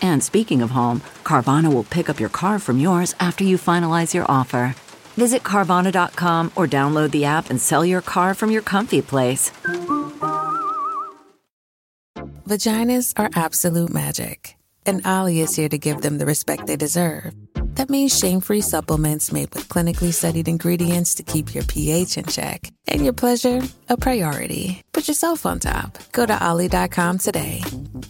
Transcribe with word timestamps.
And 0.00 0.22
speaking 0.22 0.62
of 0.62 0.70
home, 0.70 1.00
Carvana 1.24 1.72
will 1.72 1.84
pick 1.84 2.08
up 2.08 2.20
your 2.20 2.28
car 2.28 2.58
from 2.58 2.78
yours 2.78 3.14
after 3.20 3.44
you 3.44 3.56
finalize 3.56 4.14
your 4.14 4.24
offer. 4.30 4.74
Visit 5.16 5.42
Carvana.com 5.42 6.52
or 6.56 6.66
download 6.66 7.10
the 7.10 7.24
app 7.24 7.50
and 7.50 7.60
sell 7.60 7.84
your 7.84 8.02
car 8.02 8.34
from 8.34 8.50
your 8.50 8.62
comfy 8.62 9.02
place. 9.02 9.50
Vaginas 12.46 13.12
are 13.16 13.30
absolute 13.34 13.92
magic, 13.92 14.56
and 14.84 15.04
Olly 15.06 15.40
is 15.40 15.56
here 15.56 15.68
to 15.68 15.78
give 15.78 16.02
them 16.02 16.18
the 16.18 16.26
respect 16.26 16.66
they 16.66 16.76
deserve. 16.76 17.34
That 17.76 17.90
means 17.90 18.18
shame 18.18 18.40
free 18.40 18.62
supplements 18.62 19.32
made 19.32 19.54
with 19.54 19.68
clinically 19.68 20.12
studied 20.12 20.48
ingredients 20.48 21.14
to 21.16 21.22
keep 21.22 21.54
your 21.54 21.64
pH 21.64 22.16
in 22.16 22.24
check 22.24 22.72
and 22.88 23.04
your 23.04 23.12
pleasure 23.12 23.60
a 23.88 23.96
priority. 23.96 24.82
Put 24.92 25.08
yourself 25.08 25.44
on 25.44 25.60
top. 25.60 25.98
Go 26.12 26.24
to 26.24 26.46
Olly.com 26.48 27.18
today. 27.18 27.62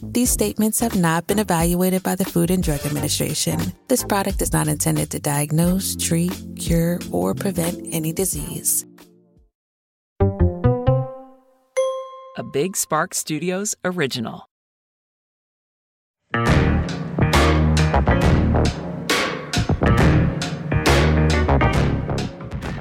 These 0.03 0.31
statements 0.31 0.79
have 0.81 0.95
not 0.95 1.27
been 1.27 1.41
evaluated 1.41 2.05
by 2.05 2.15
the 2.15 2.25
Food 2.25 2.51
and 2.51 2.63
Drug 2.63 2.87
Administration. 2.87 3.59
This 3.89 4.05
product 4.05 4.41
is 4.41 4.53
not 4.53 4.69
intended 4.69 5.11
to 5.11 5.19
diagnose, 5.19 5.97
treat, 5.97 6.33
cure, 6.57 7.01
or 7.11 7.35
prevent 7.35 7.87
any 7.91 8.13
disease. 8.13 8.87
A 12.39 12.43
Big 12.53 12.77
Spark 12.77 13.15
Studios 13.15 13.75
original. 13.85 14.49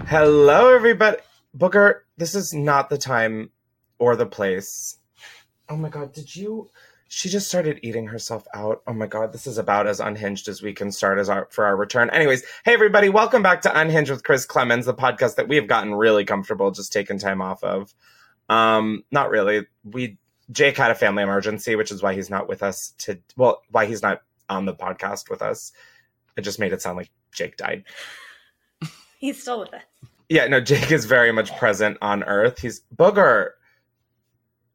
Hello, 0.07 0.71
everybody. 0.71 1.17
Booger, 1.57 2.01
this 2.15 2.35
is 2.35 2.53
not 2.53 2.91
the 2.91 2.97
time 2.97 3.49
or 3.97 4.15
the 4.15 4.27
place. 4.27 4.99
Oh 5.67 5.75
my 5.75 5.89
god, 5.89 6.13
did 6.13 6.35
you? 6.35 6.69
She 7.07 7.27
just 7.27 7.47
started 7.47 7.79
eating 7.81 8.05
herself 8.05 8.45
out. 8.53 8.83
Oh 8.85 8.93
my 8.93 9.07
god, 9.07 9.33
this 9.33 9.47
is 9.47 9.57
about 9.57 9.87
as 9.87 9.99
unhinged 9.99 10.47
as 10.47 10.61
we 10.61 10.73
can 10.73 10.91
start 10.91 11.17
as 11.17 11.27
our 11.27 11.47
for 11.49 11.65
our 11.65 11.75
return. 11.75 12.11
Anyways, 12.11 12.43
hey 12.65 12.75
everybody, 12.75 13.09
welcome 13.09 13.41
back 13.41 13.63
to 13.63 13.79
Unhinged 13.79 14.11
with 14.11 14.23
Chris 14.23 14.45
Klemens, 14.45 14.85
the 14.85 14.93
podcast 14.93 15.37
that 15.37 15.47
we 15.47 15.55
have 15.55 15.67
gotten 15.67 15.95
really 15.95 16.23
comfortable 16.23 16.69
just 16.69 16.93
taking 16.93 17.17
time 17.17 17.41
off 17.41 17.63
of. 17.63 17.95
Um, 18.47 19.05
not 19.09 19.31
really. 19.31 19.65
We 19.83 20.19
Jake 20.51 20.77
had 20.77 20.91
a 20.91 20.95
family 20.95 21.23
emergency, 21.23 21.75
which 21.75 21.91
is 21.91 22.03
why 22.03 22.13
he's 22.13 22.29
not 22.29 22.47
with 22.47 22.61
us 22.61 22.93
to 22.99 23.17
well, 23.37 23.63
why 23.71 23.87
he's 23.87 24.03
not 24.03 24.21
on 24.49 24.65
the 24.65 24.75
podcast 24.75 25.31
with 25.31 25.41
us. 25.41 25.71
It 26.37 26.41
just 26.41 26.59
made 26.59 26.73
it 26.73 26.81
sound 26.83 26.97
like 26.97 27.09
Jake 27.31 27.57
died. 27.57 27.85
He's 29.19 29.41
still 29.41 29.59
with 29.59 29.73
us. 29.73 29.83
Yeah, 30.29 30.47
no, 30.47 30.59
Jake 30.59 30.91
is 30.91 31.05
very 31.05 31.31
much 31.31 31.55
present 31.57 31.97
on 32.01 32.23
Earth. 32.23 32.59
He's 32.59 32.81
booger. 32.95 33.49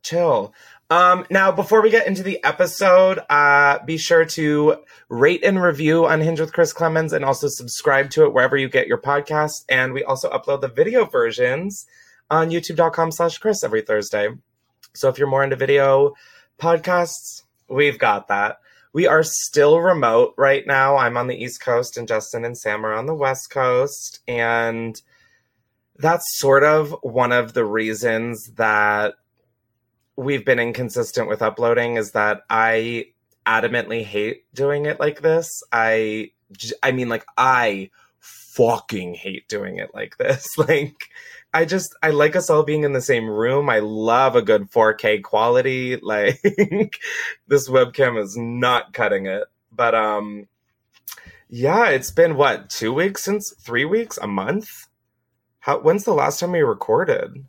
Chill. 0.02 0.54
Um, 0.90 1.24
now, 1.30 1.52
before 1.52 1.82
we 1.82 1.90
get 1.90 2.08
into 2.08 2.24
the 2.24 2.42
episode, 2.42 3.20
uh, 3.30 3.78
be 3.84 3.96
sure 3.96 4.24
to 4.24 4.78
rate 5.08 5.44
and 5.44 5.62
review 5.62 6.06
Unhinged 6.06 6.40
with 6.40 6.52
Chris 6.52 6.72
Klemens 6.72 7.12
and 7.12 7.24
also 7.24 7.46
subscribe 7.46 8.10
to 8.10 8.24
it 8.24 8.32
wherever 8.32 8.56
you 8.56 8.68
get 8.68 8.88
your 8.88 8.98
podcast. 8.98 9.64
And 9.68 9.92
we 9.92 10.02
also 10.02 10.28
upload 10.30 10.62
the 10.62 10.68
video 10.68 11.04
versions 11.04 11.86
on 12.28 12.50
youtube.com 12.50 13.12
slash 13.12 13.38
Chris 13.38 13.62
every 13.62 13.82
Thursday. 13.82 14.30
So 14.94 15.08
if 15.08 15.18
you're 15.18 15.28
more 15.28 15.44
into 15.44 15.54
video 15.54 16.14
podcasts, 16.58 17.42
we've 17.68 17.98
got 17.98 18.28
that. 18.28 18.58
We 18.92 19.06
are 19.06 19.22
still 19.22 19.80
remote 19.80 20.34
right 20.36 20.66
now. 20.66 20.96
I'm 20.96 21.16
on 21.16 21.28
the 21.28 21.42
East 21.42 21.60
Coast 21.60 21.96
and 21.96 22.08
Justin 22.08 22.44
and 22.44 22.58
Sam 22.58 22.84
are 22.84 22.92
on 22.92 23.06
the 23.06 23.14
West 23.14 23.50
Coast. 23.50 24.20
And 24.26 25.00
that's 25.96 26.38
sort 26.38 26.64
of 26.64 26.96
one 27.02 27.32
of 27.32 27.52
the 27.52 27.64
reasons 27.64 28.50
that 28.56 29.14
we've 30.16 30.44
been 30.44 30.58
inconsistent 30.58 31.28
with 31.28 31.42
uploading 31.42 31.96
is 31.96 32.12
that 32.12 32.42
I 32.50 33.06
adamantly 33.46 34.04
hate 34.04 34.44
doing 34.54 34.86
it 34.86 35.00
like 35.00 35.22
this. 35.22 35.48
I 35.72 36.30
I 36.82 36.92
mean 36.92 37.08
like 37.08 37.24
I 37.36 37.90
fucking 38.18 39.14
hate 39.14 39.48
doing 39.48 39.78
it 39.78 39.94
like 39.94 40.16
this. 40.18 40.46
Like 40.58 40.96
I 41.52 41.64
just 41.64 41.96
I 42.02 42.10
like 42.10 42.36
us 42.36 42.48
all 42.48 42.62
being 42.62 42.84
in 42.84 42.92
the 42.92 43.00
same 43.00 43.28
room. 43.28 43.68
I 43.68 43.80
love 43.80 44.36
a 44.36 44.42
good 44.42 44.70
4K 44.70 45.22
quality. 45.22 45.96
Like 46.02 47.00
this 47.48 47.68
webcam 47.68 48.22
is 48.22 48.36
not 48.36 48.92
cutting 48.92 49.26
it. 49.26 49.44
But 49.72 49.94
um 49.94 50.48
yeah, 51.48 51.88
it's 51.88 52.12
been 52.12 52.36
what, 52.36 52.70
2 52.70 52.92
weeks 52.92 53.24
since 53.24 53.52
3 53.60 53.84
weeks, 53.84 54.18
a 54.18 54.26
month? 54.26 54.86
How 55.60 55.80
when's 55.80 56.04
the 56.04 56.14
last 56.14 56.40
time 56.40 56.52
we 56.52 56.60
recorded? 56.60 57.44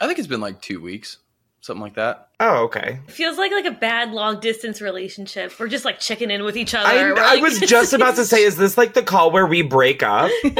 I 0.00 0.06
think 0.06 0.18
it's 0.18 0.28
been 0.28 0.40
like 0.40 0.60
2 0.60 0.80
weeks, 0.80 1.18
something 1.68 1.82
like 1.82 1.94
that. 1.94 2.30
Oh, 2.40 2.64
okay. 2.64 2.98
Feels 3.06 3.38
like 3.38 3.52
like 3.52 3.64
a 3.64 3.70
bad 3.70 4.10
long 4.12 4.40
distance 4.40 4.80
relationship. 4.82 5.52
We're 5.60 5.68
just 5.68 5.84
like 5.84 6.00
checking 6.00 6.30
in 6.32 6.42
with 6.42 6.56
each 6.56 6.74
other. 6.74 6.88
I, 6.88 6.94
We're 7.12 7.14
I 7.20 7.34
like- 7.34 7.42
was 7.42 7.60
just 7.64 7.92
about 7.92 8.16
to 8.16 8.24
say, 8.24 8.42
is 8.42 8.56
this 8.56 8.76
like 8.76 8.94
the 8.94 9.02
call 9.02 9.30
where 9.30 9.46
we 9.46 9.62
break 9.62 10.02
up? 10.02 10.30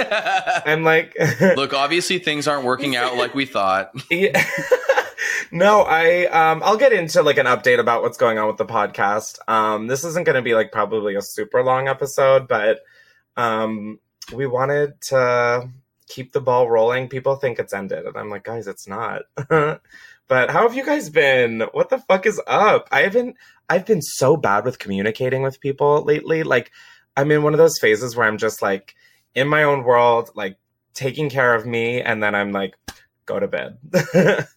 I'm 0.65 0.85
like, 0.85 1.17
Look, 1.41 1.75
obviously 1.75 2.21
things 2.21 2.47
aren't 2.47 2.65
working 2.65 2.95
out 2.95 3.17
like 3.17 3.35
we 3.35 3.45
thought. 3.47 3.91
Yeah. 4.11 4.45
no, 5.51 5.81
I 5.83 6.27
um 6.27 6.63
I'll 6.65 6.77
get 6.77 6.93
into 6.93 7.23
like 7.23 7.39
an 7.39 7.47
update 7.47 7.81
about 7.81 8.03
what's 8.03 8.19
going 8.19 8.39
on 8.39 8.47
with 8.47 8.57
the 8.59 8.67
podcast. 8.67 9.39
Um 9.49 9.87
this 9.89 10.05
isn't 10.05 10.25
going 10.25 10.37
to 10.37 10.43
be 10.43 10.55
like 10.55 10.71
probably 10.73 11.15
a 11.17 11.23
super 11.23 11.63
long 11.65 11.89
episode, 11.89 12.47
but 12.49 12.81
um 13.37 13.99
we 14.33 14.47
wanted 14.47 15.01
to 15.01 15.69
keep 16.09 16.33
the 16.33 16.41
ball 16.41 16.69
rolling. 16.69 17.09
People 17.09 17.37
think 17.37 17.59
it's 17.59 17.73
ended 17.73 18.05
and 18.05 18.17
I'm 18.17 18.31
like, 18.31 18.45
guys, 18.45 18.67
it's 18.67 18.87
not. 18.89 19.23
But 20.29 20.51
how 20.51 20.63
have 20.63 20.77
you 20.77 20.85
guys 20.85 21.11
been? 21.11 21.63
What 21.73 21.89
the 21.89 21.99
fuck 21.99 22.27
is 22.27 22.41
up? 22.47 22.89
I 22.93 23.01
haven't 23.01 23.37
I've 23.69 23.87
been 23.87 24.03
so 24.03 24.37
bad 24.37 24.65
with 24.65 24.79
communicating 24.79 25.43
with 25.43 25.61
people 25.61 26.05
lately. 26.05 26.43
Like 26.43 26.71
I'm 27.17 27.31
in 27.31 27.43
one 27.43 27.55
of 27.55 27.59
those 27.59 27.79
phases 27.79 28.15
where 28.15 28.27
I'm 28.27 28.39
just 28.39 28.63
like 28.63 28.95
in 29.35 29.49
my 29.49 29.63
own 29.63 29.85
world, 29.85 30.31
like 30.35 30.57
taking 30.95 31.31
care 31.31 31.55
of 31.55 31.67
me 31.67 32.01
and 32.01 32.23
then 32.23 32.35
I'm 32.35 32.53
like 32.53 32.77
go 33.27 33.41
to 33.41 33.49
bed. 33.49 33.79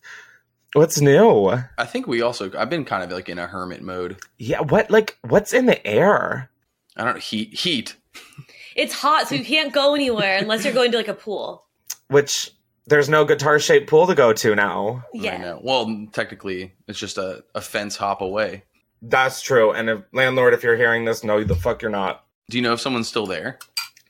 What's 0.74 1.02
new? 1.02 1.50
I 1.78 1.86
think 1.86 2.08
we 2.08 2.22
also 2.22 2.52
I've 2.58 2.70
been 2.70 2.86
kind 2.86 3.04
of 3.04 3.12
like 3.12 3.30
in 3.30 3.40
a 3.40 3.48
hermit 3.48 3.82
mode. 3.82 4.18
Yeah, 4.38 4.62
what 4.62 4.90
like 4.90 5.18
what's 5.22 5.52
in 5.52 5.66
the 5.66 5.86
air? 5.86 6.50
I 6.96 7.04
don't 7.04 7.16
know, 7.16 7.20
heat 7.20 7.54
heat. 7.54 7.96
it's 8.76 8.94
hot, 8.94 9.28
so 9.28 9.36
you 9.36 9.44
can't 9.44 9.74
go 9.74 9.96
anywhere 9.96 10.38
unless 10.38 10.64
you're 10.64 10.74
going 10.74 10.92
to 10.92 10.98
like 10.98 11.10
a 11.10 11.14
pool. 11.14 11.66
Which 12.08 12.52
there's 12.88 13.10
no 13.10 13.26
guitar 13.26 13.60
shaped 13.60 13.90
pool 13.90 14.08
to 14.08 14.16
go 14.16 14.34
to 14.34 14.56
now. 14.56 15.06
I 15.14 15.18
Yeah. 15.18 15.38
know. 15.38 15.60
Well, 15.64 16.08
technically 16.12 16.74
it's 16.88 17.00
just 17.00 17.18
a, 17.18 17.44
a 17.56 17.62
fence 17.62 17.96
hop 17.98 18.22
away. 18.22 18.64
That's 19.02 19.42
true. 19.42 19.72
And 19.72 19.90
if 19.90 20.00
landlord, 20.12 20.54
if 20.54 20.64
you're 20.64 20.78
hearing 20.78 21.06
this, 21.06 21.24
no 21.24 21.44
the 21.44 21.56
fuck 21.56 21.82
you're 21.82 21.92
not. 21.92 22.24
Do 22.50 22.58
you 22.58 22.64
know 22.64 22.74
if 22.74 22.82
someone's 22.82 23.08
still 23.08 23.26
there? 23.26 23.60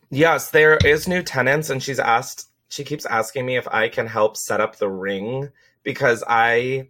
Yes, 0.09 0.51
there 0.51 0.77
is 0.77 1.07
new 1.07 1.21
tenants 1.23 1.69
and 1.69 1.81
she's 1.81 1.99
asked 1.99 2.47
she 2.69 2.83
keeps 2.85 3.05
asking 3.05 3.45
me 3.45 3.57
if 3.57 3.67
I 3.67 3.89
can 3.89 4.07
help 4.07 4.37
set 4.37 4.61
up 4.61 4.77
the 4.77 4.89
ring 4.89 5.49
because 5.83 6.23
I 6.27 6.87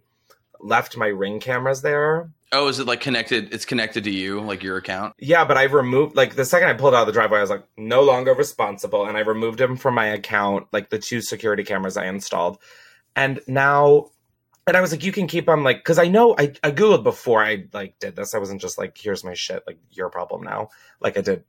left 0.60 0.96
my 0.96 1.08
ring 1.08 1.40
cameras 1.40 1.82
there. 1.82 2.30
Oh, 2.52 2.68
is 2.68 2.78
it 2.78 2.86
like 2.86 3.00
connected? 3.00 3.52
It's 3.54 3.64
connected 3.64 4.04
to 4.04 4.10
you, 4.10 4.40
like 4.40 4.62
your 4.62 4.76
account? 4.76 5.14
Yeah, 5.18 5.44
but 5.44 5.56
I 5.56 5.64
removed 5.64 6.16
like 6.16 6.36
the 6.36 6.44
second 6.44 6.68
I 6.68 6.74
pulled 6.74 6.94
out 6.94 7.00
of 7.00 7.06
the 7.06 7.12
driveway, 7.12 7.38
I 7.38 7.40
was 7.40 7.50
like, 7.50 7.64
no 7.78 8.02
longer 8.02 8.34
responsible, 8.34 9.06
and 9.06 9.16
I 9.16 9.20
removed 9.20 9.60
him 9.60 9.76
from 9.76 9.94
my 9.94 10.06
account, 10.06 10.66
like 10.72 10.90
the 10.90 10.98
two 10.98 11.22
security 11.22 11.64
cameras 11.64 11.96
I 11.96 12.06
installed, 12.06 12.58
and 13.16 13.40
now 13.46 14.10
and 14.66 14.76
I 14.76 14.80
was 14.80 14.92
like, 14.92 15.02
you 15.02 15.12
can 15.12 15.26
keep 15.26 15.46
them 15.46 15.64
like, 15.64 15.78
because 15.78 15.98
I 15.98 16.08
know 16.08 16.34
I, 16.38 16.52
I 16.62 16.70
Googled 16.70 17.02
before 17.02 17.42
I 17.42 17.64
like 17.72 17.98
did 17.98 18.14
this. 18.14 18.34
I 18.34 18.38
wasn't 18.38 18.60
just 18.60 18.78
like, 18.78 18.96
here's 18.96 19.24
my 19.24 19.34
shit, 19.34 19.64
like 19.66 19.78
your 19.90 20.08
problem 20.08 20.42
now. 20.42 20.68
Like 21.00 21.16
I 21.18 21.20
did 21.20 21.44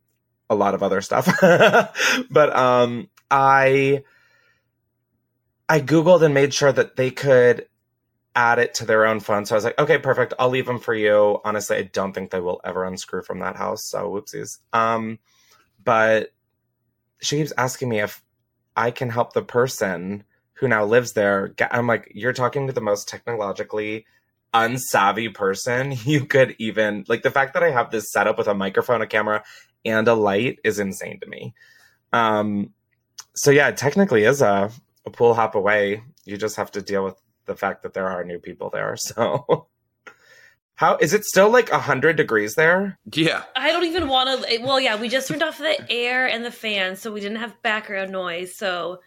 a 0.50 0.56
lot 0.56 0.74
of 0.74 0.82
other 0.82 1.02
stuff. 1.02 1.28
but 1.42 2.56
um 2.56 3.10
I 3.30 4.04
I 5.70 5.80
Googled 5.80 6.24
and 6.24 6.34
made 6.34 6.54
sure 6.54 6.72
that 6.72 6.96
they 6.96 7.12
could 7.12 7.68
add 8.36 8.60
it 8.60 8.74
to 8.76 8.86
their 8.86 9.06
own 9.06 9.20
phone. 9.20 9.46
So 9.46 9.56
I 9.56 9.58
was 9.58 9.64
like, 9.64 9.80
okay, 9.80 9.98
perfect. 9.98 10.34
I'll 10.40 10.50
leave 10.50 10.66
them 10.66 10.80
for 10.80 10.94
you. 10.94 11.40
Honestly, 11.44 11.78
I 11.78 11.84
don't 11.84 12.14
think 12.14 12.32
they 12.32 12.40
will 12.40 12.62
ever 12.64 12.84
unscrew 12.84 13.24
from 13.24 13.40
that 13.40 13.56
house. 13.56 13.90
So 13.90 14.10
whoopsies. 14.10 14.58
Um, 14.74 15.20
but 15.84 16.34
she 17.22 17.38
keeps 17.38 17.54
asking 17.58 17.90
me 17.90 18.00
if 18.00 18.22
I 18.76 18.92
can 18.92 19.10
help 19.10 19.34
the 19.34 19.44
person 19.44 20.24
who 20.54 20.68
now 20.68 20.84
lives 20.86 21.14
there. 21.14 21.54
I'm 21.72 21.88
like, 21.88 22.12
you're 22.14 22.34
talking 22.34 22.68
to 22.68 22.74
the 22.74 22.82
most 22.82 23.08
technologically 23.08 24.06
unsavvy 24.54 25.34
person 25.34 25.96
you 26.06 26.26
could 26.26 26.56
even 26.60 27.04
like 27.08 27.24
the 27.24 27.32
fact 27.32 27.56
that 27.56 27.64
I 27.64 27.72
have 27.72 27.90
this 27.90 28.12
setup 28.12 28.38
with 28.38 28.48
a 28.48 28.54
microphone, 28.54 29.02
a 29.02 29.08
camera, 29.08 29.44
and 29.84 30.08
a 30.08 30.14
light 30.14 30.60
is 30.64 30.80
insane 30.80 31.20
to 31.22 31.28
me. 31.28 31.54
Um, 32.12 32.72
so 33.36 33.52
yeah, 33.52 33.70
it 33.70 33.78
technically 33.78 34.24
is 34.24 34.42
a, 34.42 34.72
a 35.06 35.10
pool 35.10 35.34
hop 35.34 35.56
away. 35.56 36.04
You 36.26 36.38
just 36.38 36.56
have 36.58 36.72
to 36.72 36.82
deal 36.82 37.04
with 37.04 37.16
the 37.46 37.56
fact 37.56 37.84
that 37.84 37.94
there 37.94 38.08
are 38.08 38.24
new 38.24 38.40
people 38.40 38.70
there. 38.70 38.96
So 39.06 39.68
how 40.76 40.98
is 40.98 41.14
it 41.14 41.24
still 41.24 41.50
like 41.52 41.72
100 41.72 42.16
degrees 42.16 42.56
there? 42.56 42.98
Yeah. 43.14 43.44
I 43.56 43.72
don't 43.72 43.86
even 43.86 44.08
want 44.08 44.44
to. 44.44 44.58
Well, 44.64 44.80
yeah, 44.80 45.00
we 45.00 45.08
just 45.08 45.28
turned 45.28 45.44
off 45.44 45.60
the 45.60 45.78
air 45.92 46.28
and 46.28 46.44
the 46.44 46.52
fan, 46.52 46.96
so 46.96 47.12
we 47.12 47.20
didn't 47.22 47.38
have 47.38 47.62
background 47.62 48.12
noise. 48.12 48.56
So 48.58 49.00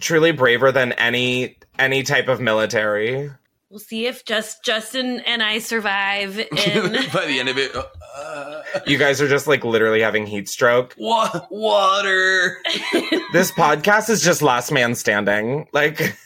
Truly 0.00 0.32
braver 0.32 0.72
than 0.72 0.92
any 0.92 1.58
any 1.78 2.02
type 2.04 2.28
of 2.28 2.40
military. 2.40 3.30
we'll 3.68 3.78
see 3.78 4.06
if 4.06 4.24
just 4.24 4.64
Justin 4.64 5.20
and 5.20 5.42
I 5.42 5.58
survive. 5.58 6.38
In 6.38 6.92
By 7.12 7.26
the 7.26 7.38
end 7.38 7.50
of 7.50 7.58
it, 7.58 7.76
uh, 8.16 8.62
You 8.86 8.96
guys 8.96 9.20
are 9.20 9.28
just 9.28 9.46
like 9.46 9.62
literally 9.62 10.00
having 10.00 10.26
heat 10.26 10.48
stroke. 10.48 10.94
wa- 10.98 11.46
water. 11.50 12.56
This 13.32 13.52
podcast 13.52 14.08
is 14.10 14.22
just 14.22 14.40
last 14.42 14.72
man 14.72 14.94
standing. 14.96 15.68
Like 15.72 16.16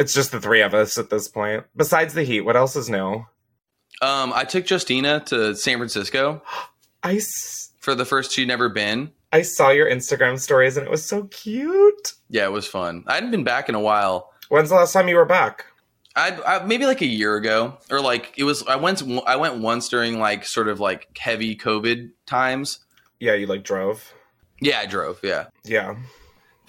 it's 0.00 0.12
just 0.12 0.32
the 0.32 0.40
three 0.40 0.62
of 0.62 0.74
us 0.74 0.98
at 0.98 1.10
this 1.10 1.28
point. 1.28 1.64
Besides 1.76 2.14
the 2.14 2.24
heat, 2.24 2.40
what 2.40 2.56
else 2.56 2.74
is 2.74 2.90
new? 2.90 3.24
Um, 4.02 4.32
I 4.34 4.42
took 4.44 4.68
Justina 4.68 5.20
to 5.26 5.54
San 5.54 5.76
Francisco 5.76 6.42
I, 7.04 7.16
s- 7.16 7.70
for 7.78 7.94
the 7.94 8.04
first 8.04 8.32
she'd 8.32 8.48
never 8.48 8.68
been. 8.68 9.12
I 9.32 9.42
saw 9.42 9.70
your 9.70 9.88
Instagram 9.88 10.40
stories 10.40 10.76
and 10.76 10.84
it 10.86 10.90
was 10.90 11.04
so 11.06 11.24
cute. 11.24 12.14
Yeah, 12.28 12.46
it 12.46 12.52
was 12.52 12.66
fun. 12.66 13.04
I 13.06 13.14
hadn't 13.14 13.30
been 13.30 13.44
back 13.44 13.68
in 13.68 13.74
a 13.76 13.80
while. 13.80 14.32
When's 14.48 14.70
the 14.70 14.74
last 14.74 14.92
time 14.92 15.06
you 15.08 15.14
were 15.16 15.24
back? 15.24 15.66
I, 16.16 16.36
I 16.44 16.64
maybe 16.64 16.86
like 16.86 17.00
a 17.02 17.06
year 17.06 17.36
ago, 17.36 17.78
or 17.88 18.00
like 18.00 18.34
it 18.36 18.42
was. 18.42 18.66
I 18.66 18.74
went. 18.74 19.00
I 19.26 19.36
went 19.36 19.58
once 19.60 19.88
during 19.88 20.18
like 20.18 20.44
sort 20.44 20.66
of 20.66 20.80
like 20.80 21.16
heavy 21.16 21.54
COVID 21.54 22.10
times. 22.26 22.80
Yeah, 23.20 23.34
you 23.34 23.46
like 23.46 23.62
drove. 23.62 24.12
Yeah, 24.60 24.80
I 24.80 24.86
drove. 24.86 25.20
Yeah, 25.22 25.46
Yeah. 25.64 25.94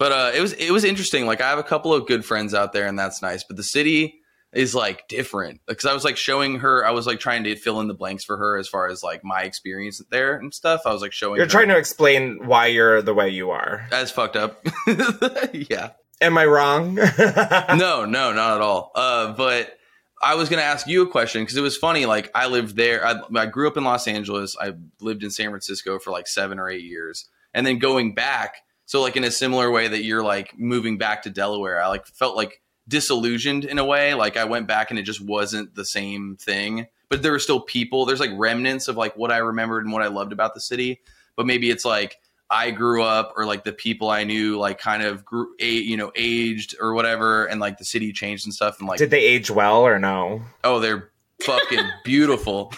But 0.02 0.10
uh, 0.10 0.32
it 0.34 0.40
was 0.40 0.52
it 0.54 0.72
was 0.72 0.82
interesting. 0.82 1.26
Like 1.26 1.40
I 1.40 1.48
have 1.48 1.60
a 1.60 1.62
couple 1.62 1.94
of 1.94 2.08
good 2.08 2.24
friends 2.24 2.54
out 2.54 2.72
there, 2.72 2.88
and 2.88 2.98
that's 2.98 3.22
nice. 3.22 3.44
But 3.44 3.56
the 3.56 3.62
city 3.62 4.20
is 4.52 4.74
like 4.74 5.06
different 5.06 5.60
because 5.64 5.84
I 5.84 5.94
was 5.94 6.02
like 6.02 6.16
showing 6.16 6.58
her. 6.58 6.84
I 6.84 6.90
was 6.90 7.06
like 7.06 7.20
trying 7.20 7.44
to 7.44 7.54
fill 7.54 7.78
in 7.78 7.86
the 7.86 7.94
blanks 7.94 8.24
for 8.24 8.36
her 8.36 8.58
as 8.58 8.66
far 8.66 8.88
as 8.88 9.04
like 9.04 9.22
my 9.22 9.42
experience 9.42 10.02
there 10.10 10.34
and 10.34 10.52
stuff. 10.52 10.80
I 10.86 10.92
was 10.92 11.02
like 11.02 11.12
showing. 11.12 11.36
You're 11.36 11.46
her 11.46 11.50
trying 11.50 11.68
to 11.68 11.76
explain 11.76 12.48
why 12.48 12.66
you're 12.66 13.00
the 13.00 13.14
way 13.14 13.28
you 13.28 13.52
are. 13.52 13.86
That's 13.90 14.10
fucked 14.10 14.34
up. 14.34 14.66
yeah. 15.52 15.90
Am 16.20 16.36
I 16.36 16.46
wrong? 16.46 16.94
no, 17.18 18.04
no, 18.04 18.32
not 18.32 18.56
at 18.56 18.60
all. 18.60 18.90
Uh, 18.96 19.34
but 19.34 19.78
I 20.20 20.34
was 20.34 20.48
going 20.48 20.58
to 20.58 20.66
ask 20.66 20.88
you 20.88 21.02
a 21.02 21.08
question 21.08 21.42
because 21.42 21.56
it 21.56 21.62
was 21.62 21.76
funny. 21.76 22.06
Like 22.06 22.28
I 22.34 22.48
lived 22.48 22.74
there. 22.74 23.06
I, 23.06 23.20
I 23.36 23.46
grew 23.46 23.68
up 23.68 23.76
in 23.76 23.84
Los 23.84 24.08
Angeles. 24.08 24.56
I 24.60 24.72
lived 25.00 25.22
in 25.22 25.30
San 25.30 25.50
Francisco 25.50 26.00
for 26.00 26.10
like 26.10 26.26
seven 26.26 26.58
or 26.58 26.68
eight 26.68 26.82
years, 26.82 27.28
and 27.54 27.64
then 27.64 27.78
going 27.78 28.16
back. 28.16 28.56
So 28.92 29.00
like 29.00 29.16
in 29.16 29.24
a 29.24 29.30
similar 29.30 29.70
way 29.70 29.88
that 29.88 30.04
you're 30.04 30.22
like 30.22 30.58
moving 30.58 30.98
back 30.98 31.22
to 31.22 31.30
Delaware, 31.30 31.82
I 31.82 31.86
like 31.86 32.06
felt 32.06 32.36
like 32.36 32.60
disillusioned 32.86 33.64
in 33.64 33.78
a 33.78 33.84
way. 33.86 34.12
Like 34.12 34.36
I 34.36 34.44
went 34.44 34.66
back 34.66 34.90
and 34.90 34.98
it 34.98 35.04
just 35.04 35.22
wasn't 35.22 35.74
the 35.74 35.86
same 35.86 36.36
thing. 36.36 36.88
But 37.08 37.22
there 37.22 37.32
were 37.32 37.38
still 37.38 37.62
people. 37.62 38.04
There's 38.04 38.20
like 38.20 38.32
remnants 38.34 38.88
of 38.88 38.98
like 38.98 39.16
what 39.16 39.32
I 39.32 39.38
remembered 39.38 39.84
and 39.84 39.94
what 39.94 40.02
I 40.02 40.08
loved 40.08 40.30
about 40.30 40.52
the 40.52 40.60
city. 40.60 41.00
But 41.36 41.46
maybe 41.46 41.70
it's 41.70 41.86
like 41.86 42.18
I 42.50 42.70
grew 42.70 43.02
up 43.02 43.32
or 43.34 43.46
like 43.46 43.64
the 43.64 43.72
people 43.72 44.10
I 44.10 44.24
knew 44.24 44.58
like 44.58 44.78
kind 44.78 45.02
of 45.02 45.24
grew, 45.24 45.54
a, 45.58 45.70
you 45.70 45.96
know, 45.96 46.12
aged 46.14 46.76
or 46.78 46.92
whatever, 46.92 47.46
and 47.46 47.62
like 47.62 47.78
the 47.78 47.86
city 47.86 48.12
changed 48.12 48.44
and 48.44 48.52
stuff. 48.52 48.78
And 48.78 48.86
like, 48.86 48.98
Did 48.98 49.08
they 49.08 49.24
age 49.24 49.50
well 49.50 49.86
or 49.86 49.98
no? 49.98 50.42
oh, 50.64 50.80
they're 50.80 51.10
fucking 51.40 51.80
beautiful. 52.04 52.74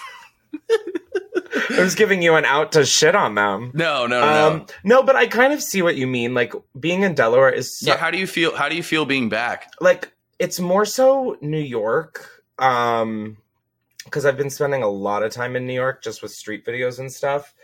I 1.71 1.81
was 1.81 1.95
giving 1.95 2.23
you 2.23 2.35
an 2.35 2.45
out 2.45 2.73
to 2.73 2.85
shit 2.85 3.15
on 3.15 3.35
them. 3.35 3.71
No, 3.75 4.07
no, 4.07 4.21
no, 4.21 4.27
no. 4.27 4.57
Um, 4.57 4.67
no, 4.83 5.03
but 5.03 5.17
I 5.17 5.27
kind 5.27 5.53
of 5.53 5.63
see 5.63 5.83
what 5.83 5.97
you 5.97 6.07
mean. 6.07 6.35
Like 6.35 6.53
being 6.79 7.03
in 7.03 7.15
Delaware 7.15 7.51
is 7.51 7.79
so, 7.79 7.89
yeah, 7.89 7.97
how 7.97 8.11
do 8.11 8.19
you 8.19 8.27
feel? 8.27 8.57
How 8.57 8.69
do 8.69 8.77
you 8.77 8.83
feel 8.83 9.05
being 9.05 9.29
back? 9.29 9.71
like 9.81 10.13
it's 10.39 10.61
more 10.61 10.85
so 10.85 11.37
New 11.41 11.59
York. 11.59 12.43
Um, 12.59 13.39
because 14.05 14.27
I've 14.27 14.37
been 14.37 14.51
spending 14.51 14.83
a 14.83 14.89
lot 14.89 15.23
of 15.23 15.33
time 15.33 15.57
in 15.57 15.67
New 15.67 15.73
York 15.73 16.03
just 16.03 16.23
with 16.23 16.31
street 16.31 16.65
videos 16.65 16.99
and 16.99 17.11
stuff. 17.11 17.55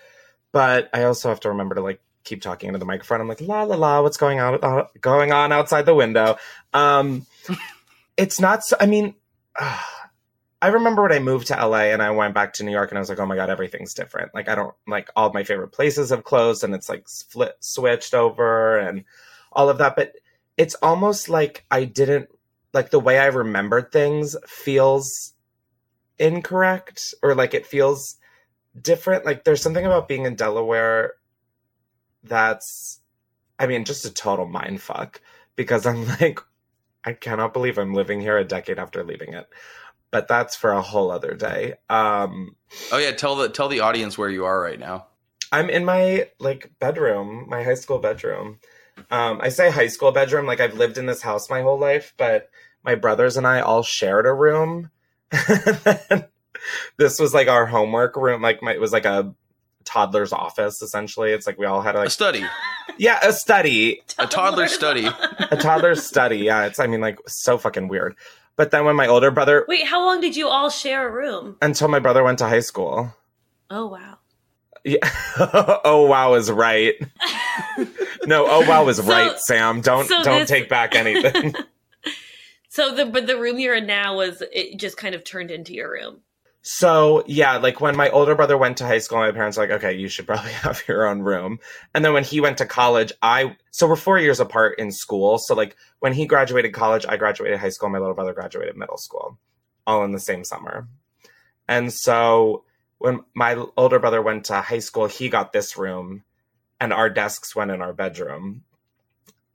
But 0.52 0.88
I 0.92 1.04
also 1.04 1.28
have 1.28 1.40
to 1.40 1.50
remember 1.50 1.74
to 1.74 1.80
like 1.80 2.00
keep 2.24 2.42
talking 2.42 2.68
into 2.68 2.78
the 2.78 2.86
microphone. 2.86 3.20
I'm 3.20 3.28
like 3.28 3.40
la 3.40 3.62
la 3.62 3.76
la, 3.76 4.02
what's 4.02 4.16
going 4.16 4.40
on 4.40 4.58
uh, 4.62 4.84
going 5.00 5.32
on 5.32 5.52
outside 5.52 5.86
the 5.86 5.94
window? 5.94 6.36
Um, 6.72 7.26
it's 8.16 8.40
not. 8.40 8.64
So, 8.64 8.76
I 8.80 8.86
mean. 8.86 9.14
I 10.62 10.68
remember 10.68 11.02
when 11.02 11.12
I 11.12 11.20
moved 11.20 11.46
to 11.46 11.66
LA 11.66 11.84
and 11.84 12.02
I 12.02 12.10
went 12.10 12.34
back 12.34 12.52
to 12.54 12.64
New 12.64 12.70
York 12.70 12.90
and 12.90 12.98
I 12.98 13.00
was 13.00 13.08
like, 13.08 13.18
oh 13.18 13.26
my 13.26 13.36
God, 13.36 13.48
everything's 13.48 13.94
different. 13.94 14.34
Like, 14.34 14.48
I 14.48 14.54
don't 14.54 14.74
like 14.86 15.08
all 15.16 15.32
my 15.32 15.42
favorite 15.42 15.72
places 15.72 16.10
have 16.10 16.24
closed 16.24 16.64
and 16.64 16.74
it's 16.74 16.88
like 16.88 17.08
split, 17.08 17.54
switched 17.60 18.12
over 18.12 18.78
and 18.78 19.04
all 19.52 19.70
of 19.70 19.78
that. 19.78 19.96
But 19.96 20.12
it's 20.58 20.74
almost 20.76 21.30
like 21.30 21.64
I 21.70 21.84
didn't, 21.84 22.28
like, 22.74 22.90
the 22.90 23.00
way 23.00 23.18
I 23.18 23.26
remembered 23.26 23.90
things 23.90 24.36
feels 24.46 25.32
incorrect 26.18 27.14
or 27.22 27.34
like 27.34 27.54
it 27.54 27.64
feels 27.66 28.16
different. 28.80 29.24
Like, 29.24 29.44
there's 29.44 29.62
something 29.62 29.86
about 29.86 30.08
being 30.08 30.26
in 30.26 30.34
Delaware 30.34 31.14
that's, 32.22 33.00
I 33.58 33.66
mean, 33.66 33.86
just 33.86 34.04
a 34.04 34.12
total 34.12 34.46
mind 34.46 34.82
fuck 34.82 35.22
because 35.56 35.86
I'm 35.86 36.06
like, 36.20 36.38
I 37.02 37.14
cannot 37.14 37.54
believe 37.54 37.78
I'm 37.78 37.94
living 37.94 38.20
here 38.20 38.36
a 38.36 38.44
decade 38.44 38.78
after 38.78 39.02
leaving 39.02 39.32
it 39.32 39.46
but 40.10 40.28
that's 40.28 40.56
for 40.56 40.72
a 40.72 40.82
whole 40.82 41.10
other 41.10 41.34
day. 41.34 41.74
Um, 41.88 42.56
Oh 42.92 42.98
yeah, 42.98 43.12
tell 43.12 43.36
the 43.36 43.48
tell 43.48 43.68
the 43.68 43.80
audience 43.80 44.16
where 44.16 44.28
you 44.30 44.44
are 44.44 44.60
right 44.60 44.78
now. 44.78 45.06
I'm 45.52 45.68
in 45.70 45.84
my 45.84 46.28
like 46.38 46.70
bedroom, 46.78 47.46
my 47.48 47.62
high 47.62 47.74
school 47.74 47.98
bedroom. 47.98 48.58
Um, 49.10 49.40
I 49.42 49.48
say 49.48 49.70
high 49.70 49.88
school 49.88 50.12
bedroom, 50.12 50.46
like 50.46 50.60
I've 50.60 50.74
lived 50.74 50.98
in 50.98 51.06
this 51.06 51.22
house 51.22 51.50
my 51.50 51.62
whole 51.62 51.78
life, 51.78 52.14
but 52.16 52.50
my 52.84 52.94
brothers 52.94 53.36
and 53.36 53.46
I 53.46 53.60
all 53.60 53.82
shared 53.82 54.26
a 54.26 54.32
room. 54.32 54.90
this 56.98 57.18
was 57.18 57.34
like 57.34 57.48
our 57.48 57.66
homework 57.66 58.16
room, 58.16 58.42
like 58.42 58.62
my, 58.62 58.72
it 58.72 58.80
was 58.80 58.92
like 58.92 59.04
a 59.06 59.34
toddler's 59.84 60.32
office 60.32 60.82
essentially. 60.82 61.32
It's 61.32 61.46
like 61.46 61.58
we 61.58 61.66
all 61.66 61.82
had 61.82 61.96
A 61.96 62.00
like 62.00 62.10
study, 62.10 62.44
yeah, 62.98 63.18
a 63.22 63.32
study, 63.32 64.02
a 64.18 64.26
toddler 64.26 64.68
study. 64.68 65.06
a 65.50 65.56
toddler's 65.56 66.04
study. 66.06 66.38
Yeah, 66.38 66.66
it's 66.66 66.78
I 66.78 66.86
mean 66.86 67.00
like 67.00 67.18
so 67.26 67.58
fucking 67.58 67.88
weird. 67.88 68.16
But 68.60 68.72
then 68.72 68.84
when 68.84 68.94
my 68.94 69.06
older 69.06 69.30
brother, 69.30 69.64
Wait, 69.68 69.86
how 69.86 70.04
long 70.04 70.20
did 70.20 70.36
you 70.36 70.46
all 70.46 70.68
share 70.68 71.08
a 71.08 71.10
room? 71.10 71.56
until 71.62 71.88
my 71.88 71.98
brother 71.98 72.22
went 72.22 72.40
to 72.40 72.44
high 72.46 72.60
school. 72.60 73.10
Oh 73.70 73.86
wow. 73.86 74.18
Yeah. 74.84 74.98
oh 75.82 76.04
wow 76.06 76.34
is 76.34 76.50
right. 76.50 76.92
no, 78.26 78.44
oh 78.46 78.68
wow 78.68 78.86
is 78.88 78.98
So- 78.98 79.04
right, 79.04 79.38
Sam. 79.38 79.80
Don't 79.80 80.06
so 80.06 80.22
don't 80.22 80.40
this- 80.40 80.50
take 80.50 80.68
back 80.68 80.94
anything. 80.94 81.54
So 82.68 82.94
the 82.94 83.06
but 83.06 83.26
the 83.26 83.38
room 83.40 83.58
you're 83.58 83.74
in 83.76 83.86
now 83.86 84.16
was 84.16 84.42
it 84.52 84.78
just 84.78 84.98
kind 84.98 85.14
of 85.14 85.24
turned 85.24 85.50
into 85.50 85.72
your 85.72 85.90
room. 85.90 86.20
So 86.62 87.24
yeah, 87.26 87.56
like 87.56 87.80
when 87.80 87.96
my 87.96 88.10
older 88.10 88.34
brother 88.34 88.58
went 88.58 88.76
to 88.78 88.86
high 88.86 88.98
school, 88.98 89.18
my 89.18 89.32
parents 89.32 89.56
were 89.56 89.64
like, 89.64 89.82
okay, 89.82 89.96
you 89.96 90.08
should 90.08 90.26
probably 90.26 90.52
have 90.64 90.82
your 90.86 91.06
own 91.06 91.20
room. 91.20 91.58
And 91.94 92.04
then 92.04 92.12
when 92.12 92.24
he 92.24 92.40
went 92.40 92.58
to 92.58 92.66
college, 92.66 93.12
I 93.22 93.56
so 93.70 93.88
we're 93.88 93.96
four 93.96 94.18
years 94.18 94.40
apart 94.40 94.78
in 94.78 94.92
school. 94.92 95.38
So 95.38 95.54
like 95.54 95.76
when 96.00 96.12
he 96.12 96.26
graduated 96.26 96.74
college, 96.74 97.06
I 97.08 97.16
graduated 97.16 97.58
high 97.58 97.70
school, 97.70 97.88
my 97.88 97.98
little 97.98 98.14
brother 98.14 98.34
graduated 98.34 98.76
middle 98.76 98.98
school, 98.98 99.38
all 99.86 100.04
in 100.04 100.12
the 100.12 100.20
same 100.20 100.44
summer. 100.44 100.88
And 101.66 101.92
so 101.92 102.64
when 102.98 103.20
my 103.34 103.56
older 103.78 103.98
brother 103.98 104.20
went 104.20 104.44
to 104.46 104.60
high 104.60 104.80
school, 104.80 105.06
he 105.06 105.30
got 105.30 105.52
this 105.52 105.78
room, 105.78 106.24
and 106.78 106.92
our 106.92 107.08
desks 107.08 107.56
went 107.56 107.70
in 107.70 107.80
our 107.80 107.94
bedroom. 107.94 108.64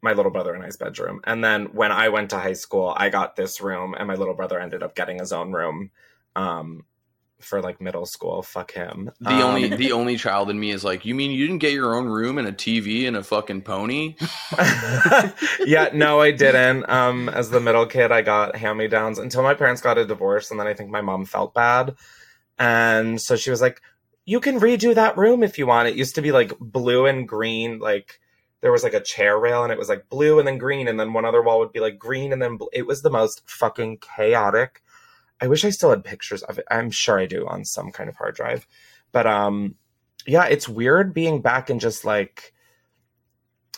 My 0.01 0.13
little 0.13 0.31
brother 0.31 0.53
and 0.53 0.63
I's 0.63 0.77
bedroom. 0.77 1.21
And 1.23 1.43
then 1.43 1.65
when 1.65 1.91
I 1.91 2.09
went 2.09 2.29
to 2.31 2.39
high 2.39 2.53
school, 2.53 2.93
I 2.95 3.09
got 3.09 3.35
this 3.35 3.61
room, 3.61 3.95
and 3.97 4.07
my 4.07 4.15
little 4.15 4.33
brother 4.33 4.59
ended 4.59 4.81
up 4.81 4.95
getting 4.95 5.19
his 5.19 5.31
own 5.31 5.51
room. 5.51 5.91
Um, 6.35 6.85
for 7.39 7.61
like 7.61 7.81
middle 7.81 8.05
school. 8.05 8.41
Fuck 8.41 8.71
him. 8.71 9.11
The 9.19 9.29
Um, 9.29 9.41
only 9.41 9.67
the 9.67 9.91
only 9.91 10.17
child 10.17 10.49
in 10.49 10.59
me 10.59 10.71
is 10.71 10.83
like, 10.83 11.05
you 11.05 11.13
mean 11.15 11.31
you 11.31 11.45
didn't 11.47 11.61
get 11.61 11.73
your 11.73 11.95
own 11.95 12.07
room 12.07 12.37
and 12.37 12.47
a 12.47 12.51
TV 12.51 13.07
and 13.07 13.15
a 13.17 13.23
fucking 13.23 13.61
pony? 13.63 14.15
yeah, 15.65 15.89
no, 15.93 16.21
I 16.21 16.31
didn't. 16.31 16.89
Um, 16.89 17.29
as 17.29 17.49
the 17.49 17.59
middle 17.59 17.85
kid, 17.85 18.11
I 18.11 18.21
got 18.21 18.55
hand 18.55 18.77
me 18.77 18.87
downs 18.87 19.19
until 19.19 19.43
my 19.43 19.53
parents 19.53 19.81
got 19.81 19.97
a 19.97 20.05
divorce, 20.05 20.51
and 20.51 20.59
then 20.59 20.67
I 20.67 20.73
think 20.73 20.89
my 20.89 21.01
mom 21.01 21.25
felt 21.25 21.53
bad, 21.53 21.95
and 22.57 23.21
so 23.21 23.35
she 23.35 23.51
was 23.51 23.61
like, 23.61 23.81
"You 24.25 24.39
can 24.39 24.59
redo 24.59 24.95
that 24.95 25.17
room 25.17 25.43
if 25.43 25.57
you 25.57 25.67
want." 25.67 25.87
It 25.89 25.95
used 25.95 26.15
to 26.15 26.21
be 26.21 26.31
like 26.31 26.57
blue 26.59 27.05
and 27.05 27.27
green, 27.27 27.79
like 27.79 28.19
there 28.61 28.71
was 28.71 28.83
like 28.83 28.93
a 28.93 29.01
chair 29.01 29.37
rail, 29.37 29.63
and 29.63 29.71
it 29.71 29.77
was 29.77 29.89
like 29.89 30.09
blue 30.09 30.39
and 30.39 30.47
then 30.47 30.57
green, 30.57 30.87
and 30.87 30.99
then 30.99 31.13
one 31.13 31.25
other 31.25 31.41
wall 31.43 31.59
would 31.59 31.73
be 31.73 31.79
like 31.79 31.99
green, 31.99 32.33
and 32.33 32.41
then 32.41 32.57
bl- 32.57 32.65
it 32.73 32.87
was 32.87 33.01
the 33.01 33.09
most 33.11 33.41
fucking 33.49 33.97
chaotic. 33.99 34.81
I 35.41 35.47
wish 35.47 35.65
I 35.65 35.69
still 35.69 35.89
had 35.89 36.03
pictures 36.03 36.43
of 36.43 36.59
it. 36.59 36.65
I'm 36.71 36.91
sure 36.91 37.19
I 37.19 37.25
do 37.25 37.47
on 37.47 37.65
some 37.65 37.91
kind 37.91 38.09
of 38.09 38.15
hard 38.15 38.35
drive, 38.35 38.65
but 39.11 39.27
um, 39.27 39.75
yeah, 40.25 40.45
it's 40.45 40.69
weird 40.69 41.13
being 41.13 41.41
back 41.41 41.69
in 41.69 41.79
just 41.79 42.05
like 42.05 42.53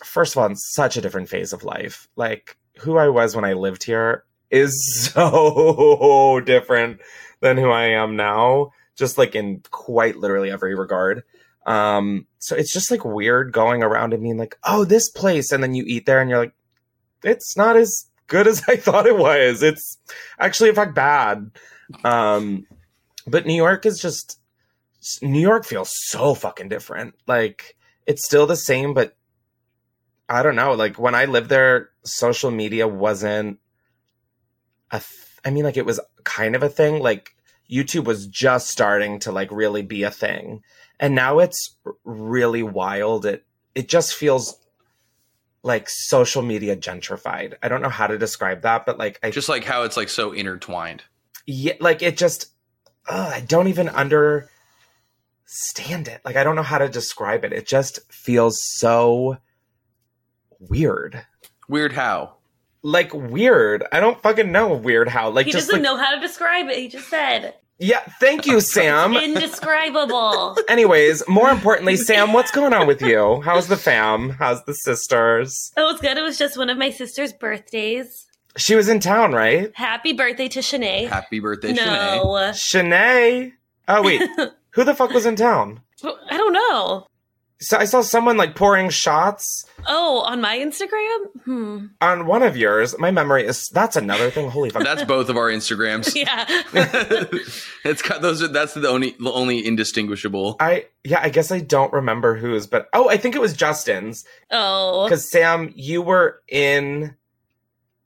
first 0.04 0.34
of 0.34 0.40
all, 0.40 0.46
in 0.48 0.56
such 0.56 0.98
a 0.98 1.02
different 1.02 1.30
phase 1.30 1.54
of 1.54 1.64
life. 1.64 2.08
Like 2.16 2.58
who 2.80 2.98
I 2.98 3.10
was 3.10 3.36
when 3.36 3.46
I 3.46 3.54
lived 3.54 3.84
here 3.84 4.24
is 4.50 5.10
so 5.14 6.42
different 6.46 7.02
than 7.40 7.58
who 7.58 7.70
I 7.70 7.88
am 7.88 8.16
now, 8.16 8.72
just 8.96 9.18
like 9.18 9.36
in 9.36 9.62
quite 9.72 10.18
literally 10.18 10.52
every 10.52 10.76
regard. 10.76 11.24
Um, 11.66 12.28
so 12.40 12.56
it's 12.56 12.72
just 12.72 12.90
like 12.90 13.04
weird 13.04 13.52
going 13.52 13.84
around 13.84 14.14
and 14.14 14.24
being 14.24 14.38
like, 14.38 14.58
oh, 14.64 14.86
this 14.86 15.10
place, 15.10 15.52
and 15.52 15.62
then 15.62 15.74
you 15.74 15.84
eat 15.86 16.06
there 16.06 16.22
and 16.22 16.30
you're 16.30 16.40
like, 16.40 16.54
it's 17.24 17.58
not 17.58 17.76
as 17.76 18.07
good 18.28 18.48
as 18.48 18.64
I 18.68 18.76
thought 18.76 19.08
it 19.08 19.18
was. 19.18 19.64
It's 19.64 19.98
actually 20.40 20.70
in 20.70 20.76
fact 20.76 20.96
bad. 20.96 21.52
Um, 22.04 22.68
but 23.26 23.46
New 23.46 23.56
York 23.56 23.86
is 23.86 24.00
just 24.00 24.40
New 25.22 25.40
York 25.42 25.66
feels 25.66 25.92
so 25.94 26.34
fucking 26.34 26.70
different. 26.70 27.16
Like 27.28 27.76
it's 28.06 28.26
still 28.26 28.48
the 28.48 28.56
same, 28.56 28.94
but 28.94 29.16
I 30.30 30.44
don't 30.44 30.56
know. 30.56 30.74
Like 30.74 31.00
when 31.00 31.16
I 31.16 31.26
lived 31.26 31.50
there, 31.50 31.90
social 32.04 32.52
media 32.52 32.88
wasn't 32.88 33.60
a. 34.92 35.00
Th- 35.00 35.24
I 35.46 35.50
mean, 35.50 35.64
like 35.64 35.78
it 35.78 35.86
was 35.86 36.00
kind 36.24 36.56
of 36.56 36.64
a 36.64 36.70
thing. 36.70 37.00
Like 37.02 37.36
YouTube 37.72 38.06
was 38.06 38.28
just 38.28 38.70
starting 38.70 39.20
to 39.20 39.32
like 39.32 39.52
really 39.52 39.82
be 39.82 40.04
a 40.04 40.12
thing, 40.12 40.64
and 41.00 41.16
now 41.16 41.40
it's 41.40 41.76
really 42.04 42.64
wild. 42.64 43.26
It 43.26 43.46
it 43.76 43.88
just 43.88 44.14
feels 44.14 44.58
like 45.68 45.90
social 45.90 46.42
media 46.42 46.76
gentrified. 46.76 47.56
I 47.62 47.68
don't 47.68 47.82
know 47.82 47.90
how 47.90 48.08
to 48.08 48.18
describe 48.18 48.62
that, 48.62 48.86
but 48.86 48.98
like 48.98 49.20
I 49.22 49.30
Just 49.30 49.50
like 49.50 49.66
how 49.66 49.84
it's 49.84 49.98
like 49.98 50.10
so 50.10 50.32
intertwined. 50.32 51.04
yeah, 51.46 51.74
like 51.80 52.02
it 52.02 52.18
just 52.18 52.48
ugh, 53.08 53.34
I 53.34 53.42
don't 53.42 53.68
even 53.68 53.90
understand 53.90 54.48
it. 56.08 56.22
Like 56.26 56.38
I 56.38 56.44
don't 56.44 56.56
know 56.56 56.64
how 56.64 56.78
to 56.78 56.90
describe 56.90 57.44
it. 57.44 57.54
It 57.54 57.68
just 57.68 58.00
feels 58.12 58.58
so 58.78 59.38
weird. 60.60 61.26
Weird 61.68 61.94
how. 61.94 62.36
Like 62.82 63.14
weird. 63.14 63.86
I 63.92 64.00
don't 64.00 64.22
fucking 64.22 64.52
know 64.52 64.74
weird 64.74 65.10
how. 65.10 65.30
Like 65.30 65.48
he 65.48 65.52
just 65.52 65.68
doesn't 65.68 65.84
like, 65.84 65.92
know 65.92 65.98
how 66.02 66.16
to 66.16 66.22
describe 66.22 66.70
it. 66.70 66.78
He 66.78 66.88
just 66.88 67.10
said 67.10 67.56
Yeah, 67.80 68.02
thank 68.20 68.46
you, 68.46 68.60
Sam. 68.60 69.16
indescribable. 69.16 70.58
Anyways, 70.70 71.28
more 71.28 71.50
importantly, 71.50 71.96
Sam, 71.96 72.34
what's 72.34 72.50
going 72.52 72.74
on 72.74 72.88
with 72.88 73.02
you? 73.02 73.42
How's 73.42 73.68
the 73.68 73.78
fam? 73.78 74.32
How's 74.32 74.64
the 74.66 74.74
sisters? 74.74 75.72
It 75.78 75.82
was 75.82 76.00
good. 76.00 76.18
It 76.18 76.24
was 76.24 76.38
just 76.38 76.58
one 76.58 76.70
of 76.70 76.78
my 76.78 76.90
sister's 76.90 77.34
birthdays. 77.34 78.26
She 78.58 78.76
was 78.76 78.90
in 78.90 79.00
town, 79.00 79.34
right? 79.34 79.72
Happy 79.76 80.14
birthday 80.14 80.48
to 80.48 80.60
Shanae. 80.60 81.08
Happy 81.08 81.40
birthday, 81.40 81.74
Shanae. 81.74 81.86
no, 81.86 82.26
Shanae. 82.54 83.54
Oh 83.88 84.02
wait, 84.02 84.22
who 84.72 84.84
the 84.84 84.96
fuck 84.96 85.12
was 85.12 85.26
in 85.28 85.36
town? 85.36 85.82
I 86.04 86.38
don't 86.38 86.54
know. 86.54 87.06
So 87.60 87.78
I 87.78 87.86
saw 87.86 88.02
someone 88.02 88.38
like 88.38 88.56
pouring 88.56 88.90
shots 88.90 89.66
Oh, 89.88 90.22
on 90.22 90.42
my 90.42 90.58
Instagram? 90.58 91.42
Hmm. 91.44 91.86
on 92.02 92.28
one 92.28 92.44
of 92.44 92.56
yours. 92.56 92.98
My 93.00 93.10
memory 93.10 93.46
is 93.46 93.68
that's 93.70 93.96
another 93.96 94.30
thing. 94.30 94.50
Holy 94.50 94.70
fuck. 94.70 94.84
That's 94.84 95.04
both 95.04 95.30
of 95.30 95.38
our 95.38 95.50
Instagrams. 95.50 96.14
Yeah. 96.18 96.46
it's 97.86 98.02
got 98.02 98.22
those. 98.22 98.42
Are, 98.42 98.48
that's 98.48 98.74
the 98.74 98.88
only 98.88 99.16
the 99.20 99.32
only 99.32 99.66
indistinguishable. 99.66 100.56
I 100.60 100.88
yeah, 101.04 101.20
I 101.22 101.30
guess 101.30 101.52
I 101.52 101.60
don't 101.60 101.94
remember 101.94 102.36
whose, 102.36 102.68
but 102.68 102.90
oh, 102.94 103.10
I 103.10 103.18
think 103.18 103.36
it 103.36 103.42
was 103.42 103.54
Justin's 103.54 104.26
oh. 104.52 105.06
because 105.06 105.30
Sam, 105.30 105.72
you 105.76 106.02
were 106.02 106.42
in 106.48 107.16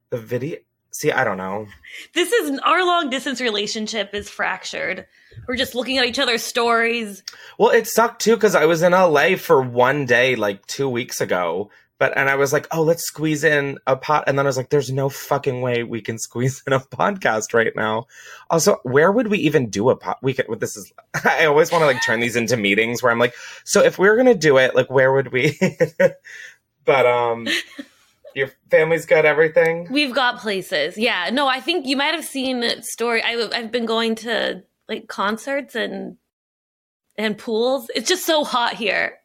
the 0.09 0.17
video. 0.17 0.59
See, 0.91 1.11
I 1.11 1.23
don't 1.23 1.37
know. 1.37 1.67
This 2.13 2.31
is 2.31 2.59
our 2.59 2.85
long 2.85 3.09
distance 3.09 3.39
relationship 3.39 4.13
is 4.13 4.29
fractured. 4.29 5.07
We're 5.47 5.55
just 5.55 5.75
looking 5.75 5.97
at 5.97 6.05
each 6.05 6.19
other's 6.19 6.43
stories. 6.43 7.23
Well, 7.57 7.69
it 7.69 7.87
sucked 7.87 8.21
too 8.21 8.35
because 8.35 8.55
I 8.55 8.65
was 8.65 8.81
in 8.81 8.91
LA 8.91 9.35
for 9.35 9.61
one 9.61 10.05
day 10.05 10.35
like 10.35 10.65
two 10.67 10.89
weeks 10.89 11.21
ago. 11.21 11.69
But 12.01 12.17
and 12.17 12.29
I 12.29 12.35
was 12.35 12.51
like, 12.51 12.67
oh, 12.71 12.81
let's 12.81 13.03
squeeze 13.03 13.43
in 13.43 13.77
a 13.85 13.95
pot, 13.95 14.23
and 14.25 14.35
then 14.35 14.47
I 14.47 14.49
was 14.49 14.57
like, 14.57 14.71
there's 14.71 14.91
no 14.91 15.07
fucking 15.07 15.61
way 15.61 15.83
we 15.83 16.01
can 16.01 16.17
squeeze 16.27 16.63
in 16.65 16.73
a 16.73 16.79
podcast 16.79 17.53
right 17.53 17.71
now. 17.75 18.07
Also, 18.49 18.77
where 18.81 19.11
would 19.11 19.27
we 19.27 19.37
even 19.37 19.69
do 19.69 19.91
a 19.91 19.95
pot? 19.95 20.17
We 20.23 20.33
could. 20.33 20.47
well, 20.47 20.57
This 20.57 20.75
is. 20.75 20.91
I 21.23 21.45
always 21.45 21.71
want 21.71 21.83
to 21.83 21.85
like 21.85 22.03
turn 22.03 22.19
these 22.19 22.35
into 22.35 22.57
meetings 22.57 23.03
where 23.03 23.11
I'm 23.11 23.19
like, 23.19 23.35
so 23.65 23.83
if 23.83 23.99
we're 23.99 24.17
gonna 24.17 24.33
do 24.33 24.57
it, 24.57 24.73
like, 24.73 24.89
where 24.89 25.13
would 25.13 25.31
we? 25.31 25.59
but 26.85 27.05
um, 27.05 27.47
your 28.33 28.49
family's 28.71 29.05
got 29.05 29.25
everything. 29.25 29.87
We've 29.91 30.15
got 30.15 30.39
places. 30.39 30.97
Yeah. 30.97 31.29
No, 31.31 31.47
I 31.47 31.59
think 31.59 31.85
you 31.85 31.97
might 31.97 32.15
have 32.15 32.25
seen 32.25 32.81
story. 32.81 33.21
I, 33.21 33.47
I've 33.53 33.71
been 33.71 33.85
going 33.85 34.15
to 34.15 34.63
like 34.87 35.07
concerts 35.07 35.75
and 35.75 36.17
and 37.17 37.37
pools. 37.37 37.89
It's 37.95 38.09
just 38.09 38.25
so 38.25 38.43
hot 38.43 38.75
here. 38.75 39.19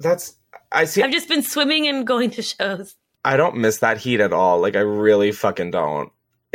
That's. 0.00 0.36
I 0.72 0.84
see. 0.84 1.02
I've 1.02 1.12
just 1.12 1.28
been 1.28 1.42
swimming 1.42 1.86
and 1.86 2.06
going 2.06 2.30
to 2.30 2.42
shows. 2.42 2.96
I 3.24 3.36
don't 3.36 3.56
miss 3.56 3.78
that 3.78 3.98
heat 3.98 4.20
at 4.20 4.32
all. 4.32 4.60
Like 4.60 4.76
I 4.76 4.80
really 4.80 5.32
fucking 5.32 5.70
don't. 5.70 6.12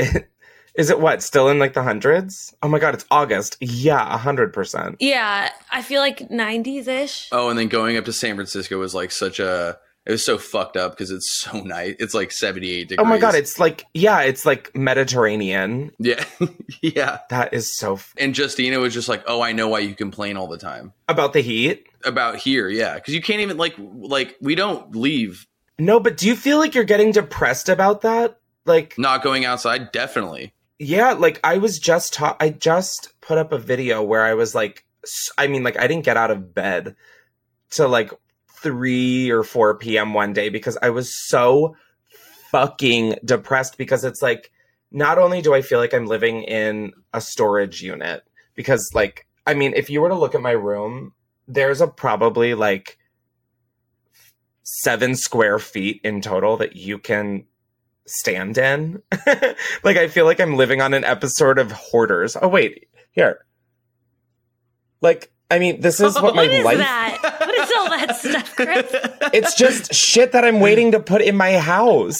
Is 0.75 0.89
it 0.89 0.99
what? 0.99 1.23
Still 1.23 1.49
in 1.49 1.59
like 1.59 1.73
the 1.73 1.83
hundreds? 1.83 2.55
Oh 2.61 2.67
my 2.67 2.79
god, 2.79 2.93
it's 2.93 3.05
August. 3.11 3.57
Yeah, 3.59 4.13
a 4.13 4.17
hundred 4.17 4.53
percent. 4.53 4.97
Yeah, 4.99 5.51
I 5.71 5.81
feel 5.81 5.99
like 5.99 6.29
90s 6.29 6.87
ish. 6.87 7.27
Oh, 7.31 7.49
and 7.49 7.59
then 7.59 7.67
going 7.67 7.97
up 7.97 8.05
to 8.05 8.13
San 8.13 8.35
Francisco 8.35 8.77
was 8.77 8.95
like 8.95 9.11
such 9.11 9.39
a. 9.39 9.77
It 10.05 10.11
was 10.13 10.23
so 10.25 10.37
fucked 10.39 10.75
up 10.77 10.91
because 10.93 11.11
it's 11.11 11.39
so 11.41 11.59
nice. 11.65 11.95
It's 11.99 12.13
like 12.13 12.31
seventy 12.31 12.71
eight 12.71 12.89
degrees. 12.89 13.05
Oh 13.05 13.07
my 13.09 13.17
god, 13.19 13.35
it's 13.35 13.59
like 13.59 13.85
yeah, 13.93 14.21
it's 14.21 14.45
like 14.45 14.75
Mediterranean. 14.75 15.91
yeah, 15.99 16.23
yeah. 16.81 17.19
That 17.29 17.53
is 17.53 17.75
so 17.77 17.93
f- 17.95 18.13
And 18.17 18.35
Justina 18.37 18.79
was 18.79 18.93
just 18.93 19.09
like, 19.09 19.23
"Oh, 19.27 19.41
I 19.41 19.51
know 19.51 19.67
why 19.67 19.79
you 19.79 19.93
complain 19.95 20.37
all 20.37 20.47
the 20.47 20.57
time 20.57 20.93
about 21.07 21.33
the 21.33 21.41
heat. 21.41 21.85
about 22.05 22.37
here." 22.37 22.69
Yeah, 22.69 22.95
because 22.95 23.13
you 23.13 23.21
can't 23.21 23.41
even 23.41 23.57
like 23.57 23.75
like 23.77 24.35
we 24.41 24.55
don't 24.55 24.95
leave. 24.95 25.45
No, 25.77 25.99
but 25.99 26.17
do 26.17 26.27
you 26.27 26.35
feel 26.35 26.57
like 26.57 26.75
you're 26.75 26.83
getting 26.83 27.11
depressed 27.11 27.69
about 27.69 28.01
that? 28.01 28.39
Like 28.65 28.95
Not 28.97 29.23
going 29.23 29.45
outside, 29.45 29.91
definitely. 29.91 30.53
yeah, 30.79 31.11
like 31.13 31.39
I 31.43 31.57
was 31.57 31.79
just 31.79 32.13
ta- 32.13 32.37
I 32.39 32.49
just 32.49 33.13
put 33.21 33.37
up 33.37 33.51
a 33.51 33.57
video 33.57 34.01
where 34.03 34.23
I 34.23 34.33
was 34.33 34.53
like 34.55 34.85
I 35.37 35.47
mean 35.47 35.63
like 35.63 35.77
I 35.79 35.87
didn't 35.87 36.03
get 36.05 36.17
out 36.17 36.31
of 36.31 36.53
bed 36.53 36.95
to 37.71 37.87
like 37.87 38.11
3 38.61 39.29
or 39.31 39.43
4 39.43 39.77
p.m. 39.77 40.13
one 40.13 40.33
day 40.33 40.49
because 40.49 40.77
I 40.81 40.89
was 40.89 41.13
so 41.27 41.75
fucking 42.51 43.15
depressed 43.23 43.77
because 43.77 44.03
it's 44.03 44.21
like 44.21 44.51
not 44.91 45.17
only 45.17 45.41
do 45.41 45.53
I 45.53 45.61
feel 45.61 45.79
like 45.79 45.93
I'm 45.93 46.07
living 46.07 46.43
in 46.43 46.93
a 47.13 47.21
storage 47.21 47.81
unit 47.81 48.23
because 48.55 48.89
like 48.93 49.27
I 49.45 49.53
mean 49.53 49.73
if 49.75 49.89
you 49.89 50.01
were 50.01 50.09
to 50.09 50.15
look 50.15 50.33
at 50.35 50.41
my 50.41 50.51
room 50.51 51.13
there's 51.47 51.79
a 51.81 51.87
probably 51.87 52.55
like 52.55 52.97
7 54.63 55.15
square 55.15 55.59
feet 55.59 56.01
in 56.03 56.21
total 56.21 56.57
that 56.57 56.75
you 56.75 56.97
can 56.99 57.45
stand 58.07 58.57
in. 58.57 59.01
like 59.83 59.97
I 59.97 60.07
feel 60.07 60.25
like 60.25 60.39
I'm 60.39 60.55
living 60.57 60.81
on 60.81 60.93
an 60.93 61.03
episode 61.03 61.59
of 61.59 61.71
Hoarders. 61.71 62.35
Oh 62.39 62.47
wait, 62.47 62.87
here. 63.11 63.45
Like 65.01 65.31
I 65.51 65.57
mean, 65.59 65.81
this 65.81 65.99
is 65.99 66.15
what 66.21 66.35
my 66.35 66.43
What 66.43 66.51
is 66.51 66.65
life. 66.65 66.77
that? 66.77 67.37
What 67.39 67.55
is 67.55 67.71
all 67.77 67.89
that 67.89 68.15
stuff, 68.19 68.38
Chris? 68.65 68.91
It's 69.33 69.53
just 69.55 69.93
shit 69.93 70.31
that 70.31 70.43
I'm 70.43 70.59
waiting 70.59 70.91
to 70.93 70.99
put 70.99 71.21
in 71.21 71.35
my 71.37 71.57
house. 71.57 72.19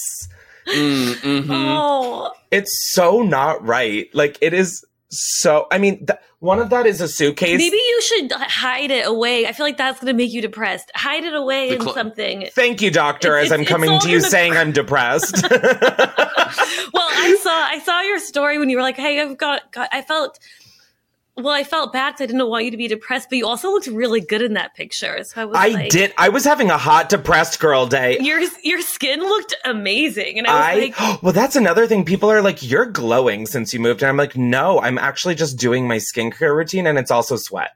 Mm, 0.67 1.13
mhm. 1.15 1.47
Oh, 1.49 2.31
It's 2.51 2.71
so 2.93 3.21
not 3.23 3.65
right. 3.65 4.07
Like 4.13 4.37
it 4.41 4.53
is 4.53 4.85
so. 5.09 5.65
I 5.71 5.79
mean, 5.79 6.05
th- 6.05 6.19
one 6.37 6.59
of 6.59 6.69
that 6.69 6.85
is 6.85 7.01
a 7.01 7.07
suitcase. 7.07 7.57
maybe 7.57 7.75
you 7.77 8.01
should 8.03 8.31
hide 8.31 8.91
it 8.91 9.07
away. 9.07 9.47
I 9.47 9.53
feel 9.53 9.65
like 9.65 9.77
that's 9.77 9.99
going 9.99 10.13
to 10.13 10.17
make 10.17 10.31
you 10.31 10.41
depressed. 10.41 10.91
Hide 10.95 11.23
it 11.23 11.33
away 11.33 11.75
The 11.75 11.83
in 11.87 11.93
something. 11.93 12.47
Thank 12.53 12.81
you, 12.83 12.91
doctor. 12.91 13.35
It's- 13.37 13.47
as 13.47 13.51
I'm 13.51 13.65
coming 13.65 13.99
to 13.99 14.09
you 14.09 14.19
gonna- 14.19 14.29
saying 14.29 14.53
I'm 14.57 14.71
depressed. 14.71 15.43
Well, 16.93 17.07
I 17.11 17.37
saw 17.41 17.51
I 17.51 17.79
saw 17.79 18.01
your 18.01 18.19
story 18.19 18.57
when 18.57 18.69
you 18.69 18.77
were 18.77 18.81
like, 18.83 18.97
"Hey, 18.97 19.19
I've 19.21 19.37
got, 19.37 19.71
got 19.71 19.87
I 19.91 20.01
felt 20.01 20.39
well, 21.43 21.53
I 21.53 21.63
felt 21.63 21.93
bad 21.93 22.11
'cause 22.11 22.21
I 22.21 22.25
didn't 22.25 22.47
want 22.47 22.65
you 22.65 22.71
to 22.71 22.77
be 22.77 22.87
depressed, 22.87 23.29
but 23.29 23.37
you 23.37 23.47
also 23.47 23.69
looked 23.71 23.87
really 23.87 24.21
good 24.21 24.41
in 24.41 24.53
that 24.53 24.75
picture. 24.75 25.23
So 25.23 25.41
I 25.41 25.45
was 25.45 25.57
I 25.57 25.67
like, 25.69 25.89
did. 25.89 26.13
I 26.17 26.29
was 26.29 26.43
having 26.45 26.69
a 26.69 26.77
hot, 26.77 27.09
depressed 27.09 27.59
girl 27.59 27.85
day. 27.85 28.17
Your 28.19 28.41
your 28.63 28.81
skin 28.81 29.19
looked 29.19 29.55
amazing, 29.65 30.37
and 30.37 30.47
I 30.47 30.51
was 30.51 30.61
I 30.61 30.73
like, 30.75 31.21
well, 31.23 31.33
that's 31.33 31.55
another 31.55 31.87
thing. 31.87 32.05
People 32.05 32.31
are 32.31 32.41
like, 32.41 32.61
"You're 32.61 32.85
glowing 32.85 33.45
since 33.45 33.73
you 33.73 33.79
moved," 33.79 34.01
and 34.01 34.09
I'm 34.09 34.17
like, 34.17 34.35
"No, 34.37 34.79
I'm 34.81 34.97
actually 34.97 35.35
just 35.35 35.57
doing 35.57 35.87
my 35.87 35.97
skincare 35.97 36.55
routine, 36.55 36.87
and 36.87 36.97
it's 36.97 37.11
also 37.11 37.35
sweat. 37.35 37.71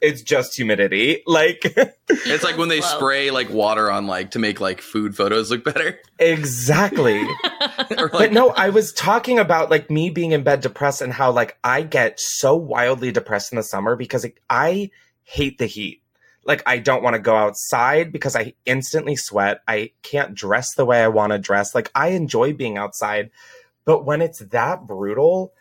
It's 0.00 0.22
just 0.22 0.54
humidity. 0.56 1.22
Like, 1.26 1.74
It's 2.08 2.44
like 2.44 2.56
when 2.56 2.68
they 2.68 2.80
Glow. 2.80 2.88
spray 2.96 3.30
like 3.30 3.50
water 3.50 3.90
on 3.90 4.06
like 4.06 4.30
to 4.32 4.38
make 4.38 4.60
like 4.60 4.80
food 4.80 5.16
photos 5.16 5.50
look 5.50 5.64
better. 5.64 5.98
exactly." 6.18 7.22
or 7.98 8.08
but 8.08 8.32
no, 8.32 8.50
I 8.50 8.70
was 8.70 8.92
talking 8.92 9.38
about 9.38 9.70
like 9.70 9.90
me 9.90 10.10
being 10.10 10.32
in 10.32 10.42
bed 10.42 10.60
depressed 10.60 11.02
and 11.02 11.12
how 11.12 11.30
like 11.32 11.58
I 11.64 11.82
get 11.82 12.20
so 12.20 12.56
wildly 12.56 13.12
depressed 13.12 13.52
in 13.52 13.56
the 13.56 13.62
summer 13.62 13.96
because 13.96 14.24
like, 14.24 14.40
I 14.48 14.90
hate 15.24 15.58
the 15.58 15.66
heat. 15.66 16.02
Like 16.44 16.62
I 16.66 16.78
don't 16.78 17.02
want 17.02 17.14
to 17.14 17.20
go 17.20 17.36
outside 17.36 18.10
because 18.12 18.34
I 18.34 18.54
instantly 18.64 19.16
sweat. 19.16 19.60
I 19.68 19.90
can't 20.02 20.34
dress 20.34 20.74
the 20.74 20.86
way 20.86 21.02
I 21.02 21.08
want 21.08 21.32
to 21.32 21.38
dress. 21.38 21.74
Like 21.74 21.90
I 21.94 22.08
enjoy 22.08 22.54
being 22.54 22.78
outside, 22.78 23.30
but 23.84 24.06
when 24.06 24.22
it's 24.22 24.38
that 24.38 24.86
brutal, 24.86 25.52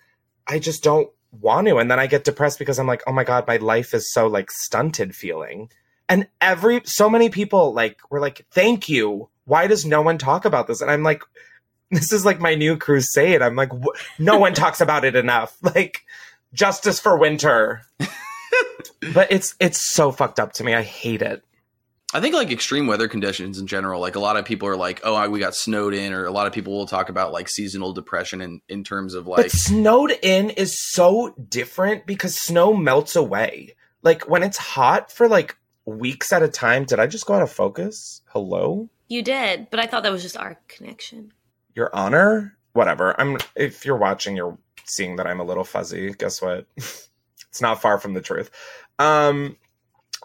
I 0.48 0.60
just 0.60 0.84
don't 0.84 1.10
want 1.32 1.68
to 1.68 1.78
and 1.78 1.90
then 1.92 2.00
I 2.00 2.08
get 2.08 2.24
depressed 2.24 2.60
because 2.60 2.80
I'm 2.80 2.88
like, 2.88 3.04
"Oh 3.08 3.12
my 3.12 3.24
god, 3.24 3.48
my 3.48 3.58
life 3.58 3.94
is 3.94 4.12
so 4.12 4.28
like 4.28 4.52
stunted 4.52 5.16
feeling." 5.16 5.70
And 6.10 6.28
every 6.40 6.82
so 6.86 7.10
many 7.10 7.30
people 7.30 7.74
like 7.74 8.00
were 8.10 8.20
like, 8.20 8.46
"Thank 8.52 8.90
you. 8.90 9.30
Why 9.46 9.68
does 9.68 9.86
no 9.86 10.02
one 10.02 10.18
talk 10.18 10.46
about 10.46 10.68
this?" 10.68 10.82
And 10.82 10.90
I'm 10.92 11.04
like, 11.04 11.22
this 11.92 12.12
is 12.12 12.26
like 12.26 12.40
my 12.40 12.56
new 12.56 12.78
crusade. 12.78 13.42
I'm 13.42 13.56
like, 13.56 13.72
wh- 13.72 14.20
no 14.20 14.38
one 14.38 14.54
talks 14.56 14.82
about 14.82 15.06
it 15.06 15.16
enough. 15.16 15.56
Like, 15.62 16.06
justice 16.54 17.00
for 17.00 17.18
winter. 17.18 17.82
but 19.14 19.32
it's 19.32 19.56
it's 19.60 19.94
so 19.94 20.12
fucked 20.12 20.40
up 20.40 20.54
to 20.54 20.64
me. 20.64 20.74
I 20.74 20.82
hate 20.82 21.22
it. 21.22 21.44
I 22.14 22.22
think 22.22 22.34
like 22.36 22.52
extreme 22.52 22.88
weather 22.88 23.08
conditions 23.08 23.60
in 23.60 23.68
general, 23.68 24.00
like 24.00 24.16
a 24.16 24.20
lot 24.20 24.38
of 24.38 24.46
people 24.46 24.68
are 24.70 24.78
like, 24.78 25.02
oh, 25.04 25.14
I- 25.14 25.28
we 25.28 25.40
got 25.40 25.56
snowed 25.56 25.94
in, 25.94 26.14
or 26.14 26.26
a 26.26 26.32
lot 26.32 26.48
of 26.48 26.54
people 26.54 26.74
will 26.74 26.88
talk 26.88 27.10
about 27.10 27.34
like 27.34 27.50
seasonal 27.50 27.92
depression 27.94 28.42
in, 28.42 28.62
in 28.70 28.84
terms 28.84 29.14
of 29.14 29.28
like, 29.28 29.38
but 29.44 29.52
snowed 29.52 30.12
in 30.22 30.50
is 30.52 30.78
so 30.94 31.36
different 31.50 32.06
because 32.06 32.42
snow 32.42 32.74
melts 32.74 33.16
away. 33.16 33.76
Like 34.04 34.30
when 34.30 34.42
it's 34.44 34.58
hot 34.58 35.12
for 35.12 35.28
like 35.28 35.58
weeks 35.88 36.32
at 36.34 36.44
a 36.44 36.48
time. 36.48 36.84
Did 36.86 37.00
I 37.00 37.08
just 37.08 37.26
go 37.26 37.34
out 37.34 37.42
of 37.42 37.52
focus? 37.52 38.22
Hello, 38.28 38.90
you 39.08 39.24
did, 39.24 39.70
but 39.72 39.80
I 39.80 39.88
thought 39.88 40.04
that 40.04 40.12
was 40.12 40.22
just 40.22 40.38
our 40.38 40.60
connection. 40.68 41.32
Your 41.76 41.90
Honor. 41.96 42.58
Whatever. 42.74 43.20
I'm. 43.20 43.38
If 43.56 43.86
you're 43.86 43.98
watching, 43.98 44.36
you're 44.36 44.58
seeing 44.86 45.16
that 45.16 45.26
I'm 45.26 45.40
a 45.40 45.44
little 45.44 45.64
fuzzy. 45.64 46.14
Guess 46.14 46.42
what? 46.42 46.68
it's 46.76 47.62
not 47.62 47.82
far 47.82 48.00
from 48.00 48.14
the 48.14 48.22
truth. 48.22 48.52
Um, 49.00 49.58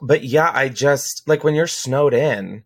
but 0.02 0.25
yeah, 0.25 0.50
I 0.52 0.68
just 0.68 1.26
like 1.28 1.44
when 1.44 1.54
you're 1.54 1.66
snowed 1.66 2.12
in, 2.12 2.64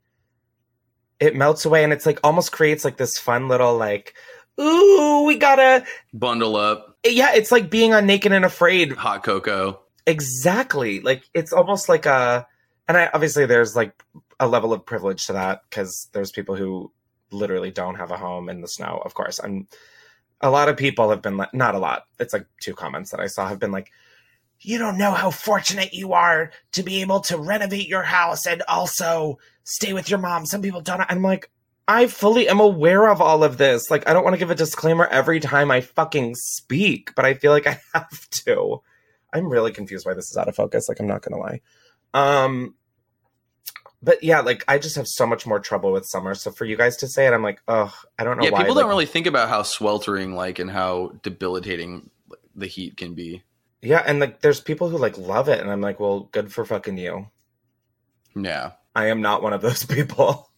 it 1.21 1.37
melts 1.37 1.65
away 1.65 1.85
and 1.85 1.93
it's 1.93 2.07
like 2.07 2.19
almost 2.25 2.53
creates 2.53 2.85
like 2.85 2.97
this 2.97 3.19
fun 3.19 3.49
little 3.49 3.77
like, 3.77 4.15
ooh, 4.61 5.25
we 5.27 5.37
gotta. 5.39 5.85
bundle 6.13 6.57
up, 6.57 6.97
Yeah, 7.05 7.35
it's 7.35 7.53
like 7.53 7.71
being 7.71 7.93
on 7.95 8.07
Naked 8.07 8.33
and 8.33 8.45
Afraid. 8.45 8.93
hot 8.93 9.23
cocoa. 9.23 9.81
Exactly. 10.07 11.01
Like 11.01 11.25
it's 11.35 11.53
almost 11.53 11.89
like 11.89 12.07
a, 12.07 12.47
and 12.89 12.97
I 12.97 13.11
obviously 13.13 13.47
there's 13.47 13.77
like 13.77 13.93
a 14.41 14.49
level 14.49 14.73
of 14.73 14.85
privilege 14.87 15.27
to 15.27 15.33
that 15.35 15.63
because 15.69 16.09
there's 16.13 16.31
people 16.31 16.57
who 16.57 16.93
literally 17.33 17.71
don't 17.71 17.97
have 17.97 18.11
a 18.11 18.17
home 18.17 18.49
in 18.49 18.61
the 18.61 18.69
snow. 18.69 19.01
Of 19.05 19.15
course, 19.15 19.39
and 19.39 19.67
a 20.41 20.51
lot 20.51 20.69
of 20.69 20.77
people 20.77 21.11
have 21.11 21.23
been 21.23 21.37
like, 21.37 21.53
not 21.55 21.75
a 21.75 21.79
lot. 21.79 22.05
It's 22.21 22.33
like 22.33 22.47
two 22.61 22.75
comments 22.75 23.11
that 23.11 23.21
I 23.21 23.27
saw 23.27 23.49
have 23.49 23.59
been 23.59 23.73
like, 23.73 23.91
you 24.61 24.79
don't 24.79 24.99
know 24.99 25.13
how 25.13 25.31
fortunate 25.31 25.93
you 25.93 26.13
are 26.13 26.51
to 26.73 26.83
be 26.83 27.01
able 27.03 27.21
to 27.21 27.37
renovate 27.37 27.89
your 27.89 28.03
house 28.03 28.47
and 28.47 28.63
also 28.69 29.39
stay 29.65 29.93
with 29.93 30.09
your 30.09 30.19
mom. 30.19 30.47
Some 30.47 30.63
people 30.63 30.81
don't. 30.81 31.03
I'm 31.09 31.23
like, 31.23 31.51
I 31.89 32.07
fully 32.07 32.49
am 32.49 32.59
aware 32.61 33.09
of 33.09 33.21
all 33.21 33.45
of 33.45 33.59
this. 33.59 33.91
Like, 33.91 34.09
I 34.09 34.13
don't 34.13 34.25
want 34.25 34.35
to 34.35 34.39
give 34.39 34.51
a 34.51 34.55
disclaimer 34.57 35.07
every 35.07 35.39
time 35.41 35.71
I 35.71 35.83
fucking 35.83 36.35
speak, 36.35 37.15
but 37.15 37.25
I 37.25 37.35
feel 37.35 37.53
like 37.53 37.67
I 37.67 37.81
have 37.95 38.29
to. 38.31 38.83
I'm 39.33 39.49
really 39.51 39.73
confused 39.73 40.07
why 40.07 40.15
this 40.15 40.31
is 40.31 40.37
out 40.37 40.49
of 40.49 40.57
focus. 40.57 40.89
Like, 40.89 40.99
I'm 41.01 41.07
not 41.07 41.23
gonna 41.23 41.41
lie. 41.41 41.61
Um, 42.15 42.75
but 44.03 44.23
yeah, 44.23 44.41
like 44.41 44.65
I 44.69 44.79
just 44.79 44.97
have 44.97 45.07
so 45.07 45.27
much 45.27 45.47
more 45.47 45.59
trouble 45.59 45.93
with 45.93 46.07
summer. 46.07 46.35
So 46.35 46.51
for 46.51 46.65
you 46.65 46.77
guys 46.77 46.97
to 46.99 47.09
say 47.09 47.27
it, 47.27 47.33
I'm 47.33 47.43
like, 47.43 47.61
oh, 47.69 47.93
I 48.19 48.25
don't 48.25 48.37
know 48.39 48.45
Yeah, 48.45 48.51
why. 48.51 48.59
people 48.59 48.75
like, 48.75 48.83
don't 48.83 48.91
really 48.91 49.07
think 49.07 49.27
about 49.27 49.49
how 49.49 49.63
sweltering 49.63 50.35
like 50.35 50.59
and 50.59 50.71
how 50.71 51.13
debilitating 51.23 52.11
the 52.55 52.67
heat 52.67 52.97
can 52.97 53.15
be. 53.15 53.43
Yeah, 53.83 54.03
and 54.07 54.19
like 54.21 54.41
there's 54.41 54.61
people 54.61 54.89
who 54.89 54.99
like 54.99 55.17
love 55.19 55.49
it, 55.49 55.61
and 55.61 55.71
I'm 55.71 55.81
like, 55.81 56.01
well, 56.01 56.29
good 56.33 56.53
for 56.53 56.65
fucking 56.65 56.99
you. 56.99 57.29
Yeah. 58.35 58.73
I 58.95 59.07
am 59.07 59.21
not 59.21 59.43
one 59.43 59.53
of 59.53 59.61
those 59.63 59.85
people. 59.87 60.51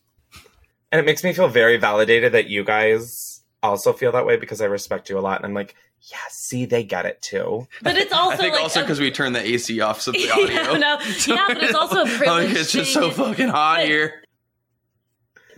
And 0.91 0.99
it 0.99 1.05
makes 1.05 1.23
me 1.23 1.33
feel 1.33 1.49
very 1.49 1.77
validated 1.77 2.33
that 2.33 2.49
you 2.49 2.65
guys 2.65 3.43
also 3.63 3.93
feel 3.93 4.13
that 4.13 4.25
way 4.25 4.37
because 4.37 4.61
I 4.61 4.67
respect 4.67 5.11
you 5.11 5.19
a 5.19 5.21
lot. 5.21 5.37
And 5.39 5.45
I'm 5.47 5.53
like, 5.55 5.75
yeah, 6.11 6.17
see, 6.31 6.65
they 6.65 6.83
get 6.85 7.05
it 7.05 7.21
too. 7.21 7.67
But 7.83 7.97
it's 7.97 8.13
also 8.15 8.35
I 8.35 8.37
think 8.37 8.55
like 8.55 8.63
also 8.63 8.81
a- 8.81 8.83
because 8.85 9.01
we 9.01 9.11
turned 9.11 9.35
the 9.35 9.45
AC 9.47 9.81
off 9.81 10.01
so 10.01 10.13
the 10.13 10.19
Yeah, 10.21 10.33
audio. 10.33 10.79
no, 10.79 10.99
yeah, 11.27 11.45
but 11.49 11.63
it's 11.63 11.75
also 11.75 12.03
a 12.03 12.05
Like, 12.05 12.17
privilege 12.17 12.57
oh, 12.57 12.61
it's 12.61 12.73
just 12.73 12.93
so 12.95 13.11
thing. 13.11 13.27
fucking 13.27 13.49
hot 13.49 13.79
But- 13.79 13.87
here. 13.87 14.23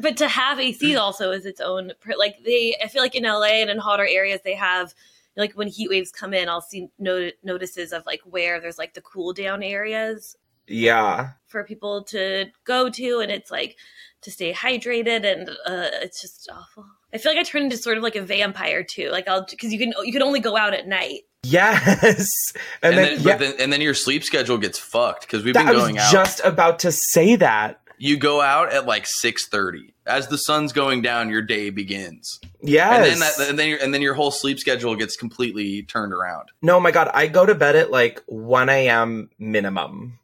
but 0.01 0.17
to 0.17 0.29
have 0.29 0.59
AC 0.59 0.97
also 0.97 1.31
is 1.31 1.45
its 1.47 1.61
own 1.61 1.93
like 2.17 2.37
they 2.45 2.75
I 2.83 2.89
feel 2.89 3.03
like 3.03 3.15
in 3.15 3.25
LA 3.25 3.61
and 3.61 3.71
in 3.71 3.79
hotter 3.79 4.07
areas 4.07 4.41
they 4.43 4.55
have 4.55 4.95
like 5.41 5.53
when 5.55 5.67
heat 5.69 5.89
waves 5.91 6.13
come 6.13 6.33
in 6.35 6.49
I'll 6.49 6.61
see 6.61 6.89
not- 6.99 7.33
notices 7.43 7.93
of 7.93 8.05
like 8.07 8.21
where 8.25 8.61
there's 8.61 8.79
like 8.79 8.95
the 8.95 9.01
cool 9.01 9.33
down 9.33 9.63
areas 9.63 10.37
Yeah. 10.69 11.31
for 11.49 11.65
people 11.65 12.05
to 12.05 12.47
go 12.65 12.89
to 12.91 13.19
and 13.21 13.31
it's 13.33 13.51
like 13.51 13.77
to 14.23 14.31
stay 14.31 14.53
hydrated 14.53 15.25
and 15.25 15.49
uh, 15.49 15.89
it's 16.03 16.21
just 16.21 16.49
awful. 16.53 16.85
I 17.13 17.19
feel 17.19 17.33
like 17.33 17.41
I 17.41 17.43
turn 17.43 17.63
into 17.65 17.77
sort 17.79 17.97
of 17.97 18.03
like 18.05 18.15
a 18.17 18.23
vampire 18.23 18.85
too. 18.85 19.09
Like 19.11 19.27
I'll 19.27 19.47
because 19.49 19.73
you 19.73 19.79
can 19.79 19.93
you 20.05 20.13
can 20.13 20.23
only 20.23 20.41
go 20.41 20.57
out 20.57 20.75
at 20.75 20.87
night. 20.87 21.21
Yes. 21.43 22.31
And, 22.83 22.95
And, 22.95 22.99
then, 22.99 23.17
then, 23.17 23.27
yeah, 23.27 23.33
but 23.33 23.39
then, 23.39 23.55
and 23.61 23.73
then 23.73 23.81
your 23.81 23.95
sleep 23.95 24.25
schedule 24.25 24.57
gets 24.59 24.79
fucked 24.79 25.23
because 25.23 25.43
we've 25.45 25.55
that- 25.55 25.61
been 25.67 25.69
I 25.69 25.73
was 25.73 25.83
going 25.85 25.99
out. 25.99 26.13
just 26.13 26.41
about 26.45 26.79
to 26.81 26.93
say 26.93 27.37
that. 27.37 27.80
You 28.01 28.17
go 28.17 28.41
out 28.41 28.73
at 28.73 28.87
like 28.87 29.05
six 29.07 29.47
thirty. 29.49 29.95
As 30.07 30.27
the 30.29 30.39
sun's 30.39 30.73
going 30.73 31.03
down, 31.03 31.29
your 31.29 31.43
day 31.43 31.71
begins, 31.71 32.41
yeah 32.63 32.97
and 32.97 33.05
then 33.05 33.19
that, 33.21 33.49
and 33.49 33.59
then 33.59 33.69
your, 33.69 33.79
and 33.79 33.95
then 33.95 34.03
your 34.03 34.15
whole 34.15 34.31
sleep 34.31 34.59
schedule 34.59 34.97
gets 34.97 35.17
completely 35.17 35.83
turned 35.83 36.13
around. 36.13 36.49
no, 36.63 36.81
my 36.81 36.91
God, 36.91 37.11
I 37.13 37.27
go 37.27 37.47
to 37.47 37.55
bed 37.55 37.77
at 37.77 37.91
like 37.91 38.23
1 38.27 38.69
a.m. 38.71 39.31
minimum. 39.39 40.19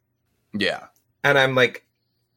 Yeah, 0.54 0.86
and 1.22 1.38
I'm 1.38 1.54
like 1.54 1.86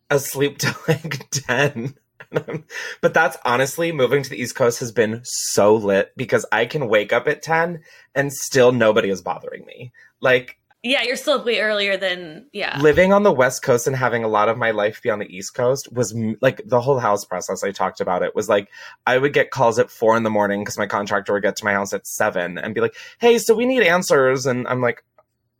asleep 0.09 0.57
till 0.59 0.75
like 0.87 1.29
10. 1.31 1.95
But 3.01 3.15
that's 3.15 3.37
honestly 3.43 3.91
moving 3.91 4.21
to 4.21 4.29
the 4.29 4.39
East 4.39 4.53
Coast 4.53 4.81
has 4.81 4.91
been 4.91 5.21
so 5.23 5.73
lit 5.75 6.11
because 6.15 6.45
I 6.51 6.67
can 6.67 6.87
wake 6.87 7.11
up 7.11 7.27
at 7.27 7.41
10 7.41 7.81
and 8.13 8.31
still 8.31 8.71
nobody 8.71 9.09
is 9.09 9.23
bothering 9.23 9.65
me. 9.65 9.91
Like 10.21 10.59
Yeah, 10.81 11.03
you're 11.03 11.17
still 11.17 11.39
up 11.39 11.45
way 11.45 11.59
earlier 11.59 11.97
than 11.97 12.47
yeah. 12.53 12.79
living 12.79 13.11
on 13.11 13.23
the 13.23 13.33
West 13.33 13.63
Coast 13.63 13.85
and 13.85 13.95
having 13.95 14.23
a 14.23 14.29
lot 14.29 14.47
of 14.47 14.57
my 14.57 14.71
life 14.71 15.01
be 15.01 15.09
on 15.09 15.19
the 15.19 15.25
East 15.25 15.53
Coast 15.53 15.91
was 15.91 16.15
m- 16.15 16.37
like 16.39 16.61
the 16.65 16.79
whole 16.79 16.99
house 16.99 17.25
process. 17.25 17.65
I 17.65 17.71
talked 17.71 17.99
about 17.99 18.23
it 18.23 18.33
was 18.33 18.47
like 18.47 18.69
I 19.05 19.17
would 19.17 19.33
get 19.33 19.51
calls 19.51 19.77
at 19.77 19.91
four 19.91 20.15
in 20.15 20.23
the 20.23 20.29
morning 20.29 20.61
because 20.61 20.77
my 20.77 20.87
contractor 20.87 21.33
would 21.33 21.43
get 21.43 21.57
to 21.57 21.65
my 21.65 21.73
house 21.73 21.91
at 21.91 22.07
seven 22.07 22.57
and 22.57 22.73
be 22.73 22.79
like, 22.79 22.95
"Hey, 23.19 23.39
so 23.39 23.55
we 23.55 23.65
need 23.65 23.83
answers," 23.83 24.45
and 24.45 24.65
I'm 24.69 24.79
like, 24.79 25.03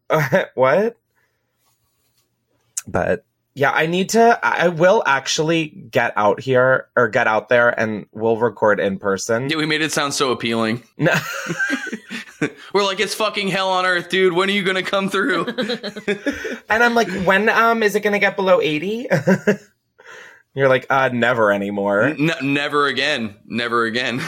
uh, 0.10 0.45
"What?" 0.55 0.95
But 2.88 3.25
yeah, 3.55 3.71
I 3.71 3.88
need 3.88 4.10
to. 4.12 4.39
I 4.41 4.65
I 4.65 4.67
will 4.69 5.03
actually 5.05 5.67
get 5.67 6.13
out 6.15 6.39
here 6.39 6.88
or 6.95 7.10
get 7.10 7.27
out 7.27 7.49
there, 7.49 7.77
and 7.77 8.05
we'll 8.13 8.38
record 8.38 8.79
in 8.79 8.99
person. 8.99 9.49
yeah. 9.49 9.58
We 9.58 9.65
made 9.65 9.82
it 9.82 9.91
sound 9.91 10.13
so 10.13 10.32
appealing. 10.32 10.84
No. 10.97 11.13
We're 12.73 12.84
like, 12.84 12.99
it's 12.99 13.13
fucking 13.15 13.49
hell 13.49 13.69
on 13.69 13.86
earth, 13.86 14.10
dude. 14.10 14.34
When 14.34 14.49
are 14.49 14.54
you 14.54 14.63
gonna 14.63 14.84
come 14.84 15.10
through? 15.10 15.45
and 16.69 16.84
I'm 16.84 16.95
like, 16.95 17.10
when 17.25 17.49
um 17.49 17.84
is 17.84 17.95
it 17.95 18.02
gonna 18.02 18.19
get 18.19 18.36
below 18.36 18.62
eighty? 18.62 19.08
You're 20.56 20.67
like, 20.67 20.88
uh, 20.89 21.10
never 21.13 21.52
anymore. 21.52 22.02
N- 22.04 22.32
never 22.41 22.88
again. 22.88 23.36
Never 23.45 23.86
again. 23.86 24.19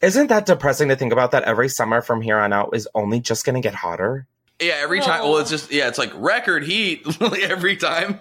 Isn't 0.00 0.28
that 0.28 0.46
depressing 0.46 0.88
to 0.88 0.96
think 0.96 1.12
about 1.12 1.32
that 1.32 1.42
every 1.42 1.68
summer 1.68 2.00
from 2.00 2.22
here 2.22 2.38
on 2.38 2.52
out 2.52 2.70
is 2.74 2.88
only 2.94 3.18
just 3.20 3.44
going 3.44 3.56
to 3.56 3.60
get 3.60 3.74
hotter? 3.74 4.26
Yeah, 4.60 4.74
every 4.78 5.00
time. 5.00 5.22
Well, 5.24 5.38
it's 5.38 5.50
just 5.50 5.72
yeah, 5.72 5.88
it's 5.88 5.98
like 5.98 6.12
record 6.14 6.62
heat 6.64 7.04
every 7.20 7.76
time. 7.76 8.20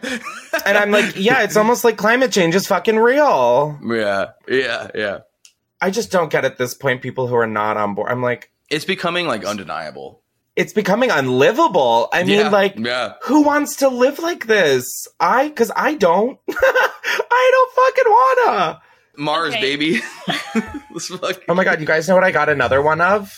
And 0.66 0.78
I'm 0.78 0.90
like, 0.90 1.16
yeah, 1.16 1.44
it's 1.44 1.56
almost 1.56 1.84
like 1.84 1.96
climate 1.96 2.32
change 2.32 2.56
is 2.56 2.66
fucking 2.66 2.98
real. 2.98 3.80
yeah, 3.86 4.32
yeah, 4.48 4.90
yeah. 4.96 5.20
I 5.80 5.92
just 5.92 6.12
don't 6.12 6.32
get 6.32 6.46
at 6.46 6.58
this 6.58 6.74
point 6.74 7.02
people 7.02 7.28
who 7.28 7.36
are 7.36 7.48
not 7.48 7.78
on 7.78 7.94
board. 7.94 8.10
I'm 8.10 8.24
like, 8.24 8.52
It's 8.74 8.86
becoming 8.86 9.28
like 9.28 9.46
undeniable. 9.46 10.22
it's 10.56 10.74
becoming 10.74 11.10
unlivable. 11.12 12.10
I 12.14 12.24
mean, 12.24 12.40
yeah, 12.40 12.50
like, 12.50 12.76
yeah. 12.78 13.14
who 13.24 13.42
wants 13.44 13.78
to 13.78 13.88
live 13.90 14.20
like 14.20 14.46
this? 14.48 14.86
I, 15.20 15.50
cause 15.50 15.72
I 15.76 15.96
don't. 15.96 16.38
I 16.50 17.50
don't 17.54 17.74
fucking 17.74 18.12
wanna. 18.52 18.82
Mars, 19.18 19.54
Okay. 19.54 19.62
baby. 19.62 20.02
Let's 20.92 21.08
fuck- 21.08 21.44
Oh 21.48 21.54
my 21.56 21.64
god, 21.64 21.80
you 21.80 21.86
guys 21.86 22.08
know 22.08 22.16
what 22.16 22.24
I 22.24 22.32
got 22.32 22.50
another 22.50 22.82
one 22.82 23.00
of? 23.02 23.32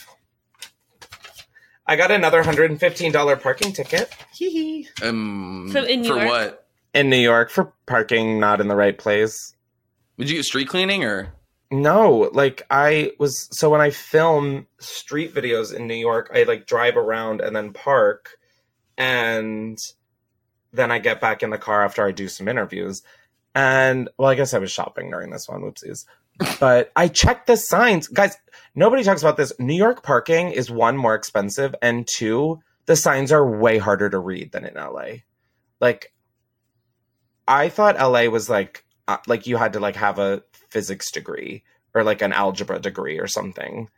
I 1.87 1.95
got 1.95 2.09
another 2.11 2.43
$115 2.43 3.41
parking 3.41 3.71
ticket. 3.71 4.09
Hee 4.33 4.49
hee. 4.49 4.87
Um, 5.03 5.69
So 5.71 5.83
in 5.83 6.01
New 6.01 6.07
for 6.09 6.15
York? 6.17 6.27
what? 6.27 6.67
In 6.93 7.09
New 7.09 7.17
York 7.17 7.49
for 7.51 7.73
parking 7.85 8.39
not 8.39 8.59
in 8.61 8.67
the 8.67 8.75
right 8.75 8.97
place. 8.97 9.53
Would 10.17 10.29
you 10.29 10.37
get 10.37 10.45
street 10.45 10.67
cleaning 10.69 11.03
or? 11.03 11.34
No, 11.71 12.29
like 12.33 12.61
I 12.69 13.11
was 13.17 13.47
so 13.51 13.69
when 13.69 13.81
I 13.81 13.89
film 13.89 14.67
street 14.79 15.33
videos 15.33 15.73
in 15.73 15.87
New 15.87 15.95
York, 15.95 16.31
I 16.33 16.43
like 16.43 16.67
drive 16.67 16.95
around 16.95 17.41
and 17.41 17.55
then 17.55 17.73
park 17.73 18.37
and 18.97 19.77
then 20.71 20.91
I 20.91 20.99
get 20.99 21.19
back 21.19 21.41
in 21.41 21.49
the 21.49 21.57
car 21.57 21.83
after 21.83 22.05
I 22.05 22.11
do 22.11 22.27
some 22.27 22.47
interviews. 22.47 23.01
And 23.55 24.09
well, 24.17 24.29
I 24.29 24.35
guess 24.35 24.53
I 24.53 24.59
was 24.59 24.71
shopping 24.71 25.09
during 25.09 25.31
this 25.31 25.47
one, 25.49 25.61
whoopsies. 25.61 26.05
But 26.59 26.91
I 26.95 27.07
checked 27.07 27.47
the 27.47 27.55
signs. 27.55 28.09
Guys, 28.09 28.35
nobody 28.75 29.03
talks 29.03 29.21
about 29.21 29.37
this. 29.37 29.53
New 29.57 29.73
York 29.75 30.03
parking 30.03 30.51
is 30.51 30.69
one 30.69 30.97
more 30.97 31.15
expensive 31.15 31.73
and 31.81 32.05
two, 32.05 32.59
the 32.85 32.95
signs 32.95 33.31
are 33.31 33.59
way 33.59 33.77
harder 33.77 34.09
to 34.09 34.19
read 34.19 34.51
than 34.51 34.65
in 34.65 34.75
LA. 34.75 35.21
Like 35.79 36.13
I 37.47 37.69
thought 37.69 37.99
LA 37.99 38.25
was 38.25 38.49
like 38.49 38.84
uh, 39.07 39.17
like 39.27 39.47
you 39.47 39.57
had 39.57 39.73
to 39.73 39.79
like 39.79 39.95
have 39.95 40.19
a 40.19 40.43
physics 40.69 41.11
degree 41.11 41.63
or 41.93 42.03
like 42.03 42.21
an 42.21 42.33
algebra 42.33 42.79
degree 42.79 43.19
or 43.19 43.27
something. 43.27 43.89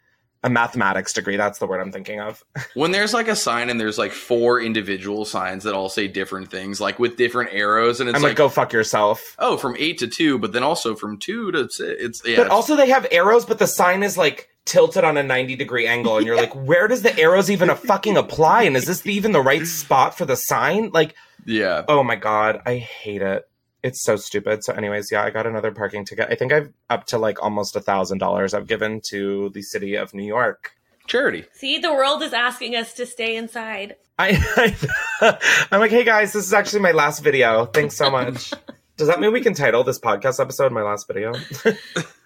A 0.43 0.49
mathematics 0.49 1.13
degree, 1.13 1.35
that's 1.35 1.57
the 1.57 1.65
word 1.65 1.81
I'm 1.81 1.91
thinking 1.91 2.19
of. 2.21 2.43
When 2.75 2.91
there's 2.91 3.11
like 3.13 3.27
a 3.27 3.35
sign 3.35 3.71
and 3.71 3.79
there's 3.79 3.97
like 3.97 4.11
four 4.11 4.61
individual 4.61 5.25
signs 5.25 5.63
that 5.63 5.73
all 5.73 5.89
say 5.89 6.07
different 6.07 6.51
things, 6.51 6.79
like 6.79 6.99
with 6.99 7.17
different 7.17 7.49
arrows, 7.53 7.99
and 7.99 8.07
it's 8.07 8.15
I'm 8.15 8.21
like, 8.21 8.31
like, 8.31 8.37
go 8.37 8.47
fuck 8.47 8.71
yourself. 8.71 9.35
oh, 9.39 9.57
from 9.57 9.75
eight 9.79 9.97
to 9.99 10.07
two, 10.07 10.37
but 10.37 10.53
then 10.53 10.61
also 10.61 10.93
from 10.95 11.17
two 11.17 11.51
to 11.53 11.67
six. 11.71 11.79
It's 12.01 12.21
yeah. 12.23 12.35
But 12.35 12.41
it's- 12.43 12.51
also 12.51 12.75
they 12.75 12.89
have 12.89 13.07
arrows, 13.11 13.45
but 13.45 13.57
the 13.57 13.65
sign 13.65 14.03
is 14.03 14.15
like 14.15 14.49
tilted 14.65 15.03
on 15.03 15.17
a 15.17 15.23
90 15.23 15.55
degree 15.55 15.87
angle, 15.87 16.17
and 16.17 16.25
you're 16.27 16.35
like, 16.37 16.53
where 16.67 16.87
does 16.87 17.01
the 17.01 17.17
arrows 17.17 17.49
even 17.49 17.71
a 17.71 17.75
fucking 17.75 18.15
apply? 18.15 18.63
And 18.63 18.77
is 18.77 18.85
this 18.85 19.03
even 19.07 19.31
the 19.31 19.41
right 19.41 19.65
spot 19.65 20.15
for 20.15 20.25
the 20.25 20.35
sign? 20.35 20.91
Like, 20.93 21.15
yeah. 21.45 21.83
oh 21.87 22.03
my 22.03 22.15
god, 22.15 22.61
I 22.63 22.75
hate 22.75 23.23
it. 23.23 23.49
It's 23.87 24.01
so 24.03 24.17
stupid. 24.17 24.65
So, 24.65 24.73
anyways, 24.73 25.11
yeah, 25.11 25.23
I 25.23 25.29
got 25.29 25.47
another 25.47 25.71
parking 25.71 26.03
ticket. 26.03 26.27
I 26.29 26.35
think 26.35 26.51
I've 26.51 26.73
up 26.89 27.05
to 27.07 27.17
like 27.17 27.41
almost 27.41 27.75
a 27.77 27.79
thousand 27.79 28.17
dollars 28.17 28.53
I've 28.53 28.67
given 28.67 28.99
to 29.09 29.49
the 29.53 29.61
city 29.61 29.95
of 29.95 30.13
New 30.13 30.25
York. 30.25 30.71
Charity. 31.07 31.45
See, 31.53 31.77
the 31.79 31.93
world 31.93 32.21
is 32.21 32.33
asking 32.33 32.75
us 32.75 32.93
to 32.95 33.05
stay 33.05 33.37
inside. 33.37 33.95
I, 34.19 34.75
I 35.21 35.67
I'm 35.71 35.79
like, 35.79 35.91
hey 35.91 36.03
guys, 36.03 36.33
this 36.33 36.45
is 36.45 36.53
actually 36.53 36.81
my 36.81 36.91
last 36.91 37.23
video. 37.23 37.65
Thanks 37.65 37.95
so 37.95 38.09
much. 38.09 38.51
Does 38.97 39.07
that 39.07 39.21
mean 39.21 39.31
we 39.31 39.39
can 39.41 39.53
title 39.53 39.85
this 39.85 39.99
podcast 39.99 40.41
episode 40.41 40.71
my 40.71 40.83
last 40.83 41.07
video? 41.07 41.33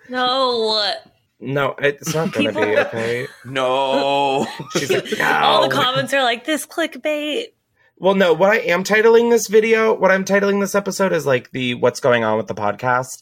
No. 0.10 0.94
no, 1.40 1.76
it's 1.80 2.14
not 2.14 2.34
gonna 2.34 2.52
be 2.52 2.78
okay. 2.80 3.28
No. 3.46 4.46
She's 4.74 4.92
like, 4.92 5.22
All 5.22 5.70
the 5.70 5.74
comments 5.74 6.14
are 6.14 6.22
like, 6.22 6.44
this 6.44 6.66
clickbait. 6.66 7.54
Well, 8.02 8.16
no, 8.16 8.34
what 8.34 8.50
I 8.50 8.58
am 8.62 8.84
titling 8.84 9.30
this 9.30 9.46
video, 9.46 9.94
what 9.94 10.10
I'm 10.10 10.26
titling 10.26 10.60
this 10.60 10.74
episode 10.74 11.14
is 11.14 11.28
like 11.28 11.52
the 11.52 11.76
what's 11.76 12.00
going 12.00 12.24
on 12.24 12.36
with 12.36 12.48
the 12.48 12.56
podcast. 12.56 13.22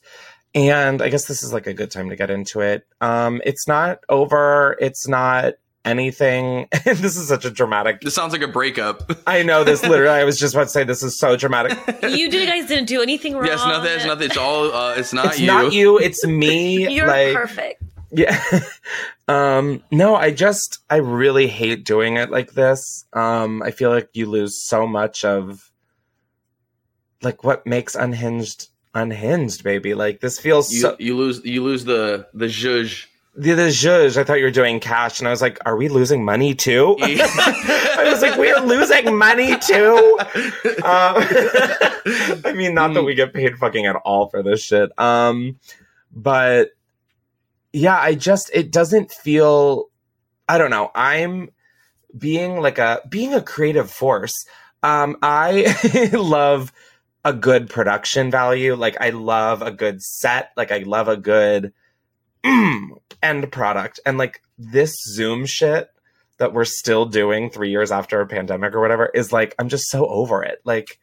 And 0.56 1.02
I 1.02 1.10
guess 1.10 1.26
this 1.26 1.44
is 1.44 1.52
like 1.52 1.68
a 1.68 1.74
good 1.74 1.92
time 1.92 2.10
to 2.12 2.15
get 2.15 2.30
into 2.30 2.62
it. 2.62 2.88
Um, 3.02 3.42
it's 3.44 3.68
not 3.68 4.00
over. 4.08 4.78
It's 4.80 5.06
not 5.06 5.56
anything. 5.84 6.70
this 6.86 7.18
is 7.18 7.28
such 7.28 7.44
a 7.44 7.52
dramatic. 7.52 8.00
this 8.00 8.15
sounds 8.15 8.32
like 8.32 8.42
a 8.42 8.48
breakup. 8.48 9.12
I 9.28 9.44
know 9.44 9.65
this 9.65 9.84
literally. 9.84 10.18
I 10.18 10.24
was 10.24 10.39
just 10.39 10.54
about 10.54 10.63
to 10.63 10.70
say 10.70 10.86
this 10.86 11.04
is 11.04 11.20
so 11.20 11.36
dramatic. 11.36 11.78
You 12.02 12.32
did, 12.32 12.48
guys 12.48 12.70
didn't 12.70 12.88
do 12.88 13.02
anything 13.02 13.34
wrong. 13.34 13.48
yes, 13.48 13.60
nothing. 13.65 13.92
It's 13.92 14.06
nothing. 14.06 14.28
It's 14.28 14.38
all. 14.38 14.72
Uh, 14.72 14.94
it's 14.96 15.12
not 15.12 15.26
it's 15.26 15.42
you. 15.42 15.48
not 15.48 15.74
you. 15.74 16.00
It's 16.00 16.26
me. 16.26 16.89
You're 16.96 17.06
like, 17.06 17.36
perfect. 17.36 17.84
Yeah. 18.12 18.39
um 19.28 19.84
no, 19.91 20.15
I 20.15 20.32
just 20.32 20.80
I 20.89 20.98
really 20.98 21.48
hate 21.48 21.86
doing 21.86 22.17
it 22.17 22.32
like 22.32 22.54
this. 22.54 23.06
Um 23.13 23.62
I 23.62 23.72
feel 23.72 23.89
like 23.89 24.10
you 24.13 24.26
lose 24.26 24.62
so 24.62 24.88
much 24.88 25.24
of 25.26 25.72
like 27.22 27.43
what 27.43 27.65
makes 27.65 27.95
unhinged 27.95 28.69
unhinged, 28.95 29.63
baby. 29.63 29.93
Like 29.93 30.19
this 30.22 30.39
feels 30.39 30.72
You, 30.72 30.82
so 30.82 30.95
you 31.00 31.15
lose. 31.15 31.43
You 31.45 31.63
lose 31.63 31.86
the 31.86 32.28
the 32.34 32.45
zhuzh. 32.48 33.06
the, 33.36 33.54
the 33.54 33.67
zhuzh, 33.67 34.17
I 34.17 34.24
thought 34.24 34.39
you 34.39 34.45
were 34.45 34.52
doing 34.52 34.80
cash 34.80 35.19
and 35.19 35.28
I 35.28 35.32
was 35.32 35.41
like, 35.41 35.60
are 35.65 35.76
we 35.78 35.88
losing 35.89 36.26
money 36.26 36.56
too? 36.56 36.98
I 37.02 38.10
was 38.12 38.22
like, 38.22 38.38
we 38.38 38.52
are 38.52 38.65
losing 38.65 39.15
money 39.15 39.58
too. 39.60 40.17
Um, 40.84 41.15
I 42.45 42.54
mean, 42.56 42.74
not 42.74 42.93
that 42.95 43.04
we 43.04 43.13
get 43.13 43.34
paid 43.34 43.58
fucking 43.58 43.86
at 43.86 43.95
all 43.98 44.30
for 44.30 44.41
this 44.41 44.62
shit. 44.63 44.98
Um, 45.00 45.60
but 46.12 46.72
yeah, 47.74 48.00
I 48.00 48.16
just 48.16 48.50
it 48.54 48.72
doesn't 48.72 49.12
feel. 49.12 49.86
I 50.48 50.58
don't 50.58 50.72
know. 50.72 50.92
I'm 50.96 51.50
being 52.18 52.60
like 52.60 52.78
a 52.78 53.02
being 53.08 53.34
a 53.34 53.42
creative 53.42 53.92
force. 53.92 54.46
Um, 54.82 55.18
I 55.22 56.10
love 56.14 56.72
a 57.24 57.34
good 57.34 57.70
production 57.70 58.32
value. 58.32 58.76
Like 58.76 58.98
I 59.00 59.10
love 59.10 59.62
a 59.62 59.72
good 59.72 60.02
set. 60.02 60.52
Like 60.58 60.72
I 60.72 60.80
love 60.80 61.08
a 61.08 61.18
good 61.18 61.74
mm, 62.44 62.90
end 63.24 63.52
product. 63.52 64.00
And 64.06 64.18
like 64.18 64.42
this 64.58 64.96
Zoom 65.04 65.46
shit 65.46 65.90
that 66.38 66.54
we're 66.54 66.66
still 66.66 67.06
doing 67.06 67.50
three 67.50 67.70
years 67.70 67.92
after 67.92 68.22
a 68.22 68.28
pandemic 68.28 68.74
or 68.74 68.80
whatever 68.80 69.08
is 69.08 69.34
like 69.34 69.54
I'm 69.60 69.70
just 69.70 69.90
so 69.90 70.08
over 70.08 70.42
it. 70.42 70.62
Like 70.64 71.00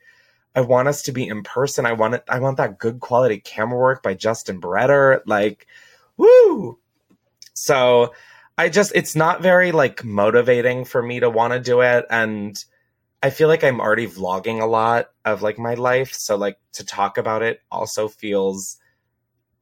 I 0.57 0.63
want 0.63 0.89
us 0.89 1.03
to 1.03 1.13
be 1.13 1.29
in 1.29 1.43
person. 1.43 1.85
I 1.85 1.93
want 1.93 2.15
it. 2.15 2.25
I 2.29 2.39
want 2.39 2.57
that 2.57 2.79
good 2.79 2.99
quality 2.99 3.39
camera 3.39 3.79
work 3.79 4.03
by 4.03 4.15
Justin 4.15 4.59
Bretter. 4.59 5.21
Like, 5.27 5.67
woo. 6.17 6.79
So 7.55 8.15
I 8.59 8.69
just 8.69 8.93
it's 8.95 9.17
not 9.17 9.43
very 9.43 9.73
like 9.73 10.05
motivating 10.05 10.85
for 10.85 11.03
me 11.03 11.21
to 11.21 11.31
want 11.31 11.53
to 11.53 11.61
do 11.61 11.81
it, 11.81 12.07
and 12.11 12.57
I 13.23 13.31
feel 13.31 13.49
like 13.49 13.65
I'm 13.65 13.81
already 13.81 14.07
vlogging 14.07 14.61
a 14.61 14.67
lot 14.67 15.11
of 15.25 15.43
like 15.43 15.59
my 15.59 15.75
life. 15.75 16.13
So 16.13 16.37
like 16.37 16.59
to 16.75 16.85
talk 16.85 17.19
about 17.19 17.43
it 17.43 17.61
also 17.71 18.09
feels. 18.09 18.79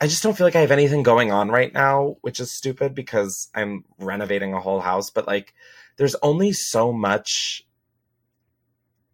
I 0.01 0.07
just 0.07 0.23
don't 0.23 0.37
feel 0.37 0.47
like 0.47 0.57
I 0.57 0.61
have 0.61 0.73
anything 0.73 1.03
going 1.03 1.33
on 1.33 1.51
right 1.51 1.73
now, 1.73 2.17
which 2.21 2.40
is 2.40 2.53
stupid 2.53 2.95
because 2.95 3.49
I'm 3.55 3.85
renovating 3.99 4.53
a 4.53 4.61
whole 4.61 4.81
house. 4.81 5.09
But 5.09 5.27
like, 5.27 5.55
there's 5.97 6.17
only 6.17 6.53
so 6.53 6.93
much 6.93 7.64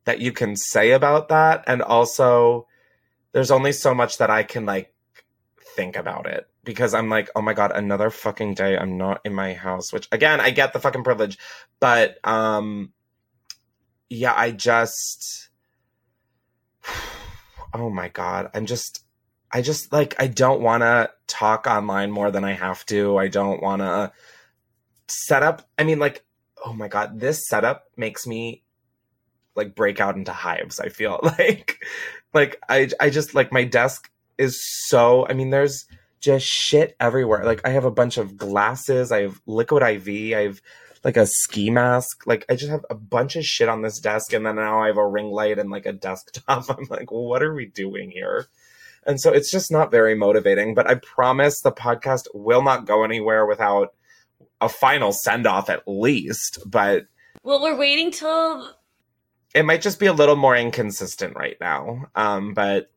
that 0.04 0.20
you 0.20 0.32
can 0.32 0.56
say 0.56 0.90
about 0.90 1.28
that 1.28 1.62
and 1.68 1.82
also 1.82 2.66
there's 3.32 3.50
only 3.52 3.70
so 3.70 3.94
much 3.94 4.18
that 4.18 4.30
I 4.30 4.42
can 4.42 4.66
like 4.66 4.92
think 5.76 5.94
about 5.96 6.26
it 6.26 6.49
because 6.64 6.94
I'm 6.94 7.08
like, 7.08 7.30
oh 7.34 7.42
my 7.42 7.54
god, 7.54 7.72
another 7.72 8.10
fucking 8.10 8.54
day 8.54 8.76
I'm 8.76 8.96
not 8.96 9.20
in 9.24 9.34
my 9.34 9.54
house, 9.54 9.92
which 9.92 10.08
again, 10.12 10.40
I 10.40 10.50
get 10.50 10.72
the 10.72 10.80
fucking 10.80 11.04
privilege, 11.04 11.38
but 11.78 12.18
um 12.26 12.92
yeah, 14.08 14.34
I 14.36 14.50
just 14.50 15.48
oh 17.74 17.90
my 17.90 18.08
god, 18.08 18.50
I'm 18.54 18.66
just 18.66 19.04
I 19.52 19.62
just 19.62 19.92
like 19.92 20.14
I 20.18 20.26
don't 20.26 20.60
want 20.60 20.82
to 20.82 21.10
talk 21.26 21.66
online 21.66 22.10
more 22.10 22.30
than 22.30 22.44
I 22.44 22.52
have 22.52 22.84
to. 22.86 23.16
I 23.16 23.28
don't 23.28 23.62
want 23.62 23.82
to 23.82 24.12
set 25.08 25.42
up. 25.42 25.68
I 25.78 25.84
mean 25.84 25.98
like 25.98 26.24
oh 26.64 26.72
my 26.72 26.88
god, 26.88 27.18
this 27.18 27.46
setup 27.48 27.86
makes 27.96 28.26
me 28.26 28.62
like 29.56 29.74
break 29.74 30.00
out 30.00 30.16
into 30.16 30.32
hives 30.32 30.80
i 30.80 30.88
feel 30.88 31.20
like 31.24 31.82
like 32.32 32.60
i 32.68 32.88
i 33.00 33.10
just 33.10 33.34
like 33.34 33.52
my 33.52 33.64
desk 33.64 34.10
is 34.38 34.58
so 34.86 35.26
i 35.28 35.32
mean 35.32 35.50
there's 35.50 35.86
just 36.20 36.46
shit 36.46 36.96
everywhere. 37.00 37.44
Like 37.44 37.66
i 37.66 37.70
have 37.70 37.84
a 37.84 37.90
bunch 37.90 38.18
of 38.18 38.36
glasses 38.36 39.10
i 39.12 39.22
have 39.22 39.40
liquid 39.46 39.82
iv 39.82 40.08
i 40.08 40.42
have 40.42 40.60
like 41.02 41.16
a 41.16 41.26
ski 41.26 41.70
mask. 41.70 42.26
Like 42.26 42.44
i 42.48 42.54
just 42.54 42.70
have 42.70 42.84
a 42.90 42.94
bunch 42.94 43.36
of 43.36 43.44
shit 43.44 43.68
on 43.68 43.82
this 43.82 43.98
desk 44.00 44.32
and 44.32 44.44
then 44.44 44.56
now 44.56 44.82
i 44.82 44.88
have 44.88 44.96
a 44.98 45.06
ring 45.06 45.30
light 45.30 45.58
and 45.58 45.70
like 45.70 45.86
a 45.86 45.92
desktop. 45.92 46.64
I'm 46.70 46.86
like 46.88 47.10
what 47.10 47.42
are 47.42 47.54
we 47.54 47.66
doing 47.66 48.10
here? 48.10 48.46
And 49.06 49.20
so 49.20 49.32
it's 49.32 49.50
just 49.50 49.72
not 49.72 49.90
very 49.90 50.14
motivating 50.14 50.74
but 50.74 50.88
i 50.88 50.94
promise 50.94 51.60
the 51.60 51.72
podcast 51.72 52.24
will 52.34 52.62
not 52.62 52.86
go 52.86 53.02
anywhere 53.02 53.46
without 53.46 53.94
a 54.60 54.68
final 54.68 55.12
send 55.12 55.46
off 55.46 55.70
at 55.70 55.82
least 55.86 56.58
but 56.66 57.04
Well, 57.42 57.62
we're 57.62 57.78
waiting 57.78 58.10
till 58.10 58.76
it 59.54 59.64
might 59.64 59.82
just 59.82 59.98
be 59.98 60.06
a 60.06 60.12
little 60.12 60.36
more 60.36 60.56
inconsistent 60.56 61.34
right 61.36 61.56
now. 61.60 62.06
Um, 62.14 62.54
but 62.54 62.90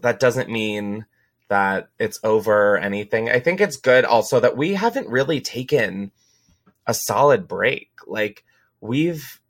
that 0.00 0.20
doesn't 0.20 0.48
mean 0.48 1.06
that 1.50 1.90
it's 1.98 2.18
over 2.24 2.74
or 2.74 2.78
anything. 2.78 3.28
I 3.28 3.40
think 3.40 3.60
it's 3.60 3.76
good 3.76 4.04
also 4.04 4.40
that 4.40 4.56
we 4.56 4.74
haven't 4.74 5.08
really 5.08 5.40
taken 5.40 6.12
a 6.86 6.94
solid 6.94 7.46
break. 7.46 7.90
Like 8.06 8.44
we've 8.80 9.40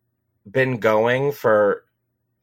been 0.50 0.78
going 0.78 1.32
for 1.32 1.84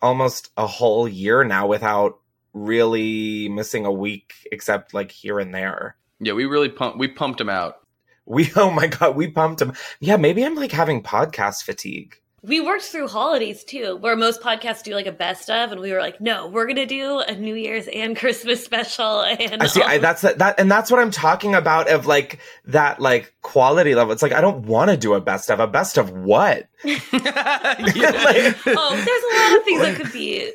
almost 0.02 0.52
a 0.56 0.68
whole 0.68 1.08
year 1.08 1.44
now 1.44 1.68
without 1.68 2.20
really 2.54 3.50
missing 3.50 3.86
a 3.86 3.92
week 3.92 4.34
except 4.52 4.94
like 4.94 5.12
here 5.12 5.40
and 5.40 5.54
there. 5.54 5.98
Yeah, 6.20 6.34
we 6.34 6.46
really 6.46 6.70
pumped. 6.70 6.98
We 6.98 7.08
pumped 7.08 7.42
him 7.42 7.50
out. 7.50 7.76
We 8.30 8.52
oh 8.58 8.70
my 8.70 8.88
god, 8.88 9.16
we 9.16 9.32
pumped 9.32 9.60
them. 9.60 9.72
Yeah, 10.02 10.18
maybe 10.18 10.44
I'm 10.44 10.56
like 10.56 10.74
having 10.74 11.02
podcast 11.02 11.64
fatigue. 11.64 12.18
We 12.48 12.62
worked 12.62 12.84
through 12.84 13.10
holidays 13.10 13.64
too, 13.66 13.98
where 13.98 14.16
most 14.16 14.42
podcasts 14.42 14.82
do 14.82 14.94
like 14.96 15.06
a 15.06 15.12
best 15.12 15.50
of, 15.50 15.72
and 15.74 15.82
we 15.82 15.92
were 15.92 16.00
like, 16.00 16.22
no, 16.22 16.48
we're 16.48 16.66
gonna 16.66 16.86
do 16.86 17.20
a 17.20 17.36
New 17.36 17.56
Year's 17.56 17.88
and 17.88 18.16
Christmas 18.16 18.64
special. 18.64 19.22
And 19.22 19.62
I 19.62 19.68
see. 19.68 19.82
I, 19.82 19.98
that's 19.98 20.22
that, 20.22 20.60
and 20.60 20.72
that's 20.72 20.90
what 20.90 21.02
I'm 21.02 21.12
talking 21.12 21.56
about. 21.56 21.90
Of 21.90 22.06
like 22.06 22.40
that, 22.66 23.02
like 23.02 23.34
quality 23.42 23.96
level. 23.96 24.14
It's 24.14 24.22
like 24.22 24.32
I 24.32 24.40
don't 24.40 24.66
want 24.66 24.92
to 24.92 24.98
do 24.98 25.14
a 25.14 25.22
best 25.22 25.50
of. 25.50 25.60
A 25.60 25.68
best 25.68 25.98
of 25.98 26.12
what? 26.12 26.68
Yeah. 26.84 28.54
oh, 28.66 29.04
there's 29.06 29.24
a 29.24 29.52
lot 29.52 29.58
of 29.58 29.66
things 29.66 29.82
that 29.82 29.96
could 29.98 30.14
be. 30.14 30.52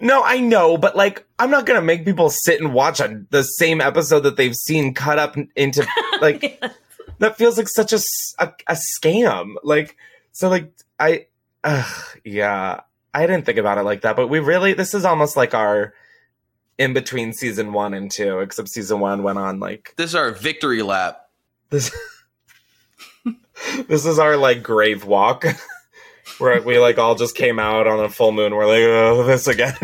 No, 0.00 0.22
I 0.22 0.40
know, 0.40 0.76
but 0.76 0.96
like 0.96 1.26
I'm 1.38 1.50
not 1.50 1.66
gonna 1.66 1.82
make 1.82 2.04
people 2.04 2.30
sit 2.30 2.60
and 2.60 2.72
watch 2.72 3.00
a, 3.00 3.24
the 3.30 3.42
same 3.42 3.80
episode 3.80 4.20
that 4.20 4.36
they've 4.36 4.54
seen 4.54 4.94
cut 4.94 5.18
up 5.18 5.36
into 5.56 5.86
like 6.20 6.62
that 7.18 7.36
feels 7.36 7.58
like 7.58 7.68
such 7.68 7.92
a 7.92 8.00
a 8.38 8.76
scam. 9.00 9.54
Like 9.62 9.96
so, 10.32 10.48
like 10.48 10.72
I, 11.04 11.26
uh, 11.62 11.90
yeah, 12.24 12.80
I 13.12 13.26
didn't 13.26 13.46
think 13.46 13.58
about 13.58 13.78
it 13.78 13.82
like 13.82 14.02
that, 14.02 14.16
but 14.16 14.28
we 14.28 14.38
really 14.38 14.72
this 14.72 14.94
is 14.94 15.04
almost 15.04 15.36
like 15.36 15.54
our 15.54 15.94
in 16.78 16.94
between 16.94 17.32
season 17.32 17.72
one 17.72 17.94
and 17.94 18.10
two, 18.10 18.40
except 18.40 18.68
season 18.68 19.00
one 19.00 19.22
went 19.22 19.38
on 19.38 19.60
like 19.60 19.94
this 19.96 20.10
is 20.10 20.14
our 20.14 20.30
victory 20.30 20.82
lap. 20.82 21.28
this. 21.70 21.94
this 23.88 24.06
is 24.06 24.18
our 24.18 24.36
like 24.36 24.62
grave 24.62 25.04
walk. 25.04 25.44
Where 26.38 26.60
we 26.62 26.78
like 26.78 26.98
all 26.98 27.14
just 27.14 27.36
came 27.36 27.58
out 27.58 27.86
on 27.86 28.00
a 28.00 28.08
full 28.08 28.32
moon. 28.32 28.54
We're 28.54 28.66
like, 28.66 28.82
oh, 28.82 29.24
this 29.24 29.46
again. 29.46 29.74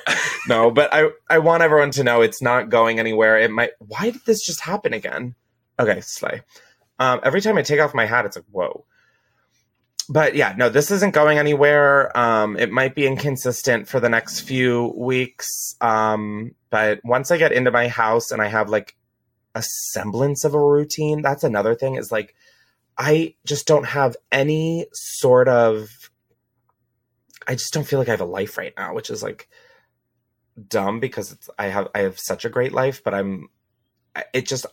no, 0.48 0.70
but 0.70 0.92
I 0.92 1.08
I 1.28 1.38
want 1.38 1.62
everyone 1.62 1.90
to 1.92 2.04
know 2.04 2.20
it's 2.20 2.42
not 2.42 2.68
going 2.68 3.00
anywhere. 3.00 3.38
It 3.38 3.50
might. 3.50 3.70
Why 3.78 4.10
did 4.10 4.24
this 4.26 4.44
just 4.44 4.60
happen 4.60 4.92
again? 4.92 5.34
Okay, 5.80 6.02
slay. 6.02 6.42
Um, 6.98 7.20
every 7.24 7.40
time 7.40 7.56
I 7.56 7.62
take 7.62 7.80
off 7.80 7.94
my 7.94 8.04
hat, 8.04 8.26
it's 8.26 8.36
like 8.36 8.44
whoa. 8.50 8.84
But 10.08 10.36
yeah, 10.36 10.54
no, 10.56 10.68
this 10.68 10.90
isn't 10.90 11.14
going 11.14 11.38
anywhere. 11.38 12.16
Um, 12.16 12.56
it 12.56 12.70
might 12.70 12.94
be 12.94 13.06
inconsistent 13.06 13.88
for 13.88 13.98
the 13.98 14.08
next 14.08 14.40
few 14.40 14.94
weeks. 14.96 15.74
Um, 15.80 16.54
but 16.70 17.00
once 17.04 17.30
I 17.30 17.38
get 17.38 17.52
into 17.52 17.70
my 17.70 17.88
house 17.88 18.30
and 18.30 18.40
I 18.40 18.46
have 18.46 18.68
like 18.68 18.96
a 19.54 19.62
semblance 19.62 20.44
of 20.44 20.54
a 20.54 20.60
routine, 20.60 21.22
that's 21.22 21.44
another 21.44 21.74
thing. 21.74 21.96
Is 21.96 22.12
like 22.12 22.34
I 22.96 23.34
just 23.44 23.66
don't 23.66 23.86
have 23.86 24.16
any 24.30 24.86
sort 24.92 25.48
of. 25.48 25.88
I 27.48 27.54
just 27.54 27.72
don't 27.72 27.86
feel 27.86 27.98
like 27.98 28.08
I 28.08 28.12
have 28.12 28.20
a 28.20 28.24
life 28.24 28.58
right 28.58 28.74
now, 28.76 28.94
which 28.94 29.10
is 29.10 29.22
like 29.22 29.48
dumb 30.68 31.00
because 31.00 31.32
it's 31.32 31.50
I 31.58 31.66
have 31.66 31.88
I 31.94 32.00
have 32.00 32.18
such 32.18 32.44
a 32.44 32.50
great 32.50 32.72
life, 32.72 33.02
but 33.04 33.14
I'm 33.14 33.48
it 34.32 34.46
just 34.46 34.66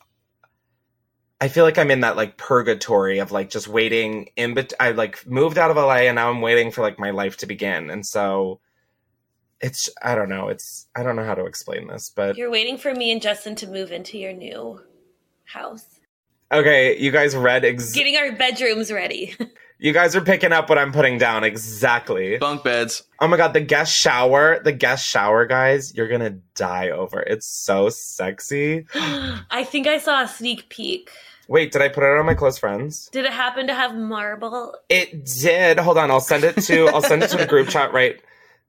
I 1.43 1.49
feel 1.49 1.65
like 1.65 1.77
I'm 1.77 1.91
in 1.91 1.99
that 1.99 2.15
like 2.15 2.37
purgatory 2.37 3.19
of 3.19 3.33
like 3.33 3.49
just 3.49 3.67
waiting 3.67 4.29
in 4.37 4.53
bet 4.53 4.71
I 4.79 4.91
like 4.91 5.27
moved 5.27 5.57
out 5.57 5.71
of 5.71 5.75
LA 5.75 6.07
and 6.07 6.15
now 6.15 6.29
I'm 6.29 6.39
waiting 6.39 6.71
for 6.71 6.81
like 6.81 6.97
my 6.97 7.09
life 7.09 7.35
to 7.39 7.45
begin. 7.45 7.89
And 7.89 8.05
so 8.05 8.61
it's 9.59 9.89
I 10.01 10.15
don't 10.15 10.29
know, 10.29 10.47
it's 10.47 10.87
I 10.95 11.03
don't 11.03 11.17
know 11.17 11.25
how 11.25 11.35
to 11.35 11.43
explain 11.43 11.87
this, 11.87 12.09
but 12.09 12.37
You're 12.37 12.49
waiting 12.49 12.77
for 12.77 12.95
me 12.95 13.11
and 13.11 13.21
Justin 13.21 13.55
to 13.55 13.67
move 13.67 13.91
into 13.91 14.17
your 14.17 14.31
new 14.31 14.79
house, 15.43 15.99
okay, 16.49 16.97
you 16.97 17.11
guys 17.11 17.35
read 17.35 17.65
ex- 17.65 17.91
getting 17.91 18.15
our 18.15 18.31
bedrooms 18.31 18.89
ready. 18.89 19.35
you 19.79 19.91
guys 19.91 20.15
are 20.15 20.21
picking 20.21 20.53
up 20.53 20.69
what 20.69 20.77
I'm 20.77 20.93
putting 20.93 21.17
down 21.17 21.43
exactly. 21.43 22.37
Bunk 22.37 22.63
beds. 22.63 23.03
Oh 23.19 23.27
my 23.27 23.35
god, 23.35 23.51
the 23.51 23.59
guest 23.59 23.93
shower, 23.93 24.61
the 24.63 24.71
guest 24.71 25.05
shower, 25.05 25.45
guys, 25.45 25.93
you're 25.93 26.07
gonna 26.07 26.37
die 26.55 26.91
over. 26.91 27.19
It's 27.19 27.47
so 27.47 27.89
sexy. 27.89 28.85
I 28.95 29.65
think 29.69 29.87
I 29.87 29.97
saw 29.97 30.21
a 30.21 30.27
sneak 30.29 30.69
peek. 30.69 31.11
Wait, 31.53 31.71
did 31.71 31.83
I 31.83 31.87
put 31.87 32.03
it 32.03 32.17
on 32.17 32.25
my 32.25 32.33
close 32.33 32.57
friends? 32.57 33.09
Did 33.11 33.25
it 33.25 33.31
happen 33.31 33.67
to 33.67 33.75
have 33.75 33.93
marble? 33.93 34.75
It 34.89 35.23
did. 35.23 35.77
Hold 35.77 35.99
on, 35.99 36.09
I'll 36.09 36.19
send 36.19 36.43
it 36.43 36.57
to 36.63 36.87
I'll 36.93 37.03
send 37.03 37.21
it 37.21 37.29
to 37.29 37.37
the 37.37 37.45
group 37.45 37.69
chat 37.69 37.93
right. 37.93 38.19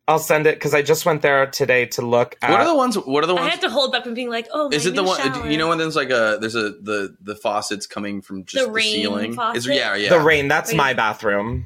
I'll 0.06 0.18
send 0.18 0.46
it 0.46 0.56
because 0.56 0.74
I 0.74 0.82
just 0.82 1.06
went 1.06 1.22
there 1.22 1.46
today 1.46 1.86
to 1.86 2.02
look 2.02 2.36
at 2.42 2.50
What 2.50 2.60
are 2.60 2.66
the 2.66 2.74
ones? 2.76 2.96
What 2.96 3.24
are 3.24 3.26
the 3.26 3.36
ones? 3.36 3.46
I 3.46 3.48
had 3.48 3.62
to 3.62 3.70
hold 3.70 3.92
back 3.92 4.04
from 4.04 4.12
being 4.12 4.28
like, 4.28 4.48
"Oh, 4.52 4.68
my 4.68 4.76
Is 4.76 4.84
it 4.84 4.94
the 4.94 5.02
one? 5.02 5.16
shower. 5.18 5.50
You 5.50 5.56
know 5.56 5.68
when 5.68 5.78
there's 5.78 5.96
like 5.96 6.10
a 6.10 6.36
there's 6.38 6.56
a 6.56 6.72
the 6.72 7.16
the 7.22 7.34
faucets 7.34 7.86
coming 7.86 8.20
from 8.20 8.44
just 8.44 8.62
The 8.62 8.66
the, 8.66 8.72
rain 8.72 8.92
ceiling? 8.92 9.38
Is 9.54 9.66
yeah 9.66 9.94
yeah 9.94 10.10
the 10.10 10.20
rain. 10.20 10.48
That's 10.48 10.72
Rain. 10.72 10.76
my 10.76 10.92
bathroom. 10.92 11.64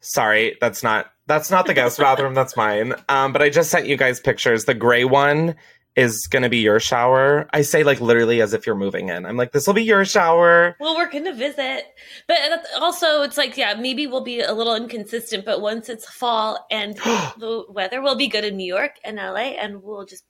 Sorry, 0.00 0.56
that's 0.62 0.82
not 0.82 1.12
that's 1.26 1.50
not 1.50 1.66
the 1.66 1.74
guest 1.74 1.98
bathroom. 2.06 2.32
That's 2.32 2.56
mine. 2.56 2.94
Um, 3.10 3.34
but 3.34 3.42
I 3.42 3.50
just 3.50 3.70
sent 3.70 3.86
you 3.86 3.98
guys 3.98 4.18
pictures. 4.18 4.64
The 4.64 4.72
gray 4.72 5.04
one 5.04 5.56
is 5.96 6.26
gonna 6.26 6.48
be 6.48 6.58
your 6.58 6.80
shower. 6.80 7.48
I 7.52 7.62
say 7.62 7.84
like 7.84 8.00
literally 8.00 8.40
as 8.40 8.52
if 8.52 8.66
you're 8.66 8.74
moving 8.74 9.08
in. 9.08 9.24
I'm 9.24 9.36
like, 9.36 9.52
this 9.52 9.66
will 9.66 9.74
be 9.74 9.84
your 9.84 10.04
shower. 10.04 10.76
Well, 10.80 10.96
we're 10.96 11.08
to 11.08 11.32
visit. 11.32 11.84
But 12.26 12.36
uh, 12.50 12.58
also, 12.80 13.22
it's 13.22 13.36
like, 13.36 13.56
yeah, 13.56 13.74
maybe 13.74 14.06
we'll 14.06 14.24
be 14.24 14.40
a 14.40 14.52
little 14.52 14.74
inconsistent, 14.74 15.44
but 15.44 15.60
once 15.60 15.88
it's 15.88 16.08
fall 16.08 16.66
and 16.70 16.96
the 17.38 17.64
weather 17.68 18.02
will 18.02 18.16
be 18.16 18.28
good 18.28 18.44
in 18.44 18.56
New 18.56 18.66
York 18.66 18.92
and 19.04 19.16
LA, 19.16 19.54
and 19.58 19.82
we'll 19.82 20.04
just 20.04 20.24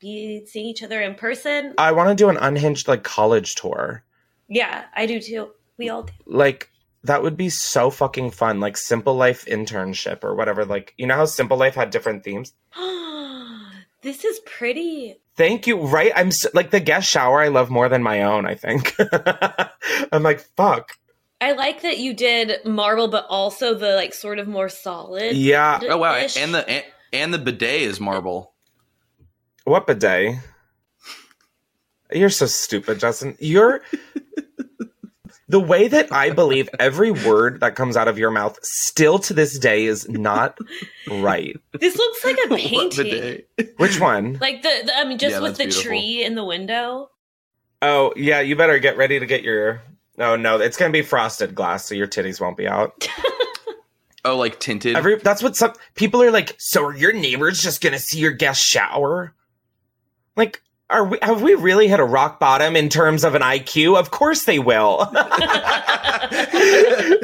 be 0.00 0.44
seeing 0.46 0.66
each 0.66 0.82
other 0.82 1.00
in 1.00 1.14
person. 1.14 1.74
I 1.78 1.92
want 1.92 2.08
to 2.08 2.14
do 2.14 2.30
an 2.30 2.38
unhinged 2.38 2.88
like 2.88 3.04
college 3.04 3.54
tour. 3.54 4.04
Yeah, 4.48 4.84
I 4.94 5.06
do 5.06 5.20
too. 5.20 5.50
We 5.78 5.90
all 5.90 6.04
do. 6.04 6.12
Like 6.26 6.70
that 7.04 7.22
would 7.22 7.36
be 7.36 7.50
so 7.50 7.90
fucking 7.90 8.30
fun. 8.30 8.60
Like 8.60 8.76
Simple 8.76 9.14
Life 9.14 9.44
internship 9.46 10.24
or 10.24 10.34
whatever. 10.34 10.64
Like 10.64 10.94
you 10.96 11.06
know 11.06 11.16
how 11.16 11.26
Simple 11.26 11.58
Life 11.58 11.74
had 11.74 11.90
different 11.90 12.24
themes. 12.24 12.54
this 14.02 14.24
is 14.24 14.40
pretty. 14.40 15.16
Thank 15.36 15.66
you. 15.66 15.80
Right? 15.80 16.12
I'm 16.14 16.28
s 16.28 16.46
like 16.54 16.70
the 16.70 16.80
guest 16.80 17.08
shower. 17.08 17.40
I 17.40 17.48
love 17.48 17.70
more 17.70 17.88
than 17.88 18.02
my 18.02 18.22
own. 18.22 18.46
I 18.46 18.54
think. 18.54 18.94
I'm 20.12 20.22
like 20.22 20.40
fuck. 20.56 20.98
I 21.40 21.52
like 21.52 21.82
that 21.82 21.98
you 21.98 22.14
did 22.14 22.64
marble, 22.64 23.08
but 23.08 23.26
also 23.28 23.74
the 23.74 23.94
like 23.96 24.14
sort 24.14 24.38
of 24.38 24.46
more 24.46 24.68
solid. 24.68 25.36
Yeah. 25.36 25.80
Oh 25.82 25.98
wow! 25.98 26.14
And 26.36 26.54
the 26.54 26.68
and, 26.68 26.84
and 27.12 27.34
the 27.34 27.38
bidet 27.38 27.82
is 27.82 27.98
marble. 27.98 28.52
What 29.64 29.86
bidet? 29.86 30.36
You're 32.12 32.30
so 32.30 32.46
stupid, 32.46 33.00
Justin. 33.00 33.36
You're 33.40 33.82
the 35.52 35.60
way 35.60 35.86
that 35.86 36.10
I 36.10 36.30
believe 36.30 36.68
every 36.80 37.10
word 37.10 37.60
that 37.60 37.76
comes 37.76 37.94
out 37.94 38.08
of 38.08 38.16
your 38.16 38.30
mouth 38.30 38.58
still 38.62 39.18
to 39.20 39.34
this 39.34 39.58
day 39.58 39.84
is 39.84 40.08
not 40.08 40.56
right. 41.08 41.54
This 41.78 41.94
looks 41.94 42.24
like 42.24 42.38
a 42.46 42.48
painting. 42.56 43.04
bidet? 43.04 43.48
Which 43.76 44.00
one? 44.00 44.38
Like 44.40 44.62
the, 44.62 44.82
the 44.86 44.96
I 44.96 45.04
mean, 45.04 45.18
just 45.18 45.34
Yeah, 45.34 45.40
with 45.40 45.58
the 45.58 45.64
beautiful. 45.64 45.82
tree 45.90 46.24
in 46.24 46.34
the 46.34 46.44
window. 46.44 47.10
Oh, 47.82 48.14
yeah, 48.16 48.40
you 48.40 48.56
better 48.56 48.78
get 48.78 48.96
ready 48.96 49.20
to 49.20 49.26
get 49.26 49.42
your 49.42 49.82
Oh 50.18 50.36
no, 50.36 50.58
it's 50.58 50.76
gonna 50.78 50.90
be 50.90 51.02
frosted 51.02 51.54
glass, 51.54 51.84
so 51.84 51.94
your 51.94 52.06
titties 52.08 52.40
won't 52.40 52.56
be 52.56 52.66
out. 52.66 53.06
Oh, 54.24 54.36
like 54.36 54.60
tinted. 54.60 54.94
Every 54.96 55.16
that's 55.16 55.42
what 55.42 55.56
some 55.56 55.72
people 55.96 56.22
are 56.22 56.30
like. 56.30 56.54
So 56.58 56.84
are 56.84 56.96
your 56.96 57.12
neighbors 57.12 57.60
just 57.60 57.80
gonna 57.80 57.98
see 57.98 58.20
your 58.20 58.30
guest 58.30 58.62
shower? 58.62 59.34
Like, 60.36 60.61
are 60.92 61.04
we 61.06 61.18
have 61.22 61.42
we 61.42 61.54
really 61.54 61.88
hit 61.88 61.98
a 61.98 62.04
rock 62.04 62.38
bottom 62.38 62.76
in 62.76 62.88
terms 62.88 63.24
of 63.24 63.34
an 63.34 63.42
IQ? 63.42 63.98
Of 63.98 64.10
course 64.10 64.44
they 64.44 64.58
will. 64.58 64.98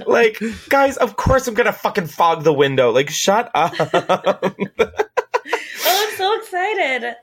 like, 0.07 0.41
guys, 0.69 0.97
of 0.97 1.17
course 1.17 1.47
I'm 1.47 1.55
gonna 1.55 1.73
fucking 1.73 2.07
fog 2.07 2.45
the 2.45 2.53
window. 2.53 2.91
Like, 2.91 3.11
shut 3.11 3.51
up. 3.55 3.75
Oh, 5.91 6.07
I'm 6.07 6.17
so 6.19 6.35
excited. 6.37 7.15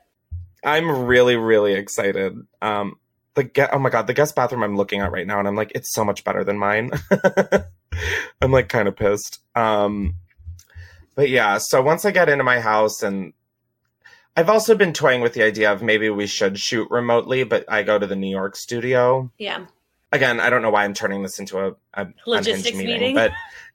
I'm 0.64 1.06
really, 1.06 1.36
really 1.36 1.74
excited. 1.74 2.36
Um, 2.62 2.96
the 3.36 3.44
get 3.44 3.74
oh 3.74 3.80
my 3.80 3.90
god, 3.90 4.08
the 4.08 4.14
guest 4.14 4.36
bathroom 4.36 4.64
I'm 4.64 4.76
looking 4.76 5.02
at 5.02 5.12
right 5.12 5.28
now, 5.28 5.40
and 5.40 5.48
I'm 5.48 5.56
like, 5.56 5.72
it's 5.76 5.94
so 5.94 6.04
much 6.04 6.24
better 6.24 6.44
than 6.44 6.58
mine. 6.58 6.92
I'm 8.42 8.52
like 8.52 8.70
kind 8.70 8.88
of 8.88 8.96
pissed. 8.96 9.42
Um, 9.56 10.16
but 11.16 11.30
yeah, 11.30 11.60
so 11.60 11.82
once 11.82 12.04
I 12.06 12.12
get 12.12 12.30
into 12.30 12.44
my 12.44 12.60
house, 12.60 13.04
and 13.04 13.34
I've 14.38 14.50
also 14.50 14.76
been 14.76 14.92
toying 14.94 15.22
with 15.22 15.34
the 15.34 15.44
idea 15.44 15.72
of 15.72 15.82
maybe 15.82 16.10
we 16.10 16.28
should 16.28 16.60
shoot 16.60 16.90
remotely, 16.92 17.44
but 17.44 17.64
I 17.70 17.84
go 17.84 17.98
to 17.98 18.06
the 18.06 18.16
New 18.16 18.30
York 18.30 18.56
studio. 18.56 19.32
Yeah. 19.38 19.66
Again, 20.12 20.40
I 20.40 20.50
don't 20.50 20.62
know 20.62 20.70
why 20.70 20.84
I'm 20.84 20.94
turning 20.94 21.24
this 21.24 21.40
into 21.40 21.58
a, 21.60 21.76
a 21.94 22.08
Logistics 22.28 22.76
meeting, 22.78 23.00
meeting. 23.00 23.16
but 23.16 23.32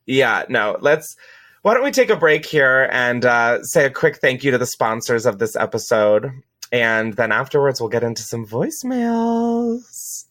yeah, 0.07 0.44
no, 0.49 0.77
let's. 0.81 1.16
Why 1.62 1.75
don't 1.75 1.85
we 1.85 1.90
take 1.90 2.09
a 2.11 2.16
break 2.16 2.46
here 2.46 2.88
and 2.90 3.25
uh, 3.25 3.62
say 3.62 3.85
a 3.85 3.90
quick 3.90 4.16
thank 4.18 4.42
you 4.44 4.51
to 4.53 4.59
the 4.59 4.66
sponsors 4.66 5.27
of 5.27 5.38
this 5.38 5.57
episode, 5.57 6.31
and 6.73 7.14
then 7.14 7.33
afterwards 7.33 7.81
we'll 7.81 7.90
get 7.90 8.03
into 8.03 8.23
some 8.23 8.46
voicemails. 8.46 10.25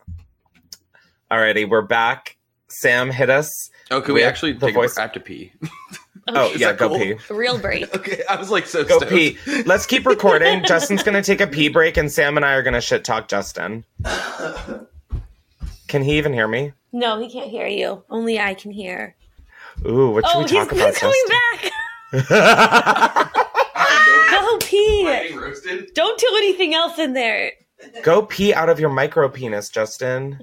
Alrighty, 1.32 1.70
we're 1.70 1.84
back. 1.84 2.38
Sam 2.70 3.10
hit 3.12 3.30
us. 3.30 3.70
oh, 3.92 4.02
could 4.02 4.14
we 4.14 4.22
with 4.22 4.28
actually 4.30 4.54
the 4.54 4.68
take 4.68 4.76
voice- 4.76 4.98
a 4.98 5.02
I 5.02 5.04
have 5.04 5.14
to 5.14 5.20
pee. 5.20 5.54
Oh, 6.36 6.48
oh 6.50 6.52
Is 6.54 6.62
yeah, 6.62 6.74
go 6.74 6.90
cool? 6.90 6.98
pee. 7.00 7.16
Real 7.30 7.58
break. 7.58 7.94
okay, 7.98 8.22
I 8.30 8.36
was 8.36 8.50
like 8.50 8.66
so 8.66 8.84
Go 8.84 8.98
stoked. 8.98 9.12
pee. 9.12 9.38
Let's 9.66 9.86
keep 9.86 10.06
recording. 10.08 10.64
Justin's 10.66 11.04
gonna 11.04 11.24
take 11.24 11.42
a 11.42 11.48
pee 11.48 11.70
break, 11.70 11.98
and 11.98 12.12
Sam 12.12 12.38
and 12.38 12.46
I 12.46 12.54
are 12.54 12.64
gonna 12.64 12.82
shit 12.82 13.04
talk 13.04 13.28
Justin. 13.28 13.84
Can 15.88 16.04
he 16.04 16.18
even 16.18 16.34
hear 16.34 16.48
me? 16.48 16.74
No, 16.92 17.20
he 17.20 17.30
can't 17.32 17.50
hear 17.50 17.66
you. 17.68 18.04
Only 18.10 18.40
I 18.40 18.54
can 18.54 18.72
hear. 18.72 19.16
Ooh, 19.88 20.12
what 20.12 20.28
should 20.28 20.36
Oh, 20.36 20.40
we 20.40 20.44
he's, 20.46 20.52
talk 20.52 20.72
about? 20.72 20.88
he's 20.90 20.98
coming 21.00 21.26
back. 21.30 21.72
Go 24.32 24.58
pee. 24.60 25.04
Don't 25.94 26.20
do 26.20 26.28
anything 26.38 26.74
else 26.76 27.00
in 27.00 27.14
there. 27.14 27.52
Go 28.04 28.24
pee 28.24 28.54
out 28.54 28.70
of 28.70 28.80
your 28.80 28.90
micro 28.90 29.30
penis, 29.30 29.70
Justin. 29.70 30.40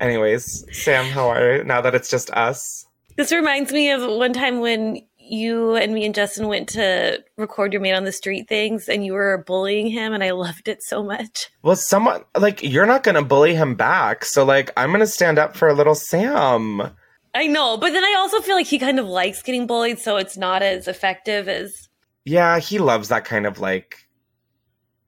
Anyways, 0.00 0.64
Sam, 0.76 1.04
how 1.06 1.28
are 1.28 1.56
you? 1.58 1.64
Now 1.64 1.80
that 1.80 1.94
it's 1.94 2.10
just 2.10 2.30
us. 2.30 2.86
This 3.18 3.32
reminds 3.32 3.72
me 3.72 3.90
of 3.90 4.00
one 4.00 4.32
time 4.32 4.60
when 4.60 5.00
you 5.18 5.74
and 5.74 5.92
me 5.92 6.06
and 6.06 6.14
Justin 6.14 6.46
went 6.46 6.68
to 6.68 7.18
record 7.36 7.72
your 7.72 7.82
man 7.82 7.96
on 7.96 8.04
the 8.04 8.12
street 8.12 8.48
things 8.48 8.88
and 8.88 9.04
you 9.04 9.12
were 9.12 9.42
bullying 9.44 9.88
him 9.88 10.12
and 10.14 10.22
I 10.22 10.30
loved 10.30 10.68
it 10.68 10.84
so 10.84 11.02
much. 11.02 11.50
Well, 11.62 11.74
someone 11.74 12.22
like 12.36 12.62
you're 12.62 12.86
not 12.86 13.02
going 13.02 13.16
to 13.16 13.24
bully 13.24 13.56
him 13.56 13.74
back. 13.74 14.24
So 14.24 14.44
like 14.44 14.70
I'm 14.76 14.90
going 14.90 15.00
to 15.00 15.06
stand 15.08 15.36
up 15.36 15.56
for 15.56 15.66
a 15.66 15.74
little 15.74 15.96
Sam. 15.96 16.92
I 17.34 17.48
know, 17.48 17.76
but 17.76 17.90
then 17.90 18.04
I 18.04 18.14
also 18.18 18.40
feel 18.40 18.54
like 18.54 18.68
he 18.68 18.78
kind 18.78 19.00
of 19.00 19.06
likes 19.06 19.42
getting 19.42 19.66
bullied 19.66 19.98
so 19.98 20.16
it's 20.16 20.36
not 20.36 20.62
as 20.62 20.86
effective 20.86 21.48
as 21.48 21.88
Yeah, 22.24 22.60
he 22.60 22.78
loves 22.78 23.08
that 23.08 23.24
kind 23.24 23.46
of 23.46 23.58
like 23.58 24.08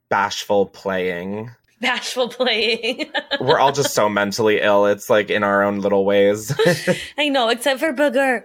bashful 0.09 0.67
playing. 0.67 1.53
bashful 1.83 2.29
playing. 2.29 3.11
We're 3.41 3.59
all 3.59 3.73
just 3.73 3.95
so 3.95 4.09
mentally 4.09 4.61
ill. 4.61 4.87
It's 4.87 5.09
like 5.11 5.31
in 5.31 5.43
our 5.43 5.63
own 5.63 5.81
little 5.81 6.05
ways. 6.05 6.55
I 7.19 7.29
know, 7.29 7.49
except 7.49 7.81
for 7.81 7.93
Booger. 7.93 8.45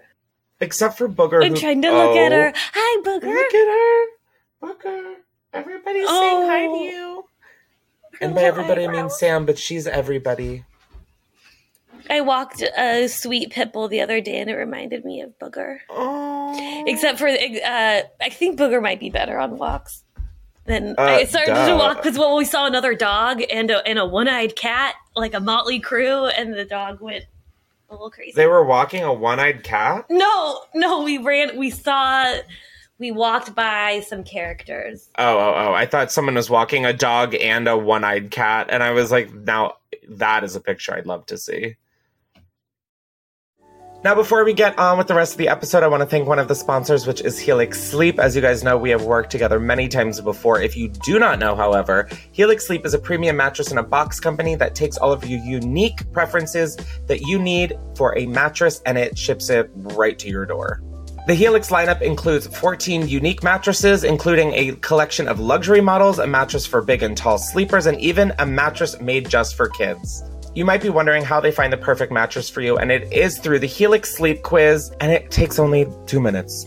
Except 0.61 0.97
for 0.97 1.09
Booger. 1.09 1.43
I'm 1.43 1.53
who- 1.53 1.59
trying 1.59 1.81
to 1.81 1.91
look 1.91 2.15
at 2.15 2.31
Oh. 2.31 2.35
her. 2.35 2.53
Hi, 2.55 3.01
Booger. 3.01 3.23
Look 3.35 3.53
at 3.53 3.67
her. 3.67 4.05
Booger. 4.63 5.15
Everybody's 5.53 6.07
saying 6.07 6.47
hi 6.47 6.61
to 6.61 6.67
Oh. 6.67 6.83
you. 6.83 7.25
And 8.21 8.33
by 8.33 8.43
everybody 8.43 8.85
I 8.85 8.87
mean 8.91 9.09
Sam, 9.09 9.45
but 9.45 9.59
she's 9.59 9.85
everybody. 9.87 10.63
I 12.09 12.21
walked 12.21 12.61
a 12.61 13.07
sweet 13.09 13.51
pit 13.51 13.73
bull 13.73 13.89
the 13.89 13.99
other 13.99 14.21
day 14.21 14.39
and 14.39 14.49
it 14.49 14.55
reminded 14.55 15.03
me 15.03 15.19
of 15.21 15.37
Booger. 15.39 15.79
Oh. 15.89 16.83
Except 16.87 17.17
for, 17.19 17.27
uh, 17.27 18.01
I 18.21 18.29
think 18.29 18.57
Booger 18.57 18.81
might 18.81 19.01
be 19.01 19.09
better 19.09 19.37
on 19.39 19.57
walks. 19.57 20.03
Then 20.65 20.95
Uh, 20.97 21.03
I 21.03 21.23
started 21.25 21.53
to 21.67 21.75
walk 21.75 21.97
because 22.01 22.17
well, 22.17 22.35
we 22.35 22.45
saw 22.45 22.65
another 22.65 22.95
dog 22.95 23.43
and 23.51 23.69
a, 23.69 23.87
and 23.87 23.99
a 23.99 24.05
one-eyed 24.05 24.55
cat, 24.55 24.95
like 25.15 25.33
a 25.33 25.39
motley 25.39 25.79
crew, 25.79 26.25
and 26.25 26.53
the 26.53 26.65
dog 26.65 27.01
went 27.01 27.25
a 27.89 27.93
little 27.93 28.09
crazy. 28.09 28.33
They 28.35 28.47
were 28.47 28.63
walking 28.65 29.03
a 29.03 29.13
one-eyed 29.13 29.63
cat. 29.63 30.05
no, 30.09 30.61
no, 30.73 31.03
we 31.03 31.17
ran. 31.19 31.57
We 31.57 31.69
saw. 31.69 32.35
We 32.97 33.11
walked 33.11 33.53
by 33.53 33.99
some 34.07 34.23
characters. 34.23 35.09
Oh, 35.17 35.37
oh, 35.37 35.53
oh! 35.57 35.73
I 35.73 35.85
thought 35.85 36.13
someone 36.13 36.35
was 36.35 36.49
walking 36.49 36.85
a 36.85 36.93
dog 36.93 37.35
and 37.35 37.67
a 37.67 37.77
one-eyed 37.77 38.31
cat, 38.31 38.67
and 38.69 38.81
I 38.81 38.91
was 38.91 39.11
like, 39.11 39.33
"Now 39.33 39.75
that 40.07 40.45
is 40.45 40.55
a 40.55 40.61
picture 40.61 40.95
I'd 40.95 41.05
love 41.05 41.25
to 41.25 41.37
see." 41.37 41.75
Now, 44.05 44.13
before 44.13 44.45
we 44.45 44.53
get 44.53 44.77
on 44.77 44.99
with 44.99 45.07
the 45.07 45.15
rest 45.15 45.31
of 45.31 45.39
the 45.39 45.47
episode, 45.47 45.81
I 45.81 45.87
want 45.87 46.01
to 46.01 46.05
thank 46.05 46.27
one 46.27 46.37
of 46.37 46.47
the 46.47 46.53
sponsors, 46.53 47.07
which 47.07 47.21
is 47.21 47.39
Helix 47.39 47.81
Sleep. 47.81 48.19
As 48.19 48.35
you 48.35 48.41
guys 48.43 48.63
know, 48.63 48.77
we 48.77 48.91
have 48.91 49.01
worked 49.01 49.31
together 49.31 49.59
many 49.59 49.87
times 49.87 50.21
before. 50.21 50.61
If 50.61 50.77
you 50.77 50.89
do 50.89 51.17
not 51.17 51.39
know, 51.39 51.55
however, 51.55 52.07
Helix 52.31 52.67
Sleep 52.67 52.85
is 52.85 52.93
a 52.93 52.99
premium 52.99 53.35
mattress 53.35 53.71
and 53.71 53.79
a 53.79 53.83
box 53.83 54.19
company 54.19 54.53
that 54.57 54.75
takes 54.75 54.95
all 54.97 55.11
of 55.11 55.25
your 55.25 55.39
unique 55.39 56.03
preferences 56.13 56.77
that 57.07 57.21
you 57.21 57.39
need 57.39 57.79
for 57.95 58.15
a 58.15 58.27
mattress 58.27 58.79
and 58.85 58.95
it 58.99 59.17
ships 59.17 59.49
it 59.49 59.71
right 59.73 60.19
to 60.19 60.29
your 60.29 60.45
door. 60.45 60.83
The 61.25 61.33
Helix 61.33 61.71
lineup 61.71 62.03
includes 62.03 62.45
14 62.45 63.07
unique 63.07 63.41
mattresses, 63.41 64.03
including 64.03 64.53
a 64.53 64.73
collection 64.81 65.27
of 65.27 65.39
luxury 65.39 65.81
models, 65.81 66.19
a 66.19 66.27
mattress 66.27 66.67
for 66.67 66.83
big 66.83 67.01
and 67.01 67.17
tall 67.17 67.39
sleepers, 67.39 67.87
and 67.87 67.99
even 67.99 68.33
a 68.37 68.45
mattress 68.45 69.01
made 69.01 69.27
just 69.27 69.55
for 69.55 69.67
kids. 69.67 70.23
You 70.55 70.63
might 70.63 70.81
be 70.81 70.89
wondering 70.89 71.25
how 71.25 71.41
they 71.41 71.51
find 71.51 71.73
the 71.73 71.77
perfect 71.77 72.13
mattress 72.13 72.49
for 72.49 72.61
you, 72.61 72.77
and 72.77 72.89
it 72.89 73.11
is 73.11 73.39
through 73.39 73.59
the 73.59 73.67
Helix 73.67 74.15
Sleep 74.15 74.41
Quiz, 74.41 74.89
and 75.01 75.11
it 75.11 75.29
takes 75.29 75.59
only 75.59 75.85
two 76.05 76.21
minutes. 76.21 76.65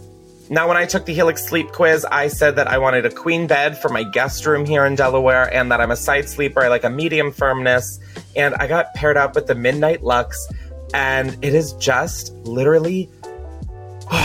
Now, 0.50 0.68
when 0.68 0.76
I 0.76 0.84
took 0.84 1.06
the 1.06 1.14
Helix 1.14 1.42
Sleep 1.48 1.72
Quiz, 1.72 2.04
I 2.04 2.28
said 2.28 2.54
that 2.56 2.66
I 2.66 2.76
wanted 2.76 3.06
a 3.06 3.10
queen 3.10 3.46
bed 3.46 3.78
for 3.80 3.88
my 3.88 4.02
guest 4.02 4.44
room 4.44 4.66
here 4.66 4.84
in 4.84 4.94
Delaware, 4.94 5.52
and 5.54 5.72
that 5.72 5.80
I'm 5.80 5.90
a 5.90 5.96
side 5.96 6.28
sleeper. 6.28 6.60
I 6.60 6.68
like 6.68 6.84
a 6.84 6.90
medium 6.90 7.32
firmness, 7.32 7.98
and 8.36 8.54
I 8.56 8.66
got 8.66 8.92
paired 8.92 9.16
up 9.16 9.34
with 9.34 9.46
the 9.46 9.54
Midnight 9.54 10.02
Lux, 10.02 10.36
and 10.92 11.42
it 11.42 11.54
is 11.54 11.72
just 11.74 12.34
literally. 12.44 13.08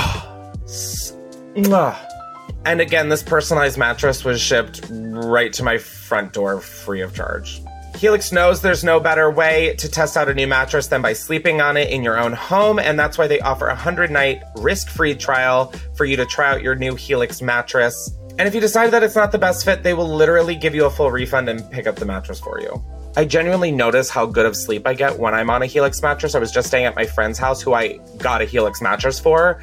And 2.66 2.82
again, 2.82 3.08
this 3.08 3.24
personalized 3.24 3.78
mattress 3.78 4.26
was 4.26 4.42
shipped 4.42 4.82
right 4.90 5.54
to 5.54 5.64
my 5.64 5.78
front 5.78 6.34
door 6.34 6.60
free 6.60 7.00
of 7.00 7.16
charge. 7.16 7.62
Helix 7.96 8.32
knows 8.32 8.62
there's 8.62 8.84
no 8.84 9.00
better 9.00 9.32
way 9.32 9.76
to 9.78 9.88
test 9.88 10.18
out 10.18 10.28
a 10.28 10.34
new 10.34 10.48
mattress 10.48 10.88
than 10.88 11.02
by 11.02 11.14
sleeping 11.14 11.62
on 11.62 11.78
it 11.78 11.90
in 11.90 12.04
your 12.04 12.20
own 12.20 12.34
home, 12.34 12.80
and 12.80 13.00
that's 13.00 13.18
why 13.18 13.28
they 13.28 13.40
offer 13.40 13.68
a 13.68 13.76
100 13.76 14.12
night 14.12 14.44
risk 14.58 14.90
free 14.90 15.16
trial 15.16 15.72
for 15.96 16.06
you 16.06 16.18
to 16.18 16.26
try 16.26 16.52
out 16.52 16.62
your 16.62 16.76
new 16.76 16.96
Helix 16.96 17.42
mattress. 17.42 18.12
And 18.40 18.48
if 18.48 18.56
you 18.56 18.62
decide 18.62 18.92
that 18.92 19.04
it's 19.04 19.16
not 19.16 19.32
the 19.32 19.38
best 19.38 19.64
fit, 19.64 19.84
they 19.84 19.94
will 19.94 20.10
literally 20.10 20.56
give 20.56 20.74
you 20.74 20.86
a 20.86 20.90
full 20.90 21.12
refund 21.12 21.48
and 21.50 21.70
pick 21.72 21.88
up 21.88 21.96
the 21.96 22.06
mattress 22.06 22.40
for 22.40 22.60
you. 22.60 22.84
I 23.16 23.26
genuinely 23.26 23.72
notice 23.72 24.10
how 24.10 24.26
good 24.26 24.46
of 24.46 24.56
sleep 24.56 24.88
I 24.88 24.96
get 24.96 25.20
when 25.20 25.36
I'm 25.36 25.50
on 25.52 25.62
a 25.62 25.68
Helix 25.68 26.02
mattress. 26.02 26.34
I 26.34 26.40
was 26.40 26.52
just 26.52 26.68
staying 26.68 26.86
at 26.86 26.96
my 26.96 27.06
friend's 27.06 27.38
house 27.38 27.62
who 27.62 27.74
I 27.74 28.00
got 28.18 28.42
a 28.42 28.46
Helix 28.46 28.82
mattress 28.82 29.20
for. 29.20 29.62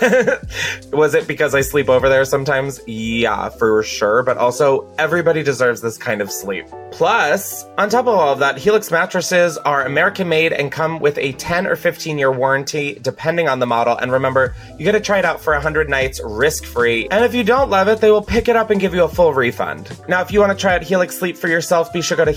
was 0.92 1.14
it 1.14 1.26
because 1.26 1.54
I 1.54 1.60
sleep 1.60 1.88
over 1.88 2.08
there 2.08 2.24
sometimes? 2.24 2.80
Yeah, 2.86 3.48
for 3.48 3.82
sure. 3.82 4.22
But 4.22 4.38
also, 4.38 4.88
everybody 4.98 5.42
deserves 5.42 5.80
this 5.80 5.98
kind 5.98 6.20
of 6.20 6.30
sleep. 6.30 6.66
Plus, 6.92 7.64
on 7.78 7.88
top 7.88 8.06
of 8.06 8.14
all 8.14 8.32
of 8.32 8.38
that, 8.40 8.58
Helix 8.58 8.90
mattresses 8.90 9.56
are 9.58 9.84
American 9.84 10.28
made 10.28 10.52
and 10.52 10.70
come 10.70 10.98
with 10.98 11.18
a 11.18 11.32
10 11.32 11.66
or 11.66 11.74
15 11.74 12.18
year 12.18 12.30
warranty, 12.30 12.98
depending 13.00 13.48
on 13.48 13.58
the 13.58 13.66
model. 13.66 13.96
And 13.96 14.12
remember, 14.12 14.54
you 14.78 14.84
get 14.84 14.92
to 14.92 15.00
try 15.00 15.18
it 15.18 15.24
out 15.24 15.40
for 15.40 15.52
100 15.54 15.88
nights 15.88 16.20
risk 16.22 16.64
free. 16.64 17.08
And 17.10 17.24
if 17.24 17.34
you 17.34 17.44
don't 17.44 17.70
love 17.70 17.88
it, 17.88 18.00
they 18.00 18.10
will 18.10 18.22
pick 18.22 18.48
it 18.48 18.56
up 18.56 18.70
and 18.70 18.80
give 18.80 18.94
you 18.94 19.04
a 19.04 19.08
full 19.08 19.32
refund. 19.32 19.90
Now, 20.06 20.20
if 20.20 20.30
you 20.30 20.40
want 20.40 20.52
to 20.52 20.58
try 20.58 20.74
out 20.76 20.82
Helix 20.82 21.16
Sleep 21.16 21.36
for 21.36 21.48
yourself, 21.48 21.92
be 21.92 22.02
sure 22.02 22.16
to 22.16 22.24
go 22.24 22.30
to 22.30 22.36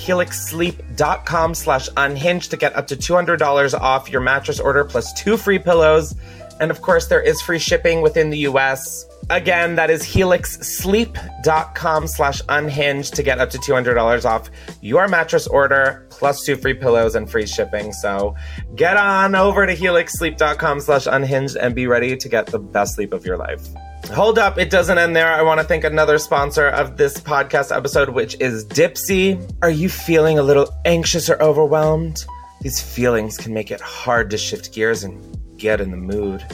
helixsleep.com 0.56 1.56
slash 1.56 1.89
unhinged 1.98 2.52
to 2.52 2.58
get 2.58 2.76
up 2.76 2.88
to 2.88 2.96
$200 2.96 3.80
off 3.80 4.10
your 4.10 4.22
mattress 4.22 4.60
order 4.60 4.84
plus 4.84 5.13
two 5.13 5.38
free 5.38 5.60
pillows. 5.60 6.15
And 6.60 6.72
of 6.72 6.82
course, 6.82 7.08
there 7.08 7.22
is 7.22 7.41
free 7.41 7.60
shipping 7.60 8.02
within 8.02 8.30
the 8.30 8.39
US. 8.39 9.06
Again, 9.30 9.76
that 9.76 9.89
is 9.89 10.04
helixsleep.com 10.04 12.08
slash 12.08 12.41
unhinged 12.48 13.15
to 13.15 13.24
get 13.24 13.39
up 13.39 13.50
to 13.50 13.58
$200 13.58 14.26
off 14.26 14.50
your 14.82 15.08
mattress 15.08 15.48
order, 15.48 16.08
plus 16.12 16.46
two 16.46 16.56
free 16.56 16.76
pillows 16.76 17.15
and 17.15 17.30
free 17.30 17.46
shipping. 17.46 17.91
So 17.91 18.36
get 18.76 18.98
on 18.98 19.36
over 19.36 19.65
to 19.65 19.76
helixsleep.com 19.76 20.80
slash 20.80 21.08
unhinged 21.08 21.58
and 21.58 21.76
be 21.76 21.88
ready 21.88 22.15
to 22.15 22.30
get 22.30 22.48
the 22.48 22.60
best 22.60 22.96
sleep 22.96 23.13
of 23.13 23.26
your 23.26 23.38
life. 23.38 23.68
Hold 24.13 24.38
up, 24.38 24.58
it 24.58 24.70
doesn't 24.70 24.98
end 24.98 25.15
there. 25.15 25.32
I 25.32 25.41
want 25.41 25.60
to 25.60 25.65
thank 25.65 25.84
another 25.84 26.18
sponsor 26.20 26.68
of 26.68 26.96
this 26.96 27.18
podcast 27.18 27.76
episode, 27.76 28.10
which 28.10 28.39
is 28.39 28.63
Dipsea. 28.65 29.58
Are 29.62 29.70
you 29.70 29.89
feeling 29.89 30.38
a 30.38 30.44
little 30.44 30.70
anxious 30.86 31.30
or 31.30 31.41
overwhelmed? 31.41 32.26
These 32.62 32.80
feelings 32.82 33.38
can 33.38 33.54
make 33.54 33.72
it 33.72 33.82
hard 33.82 34.30
to 34.30 34.38
shift 34.38 34.74
gears 34.74 35.04
and 35.04 35.20
get 35.58 35.82
in 35.82 35.91
the 35.91 35.98
mood. 35.98 36.46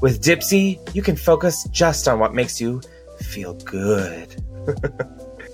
With 0.00 0.22
Dipsea, 0.22 0.94
you 0.94 1.02
can 1.02 1.16
focus 1.16 1.68
just 1.70 2.08
on 2.08 2.18
what 2.18 2.34
makes 2.34 2.60
you 2.60 2.80
feel 3.20 3.54
good. 3.54 4.28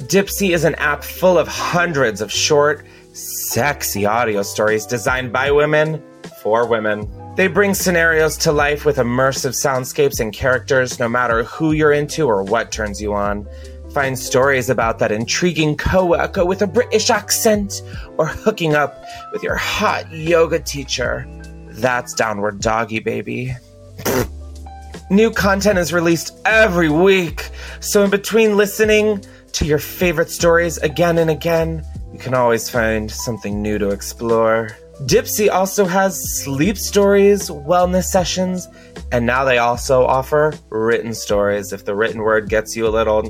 Dipsea 0.02 0.50
is 0.50 0.64
an 0.64 0.74
app 0.76 1.02
full 1.02 1.38
of 1.38 1.48
hundreds 1.48 2.20
of 2.20 2.30
short, 2.30 2.84
sexy 3.14 4.06
audio 4.06 4.42
stories 4.42 4.86
designed 4.86 5.32
by 5.32 5.50
women 5.50 6.02
for 6.42 6.66
women. 6.66 7.08
They 7.36 7.46
bring 7.46 7.72
scenarios 7.72 8.36
to 8.38 8.52
life 8.52 8.84
with 8.84 8.96
immersive 8.96 9.52
soundscapes 9.52 10.20
and 10.20 10.32
characters, 10.32 10.98
no 10.98 11.08
matter 11.08 11.44
who 11.44 11.72
you're 11.72 11.92
into 11.92 12.26
or 12.26 12.42
what 12.42 12.72
turns 12.72 13.00
you 13.00 13.14
on. 13.14 13.46
Find 13.92 14.18
stories 14.18 14.68
about 14.68 14.98
that 14.98 15.12
intriguing 15.12 15.76
coworker 15.76 16.44
with 16.44 16.62
a 16.62 16.66
British 16.66 17.10
accent 17.10 17.82
or 18.18 18.26
hooking 18.26 18.74
up 18.74 19.04
with 19.32 19.42
your 19.42 19.56
hot 19.56 20.10
yoga 20.10 20.58
teacher. 20.58 21.26
That's 21.68 22.12
Downward 22.14 22.60
Doggy, 22.60 23.00
baby. 23.00 23.54
New 25.10 25.30
content 25.30 25.78
is 25.78 25.92
released 25.92 26.38
every 26.44 26.88
week, 26.88 27.50
so 27.80 28.02
in 28.02 28.10
between 28.10 28.56
listening 28.56 29.22
to 29.52 29.66
your 29.66 29.78
favorite 29.78 30.30
stories 30.30 30.78
again 30.78 31.18
and 31.18 31.30
again, 31.30 31.84
you 32.12 32.18
can 32.18 32.34
always 32.34 32.70
find 32.70 33.10
something 33.10 33.60
new 33.60 33.78
to 33.78 33.90
explore. 33.90 34.70
Dipsea 35.06 35.50
also 35.50 35.84
has 35.84 36.42
sleep 36.42 36.78
stories, 36.78 37.50
wellness 37.50 38.04
sessions, 38.04 38.68
and 39.10 39.26
now 39.26 39.44
they 39.44 39.58
also 39.58 40.04
offer 40.04 40.54
written 40.70 41.12
stories 41.12 41.72
if 41.72 41.84
the 41.84 41.94
written 41.94 42.22
word 42.22 42.48
gets 42.48 42.76
you 42.76 42.86
a 42.86 42.90
little. 42.90 43.28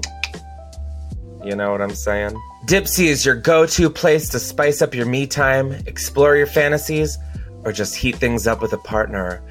You 1.44 1.56
know 1.56 1.72
what 1.72 1.80
I'm 1.80 1.94
saying? 1.94 2.38
Dipsea 2.66 3.06
is 3.06 3.24
your 3.24 3.34
go 3.34 3.66
to 3.66 3.90
place 3.90 4.28
to 4.28 4.38
spice 4.38 4.80
up 4.82 4.94
your 4.94 5.06
me 5.06 5.26
time, 5.26 5.72
explore 5.86 6.36
your 6.36 6.46
fantasies, 6.46 7.18
or 7.64 7.72
just 7.72 7.96
heat 7.96 8.14
things 8.16 8.46
up 8.46 8.62
with 8.62 8.72
a 8.72 8.78
partner. 8.78 9.42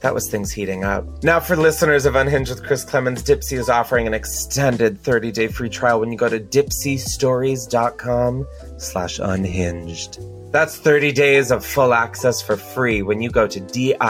That 0.00 0.14
was 0.14 0.28
things 0.28 0.52
heating 0.52 0.84
up. 0.84 1.04
Now, 1.24 1.40
for 1.40 1.56
listeners 1.56 2.06
of 2.06 2.14
Unhinged 2.14 2.50
with 2.50 2.64
Chris 2.64 2.84
Klemens, 2.84 3.22
Dipsea 3.22 3.58
is 3.58 3.68
offering 3.68 4.06
an 4.06 4.14
extended 4.14 5.02
30-day 5.02 5.48
free 5.48 5.68
trial 5.68 5.98
when 6.00 6.12
you 6.12 6.18
go 6.18 6.28
to 6.28 6.40
dipseastories.com 6.40 8.46
slash 8.78 9.18
unhinged. 9.20 10.18
That's 10.52 10.76
30 10.76 11.12
days 11.12 11.50
of 11.50 11.64
full 11.64 11.94
access 11.94 12.42
for 12.42 12.58
free 12.58 13.00
when 13.00 13.22
you 13.22 13.30
go 13.30 13.46
to 13.46 13.58
D-I-P-S-E-A 13.58 14.00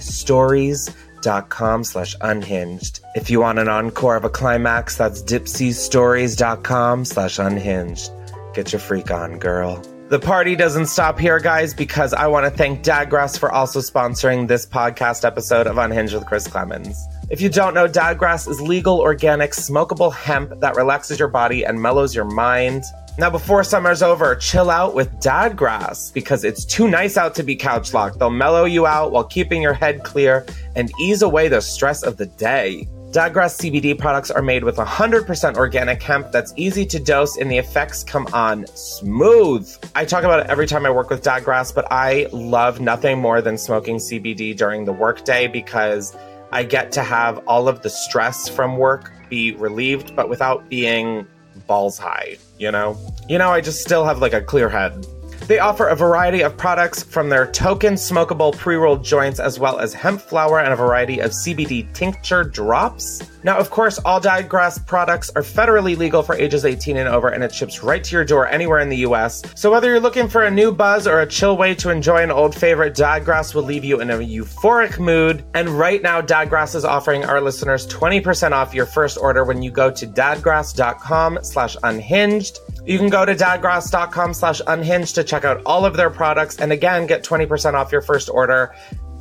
stories.com 0.00 1.84
slash 1.84 2.14
unhinged. 2.20 3.00
If 3.14 3.30
you 3.30 3.40
want 3.40 3.58
an 3.58 3.68
encore 3.68 4.16
of 4.16 4.24
a 4.24 4.30
climax, 4.30 4.96
that's 4.96 5.22
dipseastories.com 5.22 7.04
slash 7.06 7.38
unhinged. 7.38 8.10
Get 8.52 8.72
your 8.72 8.80
freak 8.80 9.10
on, 9.10 9.38
girl. 9.38 9.82
The 10.10 10.18
party 10.18 10.56
doesn't 10.56 10.86
stop 10.86 11.18
here, 11.18 11.38
guys, 11.38 11.72
because 11.72 12.12
I 12.12 12.26
want 12.26 12.44
to 12.44 12.50
thank 12.50 12.82
Dadgrass 12.82 13.38
for 13.38 13.50
also 13.50 13.78
sponsoring 13.78 14.48
this 14.48 14.66
podcast 14.66 15.24
episode 15.24 15.68
of 15.68 15.78
Unhinged 15.78 16.12
with 16.12 16.26
Chris 16.26 16.48
Klemens. 16.48 16.96
If 17.30 17.40
you 17.40 17.48
don't 17.48 17.74
know, 17.74 17.86
Dadgrass 17.86 18.48
is 18.48 18.60
legal, 18.60 18.98
organic, 18.98 19.52
smokable 19.52 20.12
hemp 20.12 20.58
that 20.60 20.74
relaxes 20.74 21.20
your 21.20 21.28
body 21.28 21.64
and 21.64 21.80
mellows 21.80 22.12
your 22.12 22.24
mind. 22.24 22.82
Now, 23.20 23.28
before 23.28 23.62
summer's 23.64 24.02
over, 24.02 24.34
chill 24.34 24.70
out 24.70 24.94
with 24.94 25.12
Dadgrass 25.20 26.10
because 26.14 26.42
it's 26.42 26.64
too 26.64 26.88
nice 26.88 27.18
out 27.18 27.34
to 27.34 27.42
be 27.42 27.54
couch 27.54 27.92
locked. 27.92 28.18
They'll 28.18 28.30
mellow 28.30 28.64
you 28.64 28.86
out 28.86 29.12
while 29.12 29.24
keeping 29.24 29.60
your 29.60 29.74
head 29.74 30.04
clear 30.04 30.46
and 30.74 30.90
ease 30.98 31.20
away 31.20 31.48
the 31.48 31.60
stress 31.60 32.02
of 32.02 32.16
the 32.16 32.24
day. 32.24 32.88
Dadgrass 33.10 33.60
CBD 33.60 33.98
products 33.98 34.30
are 34.30 34.40
made 34.40 34.64
with 34.64 34.76
100% 34.76 35.56
organic 35.56 36.02
hemp 36.02 36.32
that's 36.32 36.54
easy 36.56 36.86
to 36.86 36.98
dose 36.98 37.36
and 37.36 37.50
the 37.50 37.58
effects 37.58 38.02
come 38.02 38.26
on 38.32 38.66
smooth. 38.68 39.70
I 39.94 40.06
talk 40.06 40.24
about 40.24 40.40
it 40.40 40.46
every 40.46 40.66
time 40.66 40.86
I 40.86 40.90
work 40.90 41.10
with 41.10 41.22
Dadgrass, 41.22 41.74
but 41.74 41.86
I 41.90 42.26
love 42.32 42.80
nothing 42.80 43.18
more 43.18 43.42
than 43.42 43.58
smoking 43.58 43.96
CBD 43.96 44.56
during 44.56 44.86
the 44.86 44.94
workday 44.94 45.46
because 45.46 46.16
I 46.52 46.62
get 46.62 46.90
to 46.92 47.02
have 47.02 47.36
all 47.46 47.68
of 47.68 47.82
the 47.82 47.90
stress 47.90 48.48
from 48.48 48.78
work 48.78 49.12
be 49.28 49.52
relieved, 49.56 50.16
but 50.16 50.30
without 50.30 50.70
being 50.70 51.26
balls 51.66 51.98
high, 51.98 52.38
you 52.60 52.70
know? 52.70 52.96
You 53.28 53.38
know, 53.38 53.50
I 53.50 53.60
just 53.60 53.80
still 53.80 54.04
have 54.04 54.20
like 54.20 54.34
a 54.34 54.40
clear 54.40 54.68
head. 54.68 55.06
They 55.48 55.58
offer 55.58 55.88
a 55.88 55.96
variety 55.96 56.42
of 56.42 56.56
products 56.56 57.02
from 57.02 57.28
their 57.28 57.50
token 57.50 57.94
smokable 57.94 58.56
pre 58.56 58.76
rolled 58.76 59.02
joints, 59.02 59.40
as 59.40 59.58
well 59.58 59.80
as 59.80 59.92
hemp 59.92 60.20
flower 60.20 60.60
and 60.60 60.72
a 60.72 60.76
variety 60.76 61.18
of 61.18 61.32
CBD 61.32 61.92
tincture 61.92 62.44
drops. 62.44 63.22
Now, 63.42 63.58
of 63.58 63.70
course, 63.70 63.98
all 64.04 64.20
Dadgrass 64.20 64.86
products 64.86 65.30
are 65.30 65.42
federally 65.42 65.96
legal 65.96 66.22
for 66.22 66.34
ages 66.34 66.64
18 66.64 66.96
and 66.96 67.08
over, 67.08 67.28
and 67.28 67.42
it 67.42 67.54
ships 67.54 67.82
right 67.82 68.02
to 68.04 68.16
your 68.16 68.24
door 68.24 68.46
anywhere 68.46 68.80
in 68.80 68.88
the 68.88 68.98
US. 68.98 69.42
So, 69.54 69.70
whether 69.70 69.88
you're 69.88 70.00
looking 70.00 70.28
for 70.28 70.44
a 70.44 70.50
new 70.50 70.72
buzz 70.72 71.06
or 71.06 71.20
a 71.20 71.26
chill 71.26 71.56
way 71.56 71.74
to 71.76 71.90
enjoy 71.90 72.22
an 72.22 72.30
old 72.30 72.54
favorite, 72.54 72.94
Dadgrass 72.94 73.54
will 73.54 73.62
leave 73.62 73.84
you 73.84 74.00
in 74.00 74.10
a 74.10 74.18
euphoric 74.18 74.98
mood. 74.98 75.44
And 75.54 75.68
right 75.68 76.02
now, 76.02 76.20
Dadgrass 76.20 76.74
is 76.74 76.84
offering 76.84 77.24
our 77.24 77.40
listeners 77.40 77.86
20% 77.86 78.52
off 78.52 78.74
your 78.74 78.86
first 78.86 79.18
order 79.18 79.44
when 79.44 79.62
you 79.62 79.70
go 79.70 79.90
to 79.90 80.06
dadgrass.com 80.06 81.38
slash 81.42 81.76
unhinged. 81.82 82.58
You 82.84 82.98
can 82.98 83.08
go 83.08 83.24
to 83.24 83.34
dadgrass.com 83.34 84.34
slash 84.34 84.60
unhinged 84.66 85.14
to 85.14 85.24
check 85.24 85.44
out 85.44 85.62
all 85.64 85.84
of 85.84 85.96
their 85.96 86.10
products 86.10 86.58
and 86.58 86.72
again 86.72 87.06
get 87.06 87.22
20% 87.24 87.74
off 87.74 87.92
your 87.92 88.00
first 88.00 88.28
order 88.28 88.74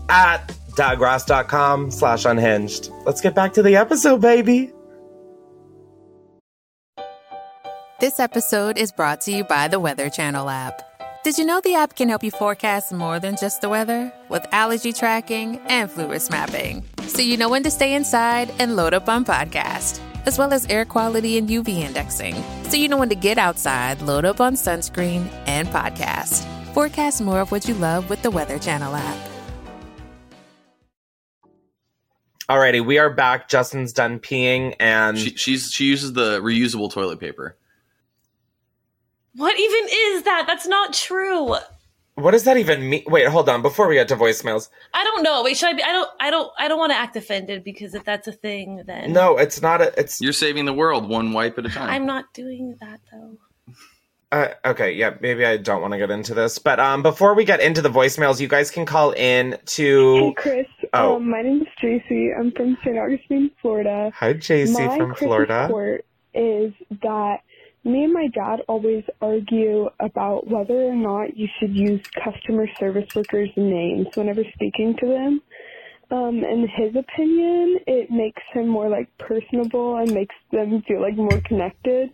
at 0.09 0.51
dadgrass.com 0.71 1.91
slash 1.91 2.25
unhinged. 2.25 2.89
Let's 3.05 3.21
get 3.21 3.35
back 3.35 3.53
to 3.53 3.63
the 3.63 3.75
episode, 3.75 4.21
baby. 4.21 4.71
This 7.99 8.19
episode 8.19 8.77
is 8.77 8.93
brought 8.93 9.19
to 9.21 9.31
you 9.31 9.43
by 9.43 9.67
the 9.67 9.77
Weather 9.79 10.09
Channel 10.09 10.49
app. 10.49 10.81
Did 11.25 11.37
you 11.37 11.45
know 11.45 11.59
the 11.59 11.75
app 11.75 11.97
can 11.97 12.07
help 12.07 12.23
you 12.23 12.31
forecast 12.31 12.93
more 12.93 13.19
than 13.19 13.35
just 13.35 13.59
the 13.59 13.67
weather? 13.67 14.13
With 14.29 14.47
allergy 14.53 14.93
tracking 14.93 15.57
and 15.67 15.91
flu 15.91 16.07
risk 16.07 16.31
mapping. 16.31 16.85
So 17.07 17.21
you 17.21 17.35
know 17.35 17.49
when 17.49 17.63
to 17.63 17.69
stay 17.69 17.93
inside 17.93 18.53
and 18.57 18.77
load 18.77 18.93
up 18.93 19.09
on 19.09 19.25
podcast. 19.25 19.99
As 20.25 20.37
well 20.37 20.53
as 20.53 20.65
air 20.67 20.85
quality 20.85 21.37
and 21.37 21.49
UV 21.49 21.79
indexing. 21.79 22.41
So 22.69 22.77
you 22.77 22.87
know 22.87 22.97
when 22.97 23.09
to 23.09 23.15
get 23.15 23.37
outside, 23.37 24.01
load 24.01 24.23
up 24.23 24.39
on 24.39 24.53
sunscreen 24.53 25.29
and 25.45 25.67
podcast. 25.67 26.45
Forecast 26.73 27.19
more 27.19 27.41
of 27.41 27.51
what 27.51 27.67
you 27.67 27.73
love 27.73 28.09
with 28.09 28.21
the 28.21 28.31
Weather 28.31 28.57
Channel 28.57 28.95
app. 28.95 29.38
Alrighty, 32.49 32.83
we 32.83 32.97
are 32.97 33.11
back. 33.11 33.47
Justin's 33.47 33.93
done 33.93 34.19
peeing 34.19 34.75
and 34.79 35.17
She, 35.19 35.35
she's 35.35 35.69
she 35.71 35.85
uses 35.85 36.13
the 36.13 36.41
reusable 36.41 36.91
toilet 36.91 37.19
paper. 37.19 37.55
What 39.35 39.57
even 39.59 39.85
is 39.91 40.23
that? 40.23 40.45
That's 40.47 40.65
not 40.65 40.93
true. 40.93 41.55
what 42.15 42.31
does 42.31 42.45
that 42.45 42.57
even 42.57 42.89
mean? 42.89 43.03
Wait, 43.05 43.27
hold 43.27 43.47
on. 43.49 43.61
Before 43.61 43.87
we 43.87 43.93
get 43.93 44.07
to 44.07 44.15
voicemails, 44.15 44.69
I 44.95 45.03
don't 45.03 45.21
know. 45.21 45.43
Wait, 45.43 45.57
should 45.57 45.69
I 45.69 45.73
be? 45.73 45.83
I 45.83 45.91
don't. 45.91 46.09
I 46.19 46.31
don't. 46.31 46.51
I 46.57 46.67
don't 46.67 46.79
want 46.79 46.91
to 46.91 46.97
act 46.97 47.15
offended 47.15 47.63
because 47.63 47.93
if 47.93 48.03
that's 48.03 48.27
a 48.27 48.31
thing, 48.31 48.81
then 48.87 49.13
no, 49.13 49.37
it's 49.37 49.61
not 49.61 49.81
a. 49.81 49.93
It's 49.99 50.19
You're 50.19 50.33
saving 50.33 50.65
the 50.65 50.73
world 50.73 51.07
one 51.07 51.33
wipe 51.33 51.59
at 51.59 51.67
a 51.67 51.69
time. 51.69 51.87
I'm 51.87 52.07
not 52.07 52.33
doing 52.33 52.77
that 52.81 52.99
though. 53.11 53.37
Uh, 54.31 54.49
okay, 54.63 54.91
yeah, 54.91 55.15
maybe 55.21 55.43
I 55.43 55.57
don't 55.57 55.81
want 55.81 55.93
to 55.93 55.97
get 55.97 56.11
into 56.11 56.35
this, 56.35 56.59
but 56.59 56.79
um, 56.79 57.01
before 57.01 57.33
we 57.33 57.45
get 57.45 57.61
into 57.61 57.81
the 57.81 57.89
voicemails, 57.89 58.39
you 58.39 58.47
guys 58.47 58.69
can 58.69 58.85
call 58.85 59.11
in 59.11 59.57
to. 59.65 60.15
Hey. 60.15 60.33
Chris. 60.37 60.67
Oh. 60.93 61.15
Um, 61.15 61.29
my 61.29 61.41
name 61.41 61.61
is 61.61 61.67
JC. 61.81 62.29
I'm 62.37 62.51
from 62.51 62.77
St. 62.83 62.97
Augustine, 62.97 63.49
Florida. 63.59 64.11
Hi, 64.13 64.35
JC 64.35 64.73
my 64.73 64.97
from 64.97 65.13
Chris 65.15 65.27
Florida. 65.27 65.61
report 65.63 66.05
is 66.35 66.73
that 67.01 67.37
me 67.83 68.03
and 68.03 68.13
my 68.13 68.27
dad 68.27 68.59
always 68.67 69.03
argue 69.19 69.89
about 69.99 70.47
whether 70.47 70.75
or 70.75 70.95
not 70.95 71.35
you 71.35 71.47
should 71.59 71.75
use 71.75 72.01
customer 72.23 72.67
service 72.79 73.07
workers' 73.15 73.49
names 73.57 74.07
whenever 74.13 74.43
speaking 74.53 74.95
to 74.99 75.07
them. 75.07 75.41
Um, 76.11 76.43
in 76.43 76.67
his 76.67 76.95
opinion, 76.95 77.79
it 77.87 78.09
makes 78.11 78.41
him 78.51 78.67
more 78.67 78.89
like 78.89 79.15
personable 79.17 79.97
and 79.97 80.11
makes 80.11 80.35
them 80.51 80.83
feel 80.87 81.01
like 81.01 81.15
more 81.15 81.41
connected. 81.45 82.09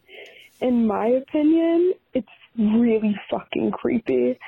In 0.62 0.88
my 0.88 1.08
opinion, 1.08 1.93
it's 2.14 2.28
really 2.58 3.16
fucking 3.30 3.72
creepy. 3.72 4.39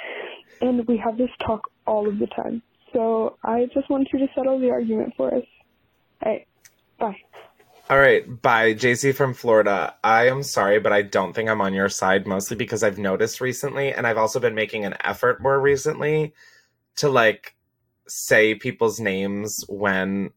And 0.61 0.87
we 0.87 0.97
have 0.97 1.17
this 1.17 1.29
talk 1.45 1.69
all 1.85 2.07
of 2.07 2.19
the 2.19 2.27
time. 2.27 2.61
So 2.93 3.37
I 3.43 3.67
just 3.73 3.89
want 3.89 4.07
you 4.13 4.19
to 4.19 4.27
settle 4.33 4.59
the 4.59 4.69
argument 4.69 5.13
for 5.17 5.33
us. 5.33 5.43
Hey, 6.23 6.45
bye. 6.99 7.17
All 7.89 7.97
right, 7.97 8.41
bye, 8.41 8.73
JC 8.73 9.15
from 9.15 9.33
Florida. 9.33 9.95
I 10.03 10.27
am 10.27 10.43
sorry, 10.43 10.77
but 10.79 10.91
I 10.91 11.03
don't 11.03 11.33
think 11.33 11.49
I'm 11.49 11.61
on 11.61 11.73
your 11.73 11.87
side, 11.87 12.27
mostly 12.27 12.57
because 12.57 12.83
I've 12.83 12.97
noticed 12.97 13.39
recently, 13.39 13.93
and 13.93 14.05
I've 14.05 14.17
also 14.17 14.41
been 14.41 14.55
making 14.55 14.83
an 14.83 14.95
effort 15.05 15.41
more 15.41 15.59
recently 15.61 16.33
to 16.97 17.07
like 17.07 17.55
say 18.07 18.55
people's 18.55 18.99
names 18.99 19.63
when 19.69 20.31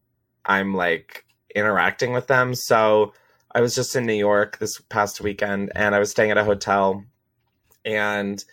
I'm 0.45 0.73
like 0.73 1.25
interacting 1.53 2.13
with 2.13 2.27
them. 2.27 2.55
So 2.55 3.13
I 3.53 3.61
was 3.61 3.75
just 3.75 3.95
in 3.95 4.05
New 4.05 4.13
York 4.13 4.57
this 4.59 4.79
past 4.79 5.21
weekend, 5.21 5.71
and 5.75 5.93
I 5.93 5.99
was 5.99 6.11
staying 6.11 6.31
at 6.31 6.37
a 6.37 6.43
hotel, 6.43 7.03
and 7.85 8.43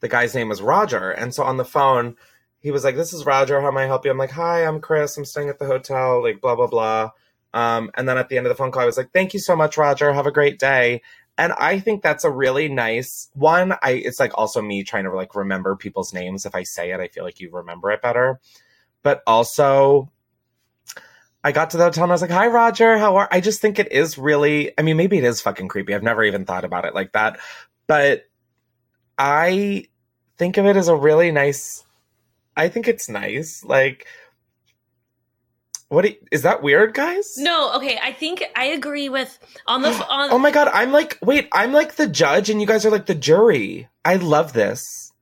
the 0.00 0.08
guy's 0.08 0.34
name 0.34 0.48
was 0.48 0.62
Roger. 0.62 1.10
And 1.10 1.34
so 1.34 1.42
on 1.44 1.56
the 1.56 1.64
phone, 1.64 2.16
he 2.60 2.70
was 2.70 2.84
like, 2.84 2.96
This 2.96 3.12
is 3.12 3.26
Roger. 3.26 3.60
How 3.60 3.70
may 3.70 3.84
I 3.84 3.86
help 3.86 4.04
you? 4.04 4.10
I'm 4.10 4.18
like, 4.18 4.30
Hi, 4.32 4.64
I'm 4.66 4.80
Chris. 4.80 5.16
I'm 5.16 5.24
staying 5.24 5.48
at 5.48 5.58
the 5.58 5.66
hotel, 5.66 6.22
like, 6.22 6.40
blah, 6.40 6.56
blah, 6.56 6.66
blah. 6.66 7.10
Um, 7.54 7.90
and 7.96 8.08
then 8.08 8.18
at 8.18 8.28
the 8.28 8.36
end 8.36 8.46
of 8.46 8.50
the 8.50 8.56
phone 8.56 8.70
call, 8.70 8.82
I 8.82 8.86
was 8.86 8.98
like, 8.98 9.12
"Thank 9.12 9.32
you 9.32 9.40
so 9.40 9.56
much, 9.56 9.76
Roger. 9.76 10.12
Have 10.12 10.26
a 10.26 10.32
great 10.32 10.58
day." 10.58 11.02
And 11.38 11.52
I 11.52 11.78
think 11.78 12.02
that's 12.02 12.24
a 12.24 12.30
really 12.30 12.68
nice 12.68 13.28
one. 13.34 13.72
I 13.82 13.92
it's 13.92 14.20
like 14.20 14.36
also 14.36 14.60
me 14.60 14.84
trying 14.84 15.04
to 15.04 15.12
like 15.14 15.34
remember 15.34 15.76
people's 15.76 16.12
names. 16.12 16.44
If 16.44 16.54
I 16.54 16.64
say 16.64 16.90
it, 16.90 17.00
I 17.00 17.08
feel 17.08 17.24
like 17.24 17.40
you 17.40 17.50
remember 17.50 17.90
it 17.90 18.02
better. 18.02 18.40
But 19.02 19.22
also, 19.26 20.10
I 21.48 21.52
got 21.52 21.70
to 21.70 21.78
the 21.78 21.84
hotel 21.84 22.04
and 22.04 22.12
I 22.12 22.14
was 22.14 22.20
like, 22.20 22.30
"Hi, 22.30 22.46
Roger. 22.48 22.98
How 22.98 23.16
are?" 23.16 23.28
I 23.30 23.40
just 23.40 23.62
think 23.62 23.78
it 23.78 23.90
is 23.90 24.18
really. 24.18 24.72
I 24.76 24.82
mean, 24.82 24.98
maybe 24.98 25.16
it 25.16 25.24
is 25.24 25.40
fucking 25.40 25.68
creepy. 25.68 25.94
I've 25.94 26.02
never 26.02 26.22
even 26.22 26.44
thought 26.44 26.66
about 26.66 26.84
it 26.84 26.94
like 26.94 27.12
that, 27.12 27.38
but 27.86 28.26
I 29.16 29.86
think 30.36 30.58
of 30.58 30.66
it 30.66 30.76
as 30.76 30.88
a 30.88 30.94
really 30.94 31.30
nice. 31.32 31.84
I 32.54 32.68
think 32.68 32.86
it's 32.86 33.08
nice. 33.08 33.64
Like, 33.64 34.06
what 35.88 36.04
you- 36.04 36.16
is 36.30 36.42
that 36.42 36.62
weird, 36.62 36.92
guys? 36.92 37.38
No, 37.38 37.72
okay. 37.76 37.98
I 38.02 38.12
think 38.12 38.44
I 38.54 38.66
agree 38.66 39.08
with 39.08 39.38
on 39.66 39.80
the 39.80 39.88
on. 40.10 40.30
Oh 40.30 40.38
my 40.38 40.50
god, 40.50 40.68
I'm 40.74 40.92
like, 40.92 41.16
wait, 41.22 41.48
I'm 41.50 41.72
like 41.72 41.94
the 41.94 42.06
judge 42.06 42.50
and 42.50 42.60
you 42.60 42.66
guys 42.66 42.84
are 42.84 42.90
like 42.90 43.06
the 43.06 43.14
jury. 43.14 43.88
I 44.04 44.16
love 44.16 44.52
this. 44.52 45.12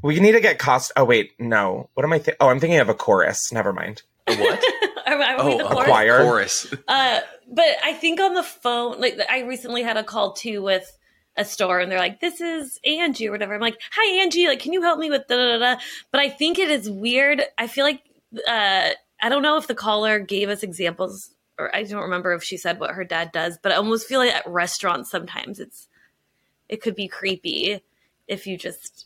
We 0.00 0.20
need 0.20 0.32
to 0.38 0.40
get 0.40 0.60
cost. 0.60 0.92
Oh 0.96 1.04
wait, 1.04 1.32
no. 1.40 1.90
What 1.94 2.04
am 2.04 2.12
I? 2.12 2.20
Th- 2.20 2.36
oh, 2.38 2.50
I'm 2.50 2.60
thinking 2.60 2.78
of 2.78 2.88
a 2.88 2.94
chorus. 2.94 3.50
Never 3.50 3.72
mind. 3.72 4.02
A 4.28 4.36
what? 4.36 4.62
Are, 5.12 5.22
are 5.22 5.46
we 5.46 5.54
oh, 5.54 5.58
the 5.58 5.66
a 5.66 5.68
chorus? 5.68 5.86
choir. 5.86 6.22
chorus. 6.22 6.74
Uh, 6.86 7.20
but 7.50 7.66
I 7.82 7.92
think 7.94 8.20
on 8.20 8.34
the 8.34 8.42
phone, 8.42 9.00
like 9.00 9.18
I 9.28 9.40
recently 9.42 9.82
had 9.82 9.96
a 9.96 10.04
call 10.04 10.32
too 10.32 10.62
with 10.62 10.96
a 11.36 11.44
store, 11.44 11.80
and 11.80 11.90
they're 11.90 11.98
like, 11.98 12.20
"This 12.20 12.40
is 12.40 12.78
Angie 12.84 13.28
or 13.28 13.32
whatever." 13.32 13.54
I'm 13.54 13.60
like, 13.60 13.80
"Hi, 13.92 14.20
Angie. 14.22 14.48
Like, 14.48 14.60
can 14.60 14.72
you 14.72 14.82
help 14.82 14.98
me 14.98 15.10
with 15.10 15.26
da 15.28 15.36
da 15.36 15.58
da?" 15.58 15.74
da?" 15.74 15.80
But 16.10 16.20
I 16.20 16.28
think 16.28 16.58
it 16.58 16.70
is 16.70 16.90
weird. 16.90 17.42
I 17.56 17.66
feel 17.66 17.84
like 17.84 18.02
uh, 18.46 18.90
I 19.22 19.28
don't 19.28 19.42
know 19.42 19.56
if 19.56 19.66
the 19.66 19.74
caller 19.74 20.18
gave 20.18 20.48
us 20.48 20.62
examples, 20.62 21.30
or 21.58 21.74
I 21.74 21.84
don't 21.84 22.02
remember 22.02 22.32
if 22.32 22.42
she 22.42 22.56
said 22.56 22.80
what 22.80 22.90
her 22.90 23.04
dad 23.04 23.32
does. 23.32 23.58
But 23.62 23.72
I 23.72 23.76
almost 23.76 24.06
feel 24.06 24.18
like 24.20 24.34
at 24.34 24.46
restaurants 24.46 25.10
sometimes 25.10 25.60
it's 25.60 25.88
it 26.68 26.82
could 26.82 26.94
be 26.94 27.08
creepy 27.08 27.82
if 28.26 28.46
you 28.46 28.58
just 28.58 28.97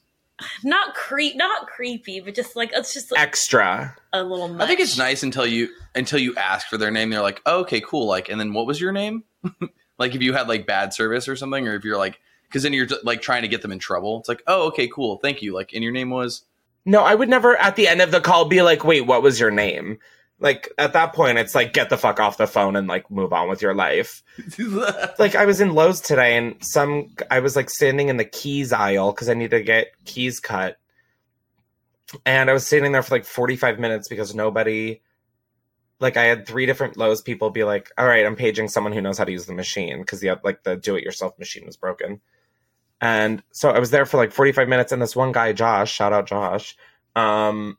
not 0.64 0.94
creep, 0.94 1.36
not 1.36 1.66
creepy, 1.66 2.20
but 2.20 2.34
just 2.34 2.56
like 2.56 2.70
it's 2.74 2.94
just 2.94 3.10
like 3.10 3.20
Extra. 3.20 3.96
a 4.12 4.22
little. 4.22 4.48
Much. 4.48 4.62
I 4.62 4.66
think 4.66 4.80
it's 4.80 4.98
nice 4.98 5.22
until 5.22 5.46
you 5.46 5.68
until 5.94 6.18
you 6.18 6.34
ask 6.36 6.66
for 6.68 6.78
their 6.78 6.90
name. 6.90 7.10
They're 7.10 7.22
like, 7.22 7.42
oh, 7.46 7.60
okay, 7.60 7.80
cool. 7.80 8.06
Like, 8.06 8.28
and 8.28 8.40
then 8.40 8.52
what 8.52 8.66
was 8.66 8.80
your 8.80 8.92
name? 8.92 9.24
like, 9.98 10.14
if 10.14 10.22
you 10.22 10.32
had 10.32 10.48
like 10.48 10.66
bad 10.66 10.92
service 10.92 11.28
or 11.28 11.36
something, 11.36 11.66
or 11.68 11.74
if 11.74 11.84
you're 11.84 11.98
like, 11.98 12.20
because 12.48 12.62
then 12.62 12.72
you're 12.72 12.88
like 13.02 13.22
trying 13.22 13.42
to 13.42 13.48
get 13.48 13.62
them 13.62 13.72
in 13.72 13.78
trouble. 13.78 14.18
It's 14.18 14.28
like, 14.28 14.42
oh, 14.46 14.68
okay, 14.68 14.88
cool, 14.88 15.18
thank 15.18 15.42
you. 15.42 15.54
Like, 15.54 15.72
and 15.72 15.82
your 15.82 15.92
name 15.92 16.10
was 16.10 16.44
No, 16.84 17.02
I 17.02 17.14
would 17.14 17.28
never 17.28 17.56
at 17.56 17.76
the 17.76 17.88
end 17.88 18.00
of 18.00 18.10
the 18.10 18.20
call 18.20 18.46
be 18.46 18.62
like, 18.62 18.84
wait, 18.84 19.06
what 19.06 19.22
was 19.22 19.40
your 19.40 19.50
name? 19.50 19.98
Like 20.42 20.72
at 20.76 20.94
that 20.94 21.14
point, 21.14 21.38
it's 21.38 21.54
like 21.54 21.72
get 21.72 21.88
the 21.88 21.96
fuck 21.96 22.18
off 22.18 22.36
the 22.36 22.48
phone 22.48 22.74
and 22.74 22.88
like 22.88 23.08
move 23.12 23.32
on 23.32 23.48
with 23.48 23.62
your 23.62 23.74
life. 23.74 24.24
like 25.18 25.36
I 25.36 25.44
was 25.46 25.60
in 25.60 25.72
Lowe's 25.72 26.00
today, 26.00 26.36
and 26.36 26.56
some 26.64 27.14
I 27.30 27.38
was 27.38 27.54
like 27.54 27.70
standing 27.70 28.08
in 28.08 28.16
the 28.16 28.24
keys 28.24 28.72
aisle 28.72 29.12
because 29.12 29.28
I 29.28 29.34
needed 29.34 29.56
to 29.56 29.62
get 29.62 29.92
keys 30.04 30.40
cut, 30.40 30.78
and 32.26 32.50
I 32.50 32.52
was 32.52 32.66
standing 32.66 32.90
there 32.90 33.04
for 33.04 33.14
like 33.14 33.24
forty 33.24 33.54
five 33.54 33.78
minutes 33.78 34.08
because 34.08 34.34
nobody. 34.34 35.00
Like 36.00 36.16
I 36.16 36.24
had 36.24 36.48
three 36.48 36.66
different 36.66 36.96
Lowe's 36.96 37.22
people 37.22 37.50
be 37.50 37.62
like, 37.62 37.92
"All 37.96 38.04
right, 38.04 38.26
I'm 38.26 38.34
paging 38.34 38.66
someone 38.66 38.92
who 38.92 39.00
knows 39.00 39.18
how 39.18 39.24
to 39.24 39.30
use 39.30 39.46
the 39.46 39.54
machine 39.54 40.00
because 40.00 40.18
the 40.18 40.36
like 40.42 40.64
the 40.64 40.74
do 40.74 40.96
it 40.96 41.04
yourself 41.04 41.38
machine 41.38 41.64
was 41.64 41.76
broken." 41.76 42.20
And 43.00 43.44
so 43.52 43.70
I 43.70 43.78
was 43.78 43.90
there 43.90 44.06
for 44.06 44.16
like 44.16 44.32
45 44.32 44.68
minutes, 44.68 44.90
and 44.90 45.00
this 45.00 45.14
one 45.14 45.30
guy, 45.30 45.52
Josh, 45.52 45.92
shout 45.92 46.12
out 46.12 46.26
Josh, 46.26 46.76
um, 47.14 47.78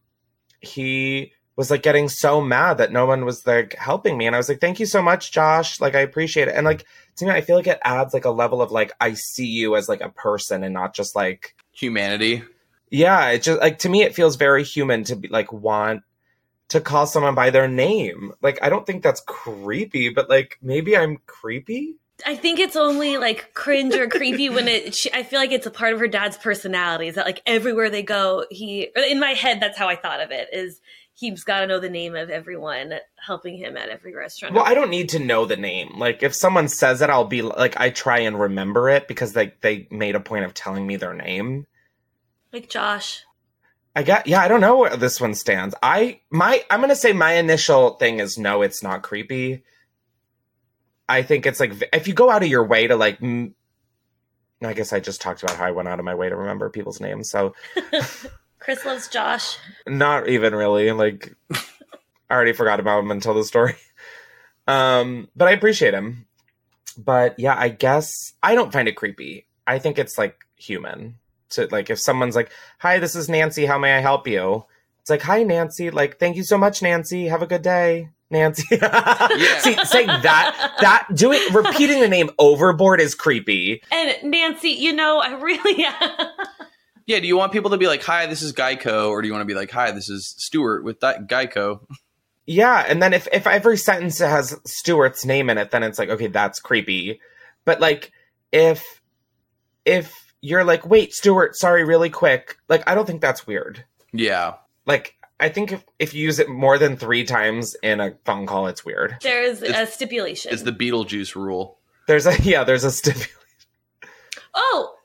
he 0.61 1.33
was 1.55 1.69
like 1.69 1.83
getting 1.83 2.09
so 2.09 2.41
mad 2.41 2.79
that 2.79 2.91
no 2.91 3.05
one 3.05 3.25
was 3.25 3.45
like 3.45 3.75
helping 3.75 4.17
me. 4.17 4.25
And 4.25 4.35
I 4.35 4.39
was 4.39 4.49
like, 4.49 4.59
thank 4.59 4.79
you 4.79 4.85
so 4.85 5.01
much, 5.01 5.31
Josh. 5.31 5.79
Like, 5.79 5.93
I 5.95 5.99
appreciate 5.99 6.47
it. 6.47 6.55
And 6.55 6.65
like, 6.65 6.85
to 7.17 7.25
me, 7.25 7.31
I 7.31 7.41
feel 7.41 7.55
like 7.55 7.67
it 7.67 7.79
adds 7.83 8.13
like 8.13 8.25
a 8.25 8.31
level 8.31 8.61
of 8.61 8.71
like, 8.71 8.91
I 8.99 9.13
see 9.13 9.45
you 9.45 9.75
as 9.75 9.87
like 9.87 10.01
a 10.01 10.09
person 10.09 10.63
and 10.63 10.73
not 10.73 10.95
just 10.95 11.15
like 11.15 11.55
Humanity. 11.75 12.43
yeah, 12.89 13.29
it 13.29 13.43
just 13.43 13.59
like 13.61 13.79
to 13.79 13.89
me 13.89 14.03
it 14.03 14.15
feels 14.15 14.35
very 14.35 14.63
human 14.63 15.03
to 15.05 15.15
be 15.15 15.27
like 15.27 15.51
want 15.51 16.03
to 16.69 16.79
call 16.79 17.05
someone 17.07 17.35
by 17.35 17.49
their 17.49 17.67
name. 17.67 18.31
Like 18.41 18.59
I 18.61 18.69
don't 18.69 18.85
think 18.85 19.03
that's 19.03 19.21
creepy, 19.25 20.09
but 20.09 20.29
like 20.29 20.57
maybe 20.61 20.95
I'm 20.95 21.17
creepy. 21.25 21.95
I 22.25 22.35
think 22.35 22.59
it's 22.59 22.75
only 22.75 23.17
like 23.17 23.53
cringe 23.53 23.95
or 23.95 24.07
creepy 24.07 24.49
when 24.49 24.67
it. 24.67 24.93
She, 24.95 25.11
I 25.13 25.23
feel 25.23 25.39
like 25.39 25.51
it's 25.51 25.65
a 25.65 25.71
part 25.71 25.93
of 25.93 25.99
her 25.99 26.07
dad's 26.07 26.37
personality. 26.37 27.07
Is 27.07 27.15
that 27.15 27.25
like 27.25 27.41
everywhere 27.45 27.89
they 27.89 28.03
go, 28.03 28.45
he. 28.49 28.89
or 28.95 29.01
In 29.01 29.19
my 29.19 29.31
head, 29.31 29.59
that's 29.59 29.77
how 29.77 29.87
I 29.89 29.95
thought 29.95 30.21
of 30.21 30.31
it. 30.31 30.47
Is 30.53 30.79
he's 31.13 31.43
got 31.43 31.61
to 31.61 31.67
know 31.67 31.79
the 31.79 31.89
name 31.89 32.15
of 32.15 32.29
everyone 32.29 32.93
helping 33.25 33.57
him 33.57 33.77
at 33.77 33.89
every 33.89 34.15
restaurant. 34.15 34.55
Well, 34.55 34.65
I 34.65 34.73
don't 34.73 34.89
need 34.89 35.09
to 35.09 35.19
know 35.19 35.45
the 35.45 35.57
name. 35.57 35.97
Like 35.97 36.23
if 36.23 36.33
someone 36.33 36.67
says 36.67 37.01
it, 37.01 37.09
I'll 37.09 37.25
be 37.25 37.41
like 37.41 37.79
I 37.79 37.89
try 37.89 38.19
and 38.19 38.39
remember 38.39 38.89
it 38.89 39.07
because 39.07 39.33
they 39.33 39.53
they 39.61 39.87
made 39.91 40.15
a 40.15 40.19
point 40.19 40.45
of 40.45 40.53
telling 40.53 40.85
me 40.87 40.95
their 40.95 41.13
name. 41.13 41.67
like 42.51 42.69
Josh. 42.69 43.23
I 43.95 44.01
got 44.03 44.25
yeah, 44.25 44.41
I 44.41 44.47
don't 44.47 44.61
know 44.61 44.77
where 44.77 44.97
this 44.97 45.21
one 45.21 45.35
stands. 45.35 45.75
I 45.83 46.21
my 46.31 46.63
I'm 46.69 46.81
gonna 46.81 46.95
say 46.95 47.13
my 47.13 47.33
initial 47.33 47.91
thing 47.91 48.19
is 48.19 48.37
no, 48.37 48.61
it's 48.63 48.81
not 48.81 49.03
creepy. 49.03 49.63
I 51.07 51.21
think 51.21 51.45
it's 51.45 51.59
like 51.59 51.73
if 51.93 52.07
you 52.07 52.13
go 52.13 52.29
out 52.29 52.43
of 52.43 52.49
your 52.49 52.65
way 52.65 52.87
to 52.87 52.95
like. 52.95 53.21
m- 53.21 53.55
I 54.63 54.71
guess 54.71 54.93
I 54.93 55.01
just 55.01 55.19
talked 55.19 55.43
about 55.43 55.57
how 55.57 55.65
I 55.65 55.71
went 55.71 55.89
out 55.89 55.99
of 55.99 56.05
my 56.05 56.15
way 56.15 56.29
to 56.29 56.37
remember 56.37 56.69
people's 56.69 57.01
names, 57.01 57.29
so 57.29 57.53
Chris 58.63 58.85
loves 58.85 59.07
Josh. 59.07 59.57
not 59.85 60.29
even 60.29 60.55
really. 60.55 60.91
Like 60.91 61.35
I 61.53 62.33
already 62.33 62.53
forgot 62.53 62.79
about 62.79 62.99
him 62.99 63.11
until 63.11 63.33
the 63.33 63.43
story. 63.43 63.75
Um, 64.67 65.27
but 65.35 65.49
I 65.49 65.51
appreciate 65.51 65.93
him. 65.93 66.25
But 66.97 67.37
yeah, 67.37 67.55
I 67.57 67.69
guess 67.69 68.09
I 68.41 68.55
don't 68.55 68.71
find 68.71 68.87
it 68.87 68.95
creepy. 68.95 69.45
I 69.67 69.79
think 69.79 69.99
it's 69.99 70.17
like 70.17 70.37
human. 70.55 71.15
To 71.51 71.67
like 71.71 71.89
if 71.89 71.99
someone's 71.99 72.35
like, 72.35 72.49
"Hi, 72.79 72.99
this 72.99 73.15
is 73.15 73.29
Nancy. 73.29 73.65
How 73.65 73.77
may 73.77 73.93
I 73.93 73.99
help 73.99 74.27
you?" 74.27 74.65
It's 75.01 75.09
like, 75.09 75.21
"Hi, 75.23 75.43
Nancy. 75.43 75.91
Like, 75.91 76.17
thank 76.17 76.37
you 76.37 76.43
so 76.43 76.57
much, 76.57 76.81
Nancy. 76.81 77.27
Have 77.27 77.41
a 77.41 77.47
good 77.47 77.61
day." 77.61 78.09
Nancy. 78.33 78.63
yeah. 78.71 79.59
See, 79.59 79.77
saying 79.85 80.07
that 80.07 80.75
that 80.81 81.07
doing 81.13 81.39
repeating 81.53 82.01
the 82.01 82.07
name 82.07 82.31
overboard 82.39 82.99
is 82.99 83.15
creepy. 83.15 83.81
And 83.91 84.31
Nancy, 84.31 84.71
you 84.71 84.91
know, 84.93 85.19
I 85.19 85.33
really. 85.35 85.85
Yeah, 87.05 87.19
do 87.19 87.27
you 87.27 87.35
want 87.37 87.51
people 87.51 87.71
to 87.71 87.77
be 87.77 87.87
like, 87.87 88.03
"Hi, 88.03 88.25
this 88.27 88.41
is 88.41 88.53
Geico," 88.53 89.09
or 89.09 89.21
do 89.21 89.27
you 89.27 89.33
want 89.33 89.41
to 89.41 89.53
be 89.53 89.55
like, 89.59 89.71
"Hi, 89.71 89.91
this 89.91 90.09
is 90.09 90.33
Stuart 90.37 90.83
with 90.83 90.99
that 91.01 91.27
Geico"? 91.27 91.81
Yeah, 92.45 92.85
and 92.87 93.01
then 93.01 93.13
if 93.13 93.27
if 93.31 93.47
every 93.47 93.77
sentence 93.77 94.19
has 94.19 94.59
Stuart's 94.65 95.25
name 95.25 95.49
in 95.49 95.57
it, 95.57 95.71
then 95.71 95.83
it's 95.83 95.99
like 95.99 96.09
okay, 96.09 96.27
that's 96.27 96.59
creepy. 96.59 97.19
But 97.65 97.79
like 97.79 98.11
if 98.51 99.01
if 99.85 100.33
you're 100.41 100.63
like, 100.63 100.85
wait, 100.85 101.13
Stuart, 101.13 101.55
sorry, 101.55 101.83
really 101.85 102.09
quick, 102.09 102.57
like 102.67 102.83
I 102.87 102.95
don't 102.95 103.05
think 103.05 103.21
that's 103.21 103.47
weird. 103.47 103.85
Yeah, 104.11 104.55
Like 104.85 105.15
I 105.39 105.49
think 105.49 105.71
if 105.71 105.83
if 105.99 106.13
you 106.13 106.23
use 106.23 106.39
it 106.39 106.49
more 106.49 106.77
than 106.77 106.97
three 106.97 107.23
times 107.23 107.75
in 107.81 107.99
a 107.99 108.15
phone 108.25 108.45
call, 108.45 108.67
it's 108.67 108.85
weird. 108.85 109.17
There's 109.21 109.61
a 109.61 109.85
stipulation. 109.85 110.51
it's 110.53 110.63
the 110.63 110.71
Beetlejuice 110.71 111.35
rule. 111.35 111.79
There's 112.07 112.25
a 112.25 112.37
yeah, 112.43 112.63
there's 112.63 112.83
a 112.83 112.91
stipulation. 112.91 113.31
oh, 114.53 114.95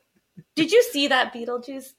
did 0.59 0.71
you 0.71 0.83
see 0.83 1.07
that 1.07 1.33
Beetlejuice? 1.33 1.93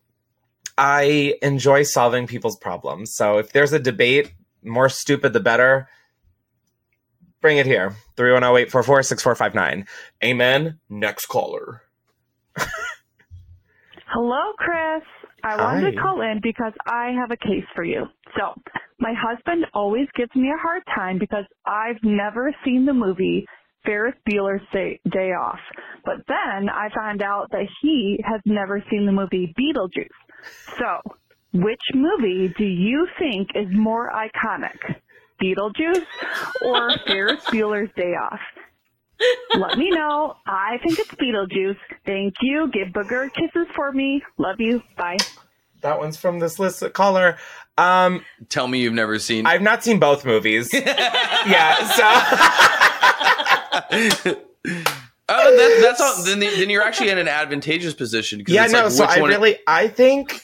I 0.78 1.36
enjoy 1.42 1.84
solving 1.84 2.28
people's 2.28 2.58
problems. 2.58 3.14
So 3.14 3.38
if 3.38 3.52
there's 3.52 3.74
a 3.74 3.80
debate, 3.80 4.34
more 4.64 4.90
stupid 4.90 5.34
the 5.34 5.40
better. 5.40 5.88
Bring 7.42 7.58
it 7.58 7.66
here. 7.66 7.96
310-844-6459. 8.18 9.88
Amen. 10.24 10.80
Next 10.90 11.28
caller. 11.28 11.84
Hello, 14.08 14.54
Chris. 14.58 15.04
I 15.44 15.56
Hi. 15.56 15.64
wanted 15.64 15.92
to 15.92 16.02
call 16.02 16.22
in 16.22 16.40
because 16.42 16.74
I 16.86 17.12
have 17.20 17.32
a 17.32 17.38
case 17.38 17.66
for 17.76 17.84
you. 17.84 18.06
So, 18.38 18.54
my 19.00 19.14
husband 19.16 19.66
always 19.74 20.08
gives 20.16 20.34
me 20.36 20.50
a 20.50 20.58
hard 20.60 20.82
time 20.96 21.20
because 21.20 21.46
I've 21.66 22.02
never 22.04 22.54
seen 22.66 22.86
the 22.86 22.94
movie 22.94 23.46
Ferris 23.86 24.16
Bueller's 24.30 24.66
Day, 24.74 25.00
Day 25.12 25.32
Off. 25.32 25.60
But 26.04 26.18
then 26.28 26.70
I 26.70 26.90
found 26.96 27.22
out 27.22 27.52
that 27.52 27.68
he 27.82 28.20
has 28.26 28.42
never 28.46 28.84
seen 28.90 29.06
the 29.06 29.12
movie 29.12 29.54
Beetlejuice. 29.58 30.08
So, 30.80 31.02
which 31.64 31.82
movie 31.94 32.54
do 32.58 32.64
you 32.66 33.08
think 33.20 33.50
is 33.56 33.68
more 33.72 34.12
iconic? 34.12 34.96
Beetlejuice 35.42 36.06
or 36.66 36.92
Ferris 37.08 37.44
Bueller's 37.46 37.92
Day 37.96 38.14
Off? 38.16 38.40
Let 39.56 39.78
me 39.78 39.90
know. 39.92 40.36
I 40.46 40.78
think 40.84 41.00
it's 41.00 41.12
Beetlejuice. 41.16 41.78
Thank 42.06 42.36
you. 42.42 42.70
Give 42.72 42.88
Booger 42.90 43.32
kisses 43.34 43.68
for 43.76 43.92
me. 43.92 44.22
Love 44.38 44.58
you. 44.60 44.82
Bye. 44.96 45.18
That 45.82 46.00
one's 46.00 46.18
from 46.18 46.40
this 46.40 46.58
list 46.60 46.84
caller. 46.94 47.38
Um, 47.78 48.24
tell 48.50 48.68
me 48.68 48.80
you've 48.80 48.94
never 48.94 49.20
seen. 49.20 49.46
I've 49.46 49.62
not 49.62 49.84
seen 49.84 50.00
both 50.00 50.26
movies. 50.26 50.72
yeah, 50.74 51.76
so 51.90 52.04
Oh, 55.30 55.56
that, 55.58 55.80
that's 55.82 56.00
all. 56.00 56.24
Then, 56.24 56.40
then 56.40 56.70
you're 56.70 56.82
actually 56.84 57.10
in 57.10 57.18
an 57.18 57.28
advantageous 57.28 57.94
position. 57.94 58.44
'cause 58.46 58.56
yeah, 58.56 58.64
it's 58.64 58.74
no. 58.74 58.84
like, 58.84 58.92
so 58.92 59.04
I 59.04 59.20
one- 59.20 59.30
really, 59.30 59.58
I 59.68 59.88
think, 59.90 60.42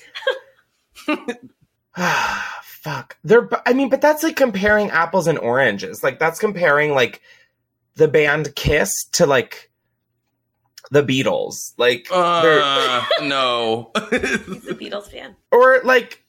fuck. 2.64 3.18
They're, 3.24 3.50
I 3.68 3.74
mean, 3.74 3.90
but 3.90 4.02
that's 4.02 4.24
like 4.24 4.36
comparing 4.36 4.90
apples 4.92 5.28
and 5.28 5.38
oranges. 5.40 6.04
Like 6.04 6.20
that's 6.20 6.40
comparing 6.40 6.94
like 6.94 7.22
the 7.96 8.08
band 8.08 8.56
Kiss 8.56 8.92
to 9.14 9.26
like 9.26 9.70
the 10.92 11.04
Beatles. 11.04 11.74
Like, 11.78 12.08
they're- 12.10 12.62
Uh, 12.64 13.06
no. 13.24 13.92
He's 14.12 14.68
a 14.68 14.76
Beatles 14.76 15.10
fan. 15.10 15.36
or 15.52 15.82
like, 15.84 16.24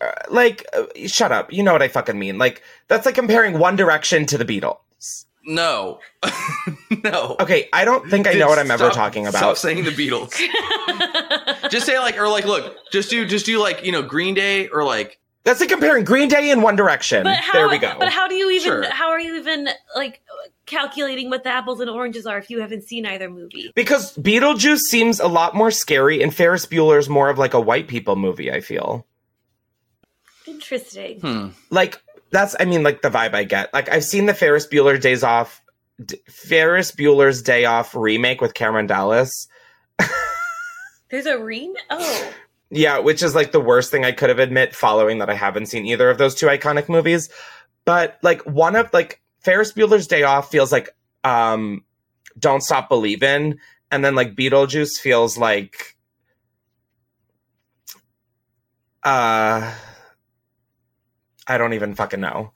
uh, 0.00 0.12
like, 0.30 0.64
uh, 0.72 0.84
shut 1.06 1.30
up. 1.32 1.52
You 1.52 1.62
know 1.62 1.72
what 1.72 1.82
I 1.82 1.88
fucking 1.88 2.18
mean. 2.18 2.38
Like 2.38 2.62
that's 2.88 3.06
like 3.06 3.14
comparing 3.14 3.58
One 3.58 3.76
Direction 3.76 4.26
to 4.26 4.38
the 4.38 4.44
Beatles. 4.44 5.24
no. 5.44 5.98
no. 7.04 7.36
Okay, 7.40 7.68
I 7.72 7.84
don't 7.84 8.08
think 8.10 8.26
I 8.26 8.32
know 8.34 8.46
what 8.48 8.58
I'm 8.58 8.70
ever 8.70 8.84
Stop- 8.86 8.94
talking 8.96 9.26
about. 9.26 9.38
Stop 9.38 9.56
saying 9.58 9.84
the 9.84 9.90
Beatles. 9.90 10.32
just 11.70 11.86
say 11.86 11.98
like, 11.98 12.18
or 12.18 12.28
like, 12.28 12.44
look, 12.44 12.76
just 12.92 13.10
do, 13.10 13.24
just 13.26 13.46
do 13.46 13.58
like, 13.58 13.84
you 13.84 13.92
know, 13.92 14.02
Green 14.02 14.34
Day 14.34 14.68
or 14.68 14.84
like 14.84 15.18
That's 15.44 15.60
like 15.60 15.68
comparing 15.70 16.04
Green 16.04 16.28
Day 16.28 16.50
and 16.50 16.62
One 16.62 16.76
Direction. 16.76 17.22
But 17.22 17.36
how? 17.36 17.52
there 17.52 17.68
we 17.68 17.78
go. 17.78 17.94
But 17.98 18.10
how 18.10 18.28
do 18.28 18.34
you 18.34 18.50
even? 18.50 18.64
Sure. 18.64 18.90
How 18.90 19.08
are 19.10 19.20
you 19.20 19.36
even 19.36 19.68
like 19.96 20.20
calculating 20.66 21.30
what 21.30 21.42
the 21.42 21.50
apples 21.50 21.80
and 21.80 21.88
oranges 21.90 22.26
are 22.26 22.38
if 22.38 22.50
you 22.50 22.60
haven't 22.60 22.82
seen 22.84 23.06
either 23.06 23.30
movie? 23.30 23.72
Because 23.74 24.16
Beetlejuice 24.16 24.80
seems 24.80 25.18
a 25.20 25.26
lot 25.28 25.54
more 25.54 25.70
scary, 25.70 26.22
and 26.22 26.34
Ferris 26.34 26.66
Bueller's 26.66 27.08
more 27.08 27.28
of 27.30 27.38
like 27.38 27.54
a 27.54 27.60
white 27.60 27.88
people 27.88 28.16
movie. 28.16 28.52
I 28.52 28.60
feel 28.60 29.06
Interesting. 30.46 31.20
Hmm. 31.20 31.48
like 31.70 32.00
that's. 32.30 32.54
I 32.60 32.64
mean, 32.64 32.82
like 32.82 33.02
the 33.02 33.10
vibe 33.10 33.34
I 33.34 33.44
get. 33.44 33.72
Like 33.72 33.88
I've 33.88 34.04
seen 34.04 34.26
the 34.26 34.34
Ferris 34.34 34.66
Bueller 34.66 35.00
Days 35.00 35.22
Off, 35.22 35.60
D- 36.04 36.16
Ferris 36.28 36.92
Bueller's 36.92 37.42
Day 37.42 37.64
Off 37.64 37.94
remake 37.94 38.40
with 38.40 38.54
Cameron 38.54 38.86
Dallas. 38.86 39.48
There's 41.10 41.26
a 41.26 41.38
rem. 41.38 41.74
Oh, 41.90 42.32
Yeah, 42.70 42.98
which 42.98 43.22
is 43.22 43.34
like 43.34 43.52
the 43.52 43.60
worst 43.60 43.90
thing 43.90 44.04
I 44.04 44.12
could 44.12 44.28
have 44.28 44.38
admit 44.38 44.74
following 44.76 45.18
that 45.18 45.28
I 45.30 45.34
haven't 45.34 45.66
seen 45.66 45.86
either 45.86 46.08
of 46.08 46.18
those 46.18 46.34
two 46.34 46.46
iconic 46.46 46.88
movies. 46.88 47.28
But 47.84 48.18
like 48.22 48.42
one 48.42 48.76
of 48.76 48.92
like 48.92 49.20
Ferris 49.40 49.72
Bueller's 49.72 50.06
Day 50.06 50.22
Off 50.22 50.50
feels 50.50 50.70
like 50.70 50.88
um 51.24 51.84
Don't 52.38 52.62
Stop 52.62 52.88
Believin', 52.88 53.58
and 53.90 54.04
then 54.04 54.14
like 54.14 54.36
Beetlejuice 54.36 54.98
feels 55.00 55.36
like 55.36 55.96
uh 59.02 59.74
I 61.46 61.58
don't 61.58 61.72
even 61.72 61.94
fucking 61.96 62.20
know. 62.20 62.52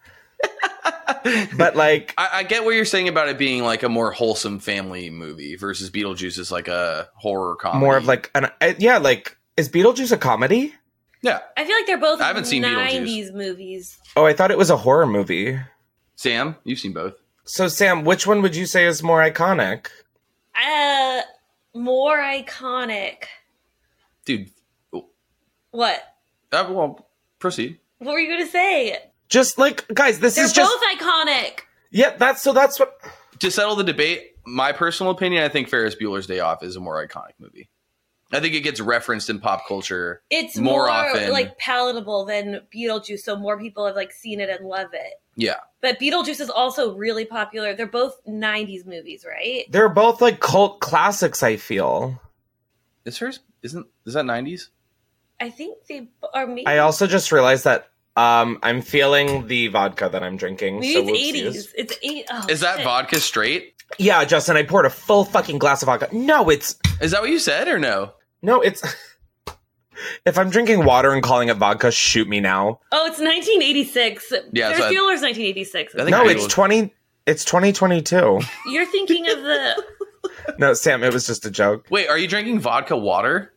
but 1.57 1.75
like 1.77 2.13
I, 2.19 2.29
I 2.33 2.43
get 2.43 2.65
what 2.65 2.75
you're 2.75 2.85
saying 2.85 3.09
about 3.09 3.29
it 3.29 3.39
being 3.39 3.63
like 3.63 3.83
a 3.83 3.89
more 3.89 4.11
wholesome 4.13 4.59
family 4.61 5.11
movie 5.11 5.57
versus 5.57 5.91
Beetlejuice 5.91 6.39
is 6.39 6.53
like 6.53 6.69
a 6.69 7.09
horror 7.15 7.57
comedy. 7.57 7.81
more 7.85 7.97
of 7.97 8.07
like 8.07 8.31
an 8.35 8.47
uh, 8.61 8.75
yeah, 8.79 8.99
like 8.99 9.37
is 9.57 9.69
Beetlejuice 9.69 10.13
a 10.13 10.17
comedy? 10.17 10.75
yeah. 11.23 11.41
I 11.57 11.65
feel 11.65 11.77
like 11.77 11.87
they're 11.87 11.99
both 11.99 12.21
I 12.21 12.27
haven't 12.27 12.45
seen 12.47 12.63
Beetlejuice. 12.63 13.31
'90s 13.31 13.35
movies. 13.35 13.99
Oh, 14.17 14.27
I 14.27 14.33
thought 14.35 14.51
it 14.51 14.59
was 14.59 14.71
a 14.71 14.77
horror 14.77 15.07
movie. 15.07 15.59
Sam, 16.17 16.57
you've 16.65 16.79
seen 16.79 16.93
both. 16.93 17.15
So 17.45 17.69
Sam, 17.69 18.05
which 18.05 18.27
one 18.27 18.43
would 18.43 18.55
you 18.55 18.67
say 18.67 18.87
is 18.87 19.03
more 19.03 19.21
iconic? 19.21 19.87
Uh, 20.55 21.23
more 21.75 22.17
iconic. 22.19 23.25
Dude, 24.25 24.51
What? 25.71 26.01
uh, 26.53 26.67
well, 26.71 27.09
proceed. 27.39 27.79
What 27.99 28.13
were 28.13 28.21
you 28.21 28.31
gonna 28.31 28.51
say? 28.51 28.97
Just 29.35 29.59
like 29.59 29.87
guys, 29.93 30.21
this 30.21 30.37
They're 30.37 30.45
is 30.45 30.53
just 30.53 30.73
both 30.73 30.99
iconic. 30.99 31.61
yeah. 31.91 32.17
That's 32.17 32.41
so. 32.41 32.53
That's 32.53 32.79
what. 32.79 32.95
To 33.41 33.51
settle 33.51 33.75
the 33.75 33.83
debate, 33.83 34.37
my 34.47 34.71
personal 34.71 35.11
opinion, 35.11 35.43
I 35.43 35.49
think 35.49 35.69
Ferris 35.69 35.97
Bueller's 35.97 36.29
Day 36.29 36.39
Off 36.39 36.63
is 36.63 36.77
a 36.77 36.81
more 36.81 37.05
iconic 37.05 37.33
movie. 37.41 37.69
I 38.33 38.39
think 38.41 38.55
it 38.55 38.61
gets 38.61 38.81
referenced 38.81 39.29
in 39.29 39.41
pop 39.41 39.67
culture. 39.67 40.23
It's 40.31 40.57
More 40.57 40.87
more, 40.87 40.89
often. 40.91 41.31
like 41.33 41.59
palatable 41.59 42.25
than 42.27 42.61
Beetlejuice, 42.75 43.21
so 43.21 43.37
more 43.37 43.59
people 43.59 43.87
have 43.87 43.97
like 43.97 44.13
seen 44.13 44.41
it 44.41 44.49
and 44.49 44.67
love 44.67 44.91
it. 44.93 45.15
Yeah. 45.37 45.57
But 45.83 45.99
Beetlejuice 46.01 46.41
is 46.41 46.49
also 46.49 46.95
really 46.97 47.25
popular. 47.25 47.75
They're 47.75 47.87
both 47.89 48.19
'90s 48.25 48.87
movies, 48.87 49.25
right? 49.29 49.65
They're 49.71 49.89
both 49.89 50.21
like 50.21 50.39
cult 50.41 50.81
classics. 50.81 51.43
I 51.43 51.57
feel. 51.57 52.21
Is 53.05 53.19
hers 53.19 53.41
isn't 53.63 53.87
is 54.07 54.15
that 54.15 54.25
nineties? 54.27 54.71
I 55.41 55.51
think 55.51 55.87
they 55.89 56.09
are. 56.33 56.47
Maybe, 56.47 56.67
I 56.67 56.79
also 56.79 57.07
just 57.09 57.33
realized 57.33 57.65
that 57.65 57.89
um 58.17 58.59
I'm 58.63 58.81
feeling 58.83 59.47
the 59.49 59.69
vodka 59.69 60.09
that 60.13 60.23
I'm 60.23 60.37
drinking. 60.37 60.81
maybe 60.81 60.95
so 60.95 61.01
it's 61.09 61.47
whoopsies. 61.47 61.57
'80s. 61.69 61.73
It's 61.77 61.99
eight. 62.03 62.27
Oh, 62.31 62.47
Is 62.49 62.61
that 62.61 62.77
shit. 62.77 62.85
vodka 62.85 63.21
straight? 63.21 63.75
Yeah, 63.99 64.25
Justin, 64.25 64.57
I 64.57 64.63
poured 64.63 64.87
a 64.87 64.91
full 64.91 65.25
fucking 65.25 65.59
glass 65.59 65.83
of 65.83 65.87
vodka. 65.87 66.09
No, 66.13 66.49
it's 66.49 66.77
Is 67.01 67.11
that 67.13 67.21
what 67.21 67.31
you 67.31 67.39
said 67.39 67.69
or 67.69 67.79
no? 67.79 68.13
no, 68.43 68.61
it's. 68.61 68.83
If 70.27 70.39
I'm 70.39 70.51
drinking 70.51 70.85
water 70.85 71.13
and 71.13 71.23
calling 71.23 71.49
it 71.51 71.57
vodka, 71.57 71.93
shoot 71.93 72.27
me 72.29 72.41
now. 72.41 72.81
Oh, 72.91 73.07
it's 73.07 73.21
1986. 73.21 74.33
Yeah, 74.53 74.71
Ferris 74.73 74.79
so 74.79 74.85
Bueller's 74.91 75.23
1986. 75.23 75.95
I 75.95 75.99
think 75.99 76.11
No, 76.11 76.25
Beetlejuice- 76.25 76.31
it's 76.35 76.47
twenty. 76.49 76.95
It's 77.27 77.45
2022. 77.45 78.41
You're 78.67 78.87
thinking 78.87 79.31
of 79.31 79.43
the. 79.43 79.85
no, 80.59 80.75
Sam, 80.75 81.05
it 81.05 81.13
was 81.13 81.27
just 81.29 81.47
a 81.47 81.51
joke. 81.51 81.87
Wait, 81.91 82.09
are 82.09 82.19
you 82.19 82.27
drinking 82.27 82.59
vodka 82.59 82.97
water? 82.97 83.55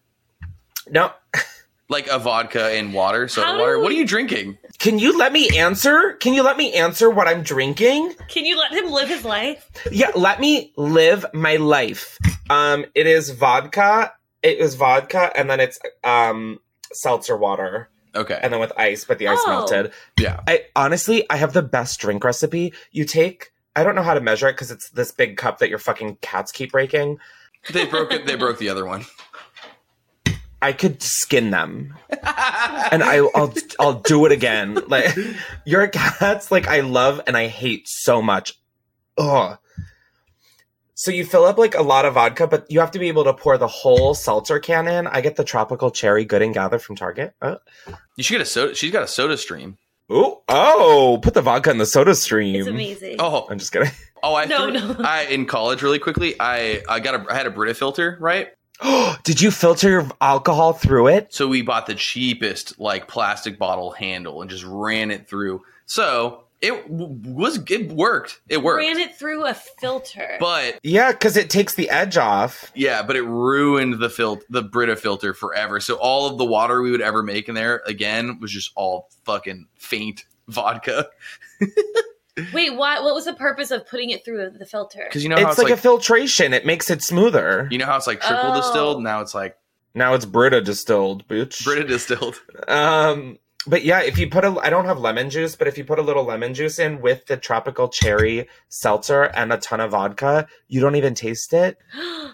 No, 0.89 1.11
Like 1.89 2.07
a 2.07 2.19
vodka 2.19 2.65
and 2.65 2.93
water, 2.93 3.29
soda 3.29 3.47
How 3.47 3.53
do 3.53 3.59
water? 3.59 3.79
What 3.79 3.91
are 3.91 3.95
you 3.95 4.05
drinking? 4.05 4.57
can 4.77 4.99
you 4.99 5.17
let 5.17 5.31
me 5.31 5.57
answer? 5.57 6.13
Can 6.19 6.33
you 6.33 6.43
let 6.43 6.57
me 6.57 6.73
answer 6.73 7.09
what 7.09 7.27
I'm 7.29 7.43
drinking? 7.43 8.13
Can 8.27 8.45
you 8.45 8.57
let 8.59 8.73
him 8.73 8.91
live 8.91 9.07
his 9.07 9.23
life? 9.23 9.69
Yeah, 9.89 10.11
let 10.13 10.41
me 10.41 10.73
live 10.75 11.25
my 11.33 11.55
life. 11.55 12.17
Um, 12.49 12.85
it 12.93 13.07
is 13.07 13.29
vodka. 13.29 14.11
It 14.43 14.57
is 14.59 14.75
vodka, 14.75 15.31
and 15.35 15.49
then 15.49 15.59
it's 15.61 15.79
um 16.03 16.59
seltzer 16.91 17.37
water, 17.37 17.89
Okay. 18.15 18.37
and 18.41 18.51
then 18.51 18.59
with 18.59 18.73
ice, 18.77 19.05
but 19.05 19.17
the 19.17 19.29
ice 19.29 19.39
Oh. 19.45 19.49
melted. 19.49 19.93
yeah. 20.19 20.41
I 20.45 20.65
honestly, 20.75 21.25
I 21.29 21.37
have 21.37 21.53
the 21.53 21.63
best 21.63 21.99
drink 22.01 22.21
recipe. 22.23 22.73
You 22.91 23.05
take. 23.05 23.51
I 23.77 23.83
don't 23.83 23.95
know 23.95 24.03
how 24.03 24.13
to 24.13 24.21
measure 24.21 24.49
it 24.49 24.53
because 24.53 24.71
it's 24.71 24.89
this 24.89 25.11
big 25.13 25.37
cup 25.37 25.59
that 25.59 25.69
your 25.69 25.79
fucking 25.79 26.17
cats 26.21 26.51
keep 26.51 26.73
breaking. 26.73 27.19
They 27.71 27.85
broke 27.85 28.11
it 28.13 28.25
they 28.27 28.35
broke 28.35 28.59
the 28.59 28.69
other 28.69 28.85
one. 28.85 29.05
I 30.67 30.73
could 30.73 31.01
skin 31.01 31.51
them, 31.51 31.95
and 32.11 33.01
I, 33.03 33.17
I'll 33.35 33.53
I'll 33.79 33.99
do 34.01 34.25
it 34.25 34.31
again. 34.33 34.77
Like 34.87 35.15
your 35.65 35.87
cats, 35.87 36.51
like 36.51 36.67
I 36.67 36.81
love 36.81 37.21
and 37.25 37.37
I 37.37 37.47
hate 37.47 37.87
so 37.87 38.21
much. 38.21 38.53
Ugh. 39.17 39.57
So 40.93 41.11
you 41.11 41.23
fill 41.25 41.45
up 41.45 41.57
like 41.57 41.75
a 41.75 41.83
lot 41.83 42.05
of 42.05 42.15
vodka, 42.15 42.47
but 42.47 42.65
you 42.69 42.79
have 42.81 42.91
to 42.91 42.99
be 42.99 43.07
able 43.07 43.23
to 43.25 43.33
pour 43.33 43.57
the 43.57 43.67
whole 43.67 44.13
seltzer 44.13 44.59
can 44.59 44.87
in. 44.87 45.07
I 45.07 45.21
get 45.21 45.35
the 45.35 45.43
tropical 45.43 45.91
cherry 45.91 46.25
good 46.25 46.41
and 46.41 46.53
gather 46.53 46.79
from 46.79 46.95
Target. 46.95 47.33
Uh, 47.41 47.55
You 48.17 48.23
should 48.23 48.33
get 48.33 48.41
a 48.41 48.45
soda 48.45 48.75
she's 48.75 48.91
got 48.91 49.03
a 49.03 49.07
soda 49.07 49.37
stream. 49.37 49.77
ooh, 50.11 50.37
oh, 50.49 51.19
put 51.21 51.33
the 51.33 51.41
vodka 51.41 51.69
in 51.71 51.77
the 51.77 51.85
soda 51.85 52.15
stream. 52.15 52.55
It's 52.55 52.67
amazing. 52.67 53.17
Oh, 53.19 53.47
I'm 53.49 53.59
just 53.59 53.71
kidding. 53.71 53.91
oh, 54.23 54.35
I 54.35 54.45
No, 54.45 54.63
threw- 54.71 54.73
no. 54.73 54.95
I 54.99 55.23
in 55.23 55.45
college 55.45 55.81
really 55.83 55.99
quickly. 55.99 56.35
I 56.39 56.81
I 56.89 56.99
got 56.99 57.13
a 57.15 57.31
I 57.31 57.35
had 57.37 57.45
a 57.47 57.51
Brita 57.51 57.73
filter 57.75 58.17
right. 58.19 58.49
Did 59.23 59.41
you 59.41 59.51
filter 59.51 59.89
your 59.89 60.07
alcohol 60.21 60.73
through 60.73 61.07
it? 61.07 61.33
So 61.33 61.47
we 61.47 61.61
bought 61.61 61.85
the 61.87 61.95
cheapest 61.95 62.79
like 62.79 63.07
plastic 63.07 63.57
bottle 63.57 63.91
handle 63.91 64.41
and 64.41 64.49
just 64.49 64.63
ran 64.65 65.11
it 65.11 65.27
through. 65.27 65.61
So 65.85 66.43
it 66.61 66.87
w- 66.89 67.15
was 67.23 67.59
it 67.69 67.91
worked. 67.91 68.41
It 68.49 68.63
worked. 68.63 68.79
Ran 68.79 68.97
it 68.97 69.15
through 69.15 69.45
a 69.45 69.53
filter. 69.53 70.37
but 70.39 70.79
Yeah, 70.83 71.11
because 71.11 71.37
it 71.37 71.49
takes 71.49 71.75
the 71.75 71.89
edge 71.89 72.17
off. 72.17 72.71
yeah, 72.75 73.03
but 73.03 73.15
it 73.15 73.21
ruined 73.23 73.99
the 73.99 74.09
fil- 74.09 74.41
the 74.49 74.63
Brita 74.63 74.95
filter 74.95 75.33
forever. 75.33 75.79
So 75.79 75.95
all 75.95 76.27
of 76.27 76.37
the 76.37 76.45
water 76.45 76.81
we 76.81 76.91
would 76.91 77.01
ever 77.01 77.21
make 77.23 77.47
in 77.49 77.55
there 77.55 77.81
again 77.85 78.39
was 78.39 78.51
just 78.51 78.71
all 78.75 79.09
fucking 79.23 79.67
faint 79.77 80.25
vodka. 80.47 81.07
Wait, 82.53 82.75
why? 82.75 82.99
What 82.99 83.13
was 83.15 83.25
the 83.25 83.33
purpose 83.33 83.71
of 83.71 83.87
putting 83.87 84.09
it 84.11 84.23
through 84.25 84.51
the 84.57 84.65
filter? 84.65 85.03
Because 85.07 85.23
you 85.23 85.29
know 85.29 85.35
how 85.37 85.43
It's 85.43 85.51
it's, 85.51 85.57
like, 85.59 85.69
like, 85.71 85.79
a 85.79 85.81
filtration. 85.81 86.53
It 86.53 86.65
makes 86.65 86.89
it 86.89 87.01
smoother. 87.01 87.67
you 87.71 87.77
know 87.77 87.85
how 87.85 87.97
it's 87.97 88.07
like 88.07 88.21
triple 88.21 88.51
Oh. 88.51 88.55
distilled. 88.55 89.03
Now 89.03 89.21
it's 89.21 89.33
like 89.35 89.57
Now 89.95 90.13
it's 90.13 90.25
Brita 90.25 90.61
distilled, 90.61 91.27
bitch. 91.27 91.63
Brita 91.63 91.83
distilled. 91.85 92.39
Um, 92.67 93.39
but 93.65 93.83
yeah, 93.83 94.01
if 94.01 94.17
you 94.17 94.29
put 94.29 94.45
a, 94.45 94.55
I 94.61 94.69
don't 94.69 94.85
have 94.85 94.99
lemon 94.99 95.29
juice, 95.29 95.55
but 95.55 95.67
if 95.67 95.77
you 95.77 95.83
put 95.83 95.99
a 95.99 96.01
little 96.03 96.23
lemon 96.23 96.53
juice 96.53 96.77
in 96.79 97.01
with 97.01 97.25
the 97.25 97.35
tropical 97.37 97.89
cherry 97.89 98.47
seltzer 98.69 99.23
and 99.23 99.51
a 99.51 99.57
ton 99.57 99.79
of 99.81 99.91
vodka, 99.91 100.47
you 100.67 100.79
don't 100.79 100.95
even 100.95 101.15
taste 101.15 101.53
it. 101.53 101.77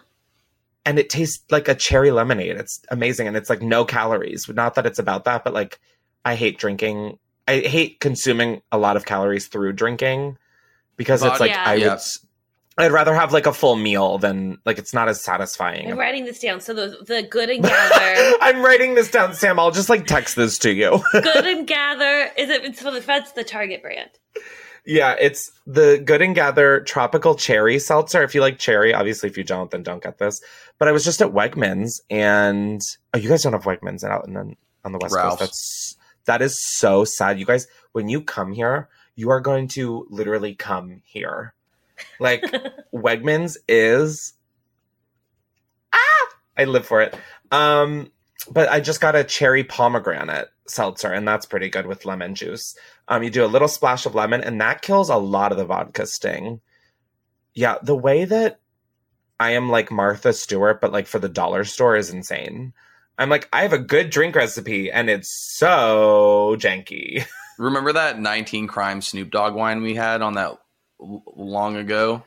And 0.85 0.99
it 0.99 1.09
tastes 1.09 1.41
like 1.49 1.69
a 1.69 1.75
cherry 1.75 2.11
lemonade. 2.11 2.57
It's 2.57 2.81
amazing. 2.89 3.25
And 3.27 3.37
it's 3.37 3.49
like 3.49 3.61
no 3.61 3.85
calories. 3.85 4.49
Not 4.49 4.75
that 4.75 4.85
it's 4.85 4.99
about 4.99 5.23
that, 5.23 5.45
but 5.45 5.53
like 5.53 5.79
I 6.25 6.35
hate 6.35 6.59
drinking. 6.59 7.19
I 7.47 7.59
hate 7.59 7.99
consuming 7.99 8.61
a 8.71 8.77
lot 8.77 8.95
of 8.97 9.05
calories 9.05 9.47
through 9.47 9.73
drinking 9.73 10.37
because 10.97 11.23
it's 11.23 11.39
like 11.39 11.51
Yeah. 11.51 11.63
I 11.65 11.73
Yeah. 11.75 11.85
would, 11.87 11.93
s- 11.95 12.25
I'd 12.77 12.91
rather 12.91 13.13
have 13.13 13.31
like 13.33 13.45
a 13.45 13.53
full 13.53 13.75
meal 13.75 14.17
than 14.17 14.57
like 14.65 14.77
it's 14.79 14.93
not 14.93 15.07
as 15.09 15.21
satisfying. 15.21 15.91
I'm 15.91 15.99
writing 15.99 16.25
this 16.25 16.39
down. 16.39 16.59
So 16.61 16.73
the 16.73 16.97
the 17.05 17.21
good 17.21 17.49
and 17.49 17.63
gather, 17.63 18.37
I'm 18.41 18.63
writing 18.63 18.95
this 18.95 19.11
down, 19.11 19.33
Sam. 19.35 19.59
I'll 19.59 19.71
just 19.71 19.89
like 19.89 20.07
text 20.07 20.35
this 20.35 20.57
to 20.59 20.71
you. 20.73 21.03
good 21.11 21.45
and 21.45 21.67
gather 21.67 22.31
is 22.37 22.49
it? 22.49 22.63
It's 22.65 22.81
for 22.81 22.89
the 22.91 22.99
that's 23.01 23.33
the 23.33 23.43
Target 23.43 23.81
brand. 23.83 24.09
Yeah, 24.85 25.15
it's 25.17 25.49
the 25.65 26.01
Good 26.03 26.21
and 26.21 26.35
Gather 26.35 26.81
tropical 26.81 27.35
cherry 27.35 27.79
seltzer. 27.79 28.21
If 28.21 28.35
you 28.35 28.41
like 28.41 28.59
cherry, 28.59 28.93
obviously 28.93 29.29
if 29.29 29.37
you 29.37 29.43
don't, 29.45 29.71
then 29.71 29.81
don't 29.81 30.03
get 30.03 30.17
this. 30.17 30.41
But 30.77 30.89
I 30.89 30.91
was 30.91 31.05
just 31.05 31.21
at 31.21 31.29
Wegmans 31.29 32.01
and 32.09 32.81
oh, 33.13 33.17
you 33.17 33.29
guys 33.29 33.43
don't 33.43 33.53
have 33.53 33.63
Wegmans 33.63 34.03
out 34.03 34.27
in 34.27 34.33
then 34.33 34.57
on 34.83 34.91
the 34.91 34.97
West 34.97 35.15
Ralph's. 35.15 35.37
Coast. 35.37 35.39
That's 35.39 35.97
that 36.25 36.41
is 36.41 36.63
so 36.63 37.03
sad. 37.03 37.39
You 37.39 37.45
guys, 37.45 37.67
when 37.91 38.09
you 38.09 38.21
come 38.21 38.53
here, 38.53 38.89
you 39.15 39.29
are 39.29 39.41
going 39.41 39.67
to 39.69 40.07
literally 40.09 40.55
come 40.55 41.01
here. 41.05 41.53
Like 42.19 42.43
Wegmans 42.93 43.57
is 43.67 44.33
ah, 45.93 46.27
I 46.57 46.65
live 46.65 46.85
for 46.85 47.01
it. 47.01 47.15
Um, 47.51 48.11
but 48.49 48.69
I 48.69 48.79
just 48.79 49.01
got 49.01 49.15
a 49.15 49.23
cherry 49.23 49.63
pomegranate 49.63 50.49
seltzer, 50.67 51.11
and 51.11 51.27
that's 51.27 51.45
pretty 51.45 51.69
good 51.69 51.85
with 51.85 52.05
lemon 52.05 52.35
juice. 52.35 52.75
Um, 53.07 53.23
you 53.23 53.29
do 53.29 53.45
a 53.45 53.47
little 53.47 53.67
splash 53.67 54.05
of 54.05 54.15
lemon, 54.15 54.41
and 54.41 54.59
that 54.61 54.81
kills 54.81 55.09
a 55.09 55.17
lot 55.17 55.51
of 55.51 55.57
the 55.57 55.65
vodka 55.65 56.05
sting. 56.05 56.61
Yeah, 57.53 57.77
the 57.81 57.95
way 57.95 58.25
that 58.25 58.59
I 59.39 59.51
am 59.51 59.69
like 59.69 59.91
Martha 59.91 60.33
Stewart, 60.33 60.81
but 60.81 60.91
like 60.91 61.07
for 61.07 61.19
the 61.19 61.29
dollar 61.29 61.63
store 61.63 61.95
is 61.95 62.09
insane. 62.09 62.73
I'm 63.17 63.29
like, 63.29 63.47
I 63.53 63.61
have 63.61 63.73
a 63.73 63.79
good 63.79 64.09
drink 64.09 64.35
recipe 64.35 64.91
and 64.91 65.09
it's 65.09 65.29
so 65.57 66.55
janky. 66.59 67.25
Remember 67.59 67.93
that 67.93 68.19
19 68.19 68.67
crime 68.67 69.01
Snoop 69.01 69.29
Dogg 69.29 69.53
wine 69.53 69.81
we 69.83 69.95
had 69.95 70.21
on 70.21 70.33
that 70.33 70.57
l- 70.99 71.23
long 71.35 71.75
ago? 71.75 72.23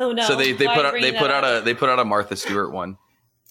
Oh 0.00 0.12
no! 0.12 0.26
so 0.26 0.34
they, 0.34 0.52
they 0.52 0.66
Why 0.66 0.74
put 0.74 0.86
out 0.86 0.94
they 0.94 1.12
put 1.12 1.30
out 1.30 1.44
up? 1.44 1.62
a 1.62 1.64
they 1.64 1.74
put 1.74 1.88
out 1.88 2.00
a 2.00 2.04
Martha 2.04 2.34
Stewart 2.34 2.72
one. 2.72 2.98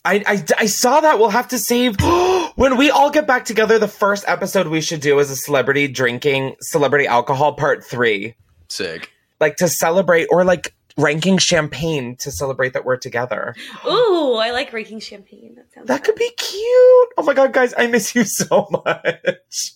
I, 0.06 0.22
I, 0.28 0.44
I 0.58 0.66
saw 0.66 1.00
that. 1.00 1.18
We'll 1.18 1.30
have 1.30 1.48
to 1.50 1.58
save. 1.58 1.96
when 2.56 2.76
we 2.76 2.92
all 2.92 3.10
get 3.10 3.26
back 3.26 3.46
together, 3.46 3.80
the 3.80 3.88
first 3.88 4.26
episode 4.28 4.68
we 4.68 4.82
should 4.82 5.00
do 5.00 5.20
is 5.20 5.32
a 5.32 5.36
celebrity 5.36 5.88
drinking, 5.88 6.56
celebrity 6.60 7.08
alcohol 7.08 7.54
part 7.54 7.86
three. 7.86 8.36
Sick. 8.70 9.12
Like 9.40 9.56
to 9.58 9.70
celebrate, 9.70 10.28
or 10.30 10.44
like 10.44 10.74
ranking 10.98 11.38
champagne 11.38 12.16
to 12.18 12.32
celebrate 12.32 12.74
that 12.74 12.86
we're 12.86 12.98
together. 12.98 13.56
Ooh, 13.86 14.36
I 14.36 14.52
like 14.52 14.74
ranking 14.74 15.00
champagne. 15.00 15.56
That 15.56 15.74
sounds. 15.74 15.88
That 15.88 16.04
could 16.04 16.16
be 16.16 16.30
cute. 16.32 17.10
Oh 17.18 17.24
my 17.24 17.34
God, 17.34 17.54
guys, 17.54 17.74
I 17.78 17.88
miss 17.88 18.16
you 18.16 18.24
so 18.26 18.68
much. 18.86 19.74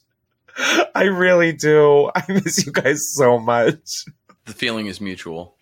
I 0.95 1.03
really 1.03 1.53
do. 1.53 2.09
I 2.15 2.23
miss 2.27 2.65
you 2.65 2.71
guys 2.71 3.01
so 3.15 3.37
much. 3.37 4.05
The 4.45 4.53
feeling 4.53 4.87
is 4.87 4.99
mutual. 5.01 5.55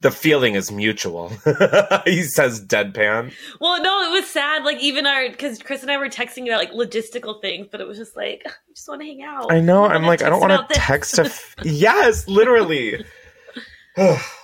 The 0.00 0.10
feeling 0.10 0.54
is 0.56 0.72
mutual. 0.72 1.28
he 2.04 2.22
says 2.22 2.64
deadpan. 2.64 3.32
Well, 3.60 3.80
no, 3.80 4.02
it 4.02 4.20
was 4.20 4.28
sad. 4.28 4.64
Like 4.64 4.80
even 4.80 5.06
our 5.06 5.28
because 5.30 5.60
Chris 5.60 5.82
and 5.82 5.90
I 5.92 5.96
were 5.96 6.08
texting 6.08 6.46
about 6.46 6.58
like 6.58 6.72
logistical 6.72 7.40
things, 7.40 7.68
but 7.70 7.80
it 7.80 7.86
was 7.86 7.98
just 7.98 8.16
like 8.16 8.42
I 8.44 8.50
just 8.74 8.88
want 8.88 9.00
to 9.00 9.06
hang 9.06 9.22
out. 9.22 9.52
I 9.52 9.60
know. 9.60 9.84
I'm 9.84 10.02
like, 10.02 10.22
I 10.22 10.28
don't 10.28 10.40
want 10.40 10.68
to 10.68 10.74
text 10.74 11.18
a. 11.18 11.26
F- 11.26 11.54
yes, 11.62 12.26
literally. 12.26 13.04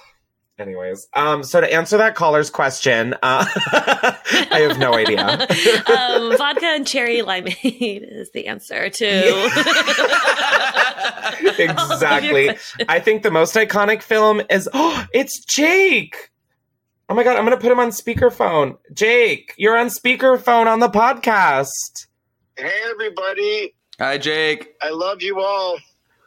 Anyways, 0.59 1.07
um, 1.15 1.45
so 1.45 1.61
to 1.61 1.73
answer 1.73 1.97
that 1.99 2.17
caller's 2.17 2.51
question, 2.51 3.15
uh, 3.23 3.45
I 3.73 4.67
have 4.69 4.79
no 4.79 4.93
idea. 4.95 5.25
um, 5.87 6.37
vodka 6.37 6.67
and 6.67 6.85
cherry 6.85 7.19
limeade 7.19 8.03
is 8.11 8.33
the 8.33 8.49
answer 8.49 8.91
to 8.91 9.07
exactly. 11.59 12.57
I 12.89 12.99
think 13.01 13.23
the 13.23 13.31
most 13.31 13.55
iconic 13.55 14.03
film 14.03 14.43
is 14.51 14.69
oh, 14.73 15.07
it's 15.15 15.45
Jake. 15.45 16.31
Oh 17.09 17.15
my 17.15 17.23
god, 17.23 17.37
I'm 17.37 17.45
gonna 17.45 17.57
put 17.57 17.71
him 17.73 17.79
on 17.81 17.91
speakerphone. 17.91 18.79
Jake, 18.93 19.55
you're 19.57 19.77
on 19.79 19.87
speakerphone 19.89 20.67
on 20.67 20.81
the 20.81 20.89
podcast. 20.91 22.07
Hey, 22.57 22.73
everybody. 22.91 23.75
Hi, 23.99 24.19
Jake. 24.19 24.75
I 24.83 24.91
love 24.91 25.23
you 25.23 25.41
all. 25.41 25.79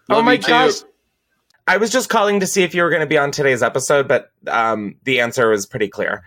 oh 0.10 0.16
Love 0.16 0.26
my 0.26 0.34
you 0.34 0.38
too. 0.40 0.48
gosh. 0.48 0.74
I 1.68 1.78
was 1.78 1.92
just 1.92 2.10
calling 2.10 2.40
to 2.40 2.48
see 2.48 2.64
if 2.64 2.74
you 2.76 2.84
were 2.84 2.90
going 2.90 3.02
to 3.02 3.08
be 3.08 3.18
on 3.18 3.32
today's 3.32 3.64
episode, 3.64 4.08
but 4.08 4.32
um, 4.48 4.96
the 5.04 5.22
answer 5.22 5.50
was 5.50 5.66
pretty 5.66 5.88
clear. 5.88 6.24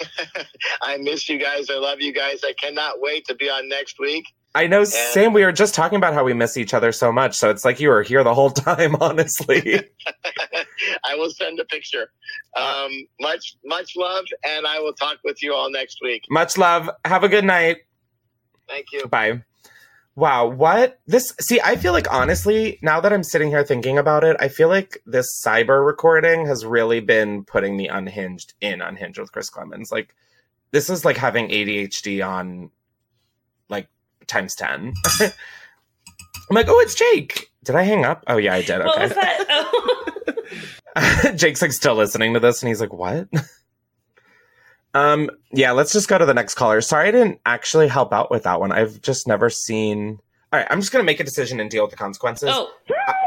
I 0.82 0.96
miss 0.98 1.28
you 1.28 1.38
guys. 1.38 1.70
I 1.70 1.74
love 1.76 2.00
you 2.00 2.12
guys. 2.12 2.40
I 2.44 2.52
cannot 2.60 3.00
wait 3.00 3.24
to 3.26 3.34
be 3.34 3.48
on 3.48 3.68
next 3.68 3.98
week. 3.98 4.24
I 4.54 4.66
know, 4.66 4.84
Sam. 4.84 5.32
We 5.32 5.44
were 5.44 5.52
just 5.52 5.74
talking 5.74 5.96
about 5.96 6.12
how 6.12 6.24
we 6.24 6.34
miss 6.34 6.58
each 6.58 6.74
other 6.74 6.92
so 6.92 7.10
much, 7.10 7.36
so 7.36 7.48
it's 7.48 7.64
like 7.64 7.80
you 7.80 7.88
were 7.88 8.02
here 8.02 8.22
the 8.22 8.34
whole 8.34 8.50
time. 8.68 8.96
Honestly, 8.96 9.80
I 11.04 11.14
will 11.14 11.30
send 11.30 11.58
a 11.58 11.64
picture. 11.64 12.10
Um, 12.54 12.90
much, 13.20 13.56
much 13.64 13.92
love, 13.96 14.26
and 14.44 14.66
I 14.66 14.78
will 14.80 14.92
talk 14.92 15.18
with 15.24 15.42
you 15.42 15.54
all 15.54 15.70
next 15.70 16.00
week. 16.02 16.24
much 16.28 16.58
love. 16.58 16.90
Have 17.06 17.24
a 17.24 17.28
good 17.30 17.44
night. 17.44 17.78
Thank 18.68 18.86
you. 18.92 19.06
Bye. 19.06 19.42
Wow, 20.14 20.46
what 20.46 21.00
this? 21.06 21.34
See, 21.40 21.60
I 21.64 21.76
feel 21.76 21.92
like 21.92 22.12
honestly, 22.12 22.78
now 22.82 23.00
that 23.00 23.12
I'm 23.12 23.22
sitting 23.22 23.48
here 23.48 23.64
thinking 23.64 23.96
about 23.96 24.24
it, 24.24 24.36
I 24.40 24.48
feel 24.48 24.68
like 24.68 24.98
this 25.06 25.42
cyber 25.42 25.84
recording 25.84 26.46
has 26.46 26.66
really 26.66 27.00
been 27.00 27.44
putting 27.44 27.76
me 27.76 27.88
unhinged 27.88 28.52
in 28.60 28.82
unhinged 28.82 29.18
with 29.18 29.32
Chris 29.32 29.48
Klemens. 29.50 29.90
Like, 29.90 30.14
this 30.70 30.90
is 30.90 31.04
like 31.06 31.16
having 31.16 31.48
ADHD 31.48 32.26
on 32.26 32.70
like 33.70 33.88
times 34.26 34.54
ten. 34.54 34.92
I'm 35.20 35.30
like, 36.50 36.66
oh, 36.68 36.80
it's 36.80 36.94
Jake. 36.94 37.50
Did 37.64 37.76
I 37.76 37.82
hang 37.84 38.04
up? 38.04 38.22
Oh 38.26 38.36
yeah, 38.36 38.54
I 38.54 38.62
did. 38.62 38.80
what 38.80 38.90
Okay. 38.96 39.02
was 39.04 39.14
that? 39.14 39.46
Oh. 39.48 41.32
Jake's 41.36 41.62
like 41.62 41.72
still 41.72 41.94
listening 41.94 42.34
to 42.34 42.40
this, 42.40 42.62
and 42.62 42.68
he's 42.68 42.82
like, 42.82 42.92
"What?" 42.92 43.28
Um, 44.94 45.30
yeah. 45.52 45.72
Let's 45.72 45.92
just 45.92 46.08
go 46.08 46.18
to 46.18 46.26
the 46.26 46.34
next 46.34 46.54
caller. 46.54 46.80
Sorry, 46.80 47.08
I 47.08 47.10
didn't 47.10 47.40
actually 47.46 47.88
help 47.88 48.12
out 48.12 48.30
with 48.30 48.42
that 48.44 48.60
one. 48.60 48.72
I've 48.72 49.00
just 49.02 49.26
never 49.26 49.50
seen. 49.50 50.18
All 50.52 50.58
right, 50.60 50.66
I'm 50.70 50.80
just 50.80 50.92
gonna 50.92 51.04
make 51.04 51.18
a 51.20 51.24
decision 51.24 51.60
and 51.60 51.70
deal 51.70 51.82
with 51.82 51.90
the 51.92 51.96
consequences. 51.96 52.50
oh, 52.52 52.70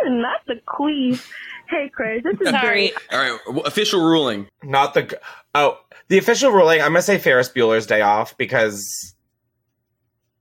Not 0.05 0.41
the 0.47 0.55
queen. 0.65 1.19
Hey, 1.67 1.89
Chris, 1.91 2.21
this 2.23 2.39
is 2.41 2.49
sorry. 2.49 2.91
All 3.11 3.17
right, 3.19 3.39
w- 3.47 3.63
official 3.65 4.01
ruling. 4.05 4.47
Not 4.63 4.93
the. 4.93 5.19
Oh, 5.55 5.79
the 6.09 6.19
official 6.19 6.51
ruling. 6.51 6.81
I'm 6.81 6.89
gonna 6.89 7.01
say 7.01 7.17
Ferris 7.17 7.49
Bueller's 7.49 7.87
Day 7.87 8.01
Off 8.01 8.37
because 8.37 9.15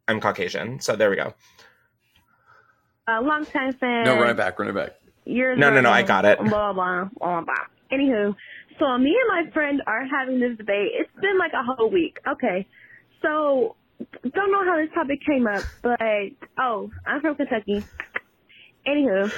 I'm 0.07 0.21
Caucasian. 0.21 0.81
So 0.81 0.97
there 0.97 1.09
we 1.09 1.17
go. 1.17 1.33
a 3.09 3.23
long 3.23 3.47
time 3.47 3.73
fan. 3.73 4.05
No, 4.05 4.17
run 4.21 4.29
it 4.31 4.37
back, 4.37 4.59
run 4.59 4.69
it 4.69 4.75
back. 4.75 4.93
Years 5.25 5.59
No, 5.59 5.71
no, 5.71 5.81
no, 5.81 5.91
I 5.91 6.03
got 6.03 6.27
it. 6.27 6.39
Blah 6.39 6.75
blah 6.75 7.09
blah 7.19 7.41
blah. 7.41 7.55
Anywho, 7.91 8.35
so 8.79 8.99
me 8.99 9.17
and 9.19 9.47
my 9.47 9.53
friend 9.53 9.83
are 9.87 10.05
having 10.07 10.41
this 10.41 10.57
debate. 10.57 10.91
It's 10.95 11.11
been 11.21 11.39
like 11.39 11.53
a 11.53 11.63
whole 11.63 11.91
week. 11.91 12.19
Okay, 12.27 12.67
so 13.23 13.77
don't 13.99 14.53
know 14.53 14.65
how 14.65 14.77
this 14.77 14.93
topic 14.95 15.21
came 15.27 15.47
up, 15.47 15.69
but 15.83 16.01
oh, 16.59 16.91
I'm 17.07 17.21
from 17.21 17.37
Kentucky. 17.37 17.87
Anywho, 18.87 19.33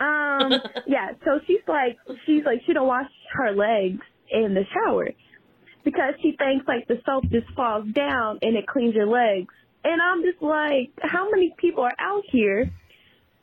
um, 0.00 0.52
yeah. 0.86 1.12
So 1.24 1.40
she's 1.46 1.62
like, 1.66 1.96
she's 2.26 2.44
like, 2.44 2.60
she 2.66 2.72
don't 2.72 2.86
wash 2.86 3.10
her 3.32 3.52
legs 3.54 4.00
in 4.30 4.54
the 4.54 4.64
shower 4.72 5.08
because 5.84 6.14
she 6.22 6.34
thinks 6.36 6.66
like 6.66 6.88
the 6.88 7.00
soap 7.06 7.24
just 7.30 7.48
falls 7.54 7.86
down 7.94 8.38
and 8.42 8.56
it 8.56 8.66
cleans 8.66 8.94
your 8.94 9.06
legs. 9.06 9.52
And 9.84 10.00
I'm 10.00 10.22
just 10.22 10.42
like, 10.42 10.90
how 11.02 11.30
many 11.30 11.54
people 11.58 11.84
are 11.84 11.96
out 11.98 12.22
here 12.30 12.70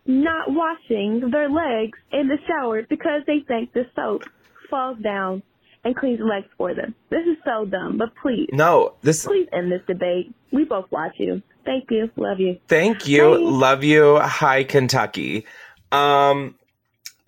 not 0.05 0.47
washing 0.49 1.29
their 1.31 1.49
legs 1.49 1.97
in 2.11 2.27
the 2.27 2.37
shower 2.47 2.81
because 2.89 3.21
they 3.27 3.39
think 3.47 3.71
the 3.73 3.83
soap 3.95 4.23
falls 4.71 4.97
down 5.03 5.43
and 5.83 5.95
cleans 5.95 6.17
the 6.19 6.25
legs 6.25 6.47
for 6.57 6.73
them. 6.73 6.95
This 7.11 7.21
is 7.27 7.37
so 7.45 7.65
dumb, 7.65 7.97
but 7.99 8.09
please, 8.21 8.49
No, 8.51 8.95
this. 9.01 9.25
please 9.25 9.47
end 9.53 9.71
this 9.71 9.81
debate. 9.87 10.33
We 10.51 10.63
both 10.63 10.85
watch 10.91 11.13
you. 11.17 11.43
Thank 11.65 11.91
you. 11.91 12.09
Love 12.15 12.39
you. 12.39 12.59
Thank 12.67 13.07
you. 13.07 13.31
Bye. 13.31 13.37
Love 13.37 13.83
you. 13.83 14.19
Hi, 14.19 14.63
Kentucky. 14.63 15.45
Um, 15.91 16.55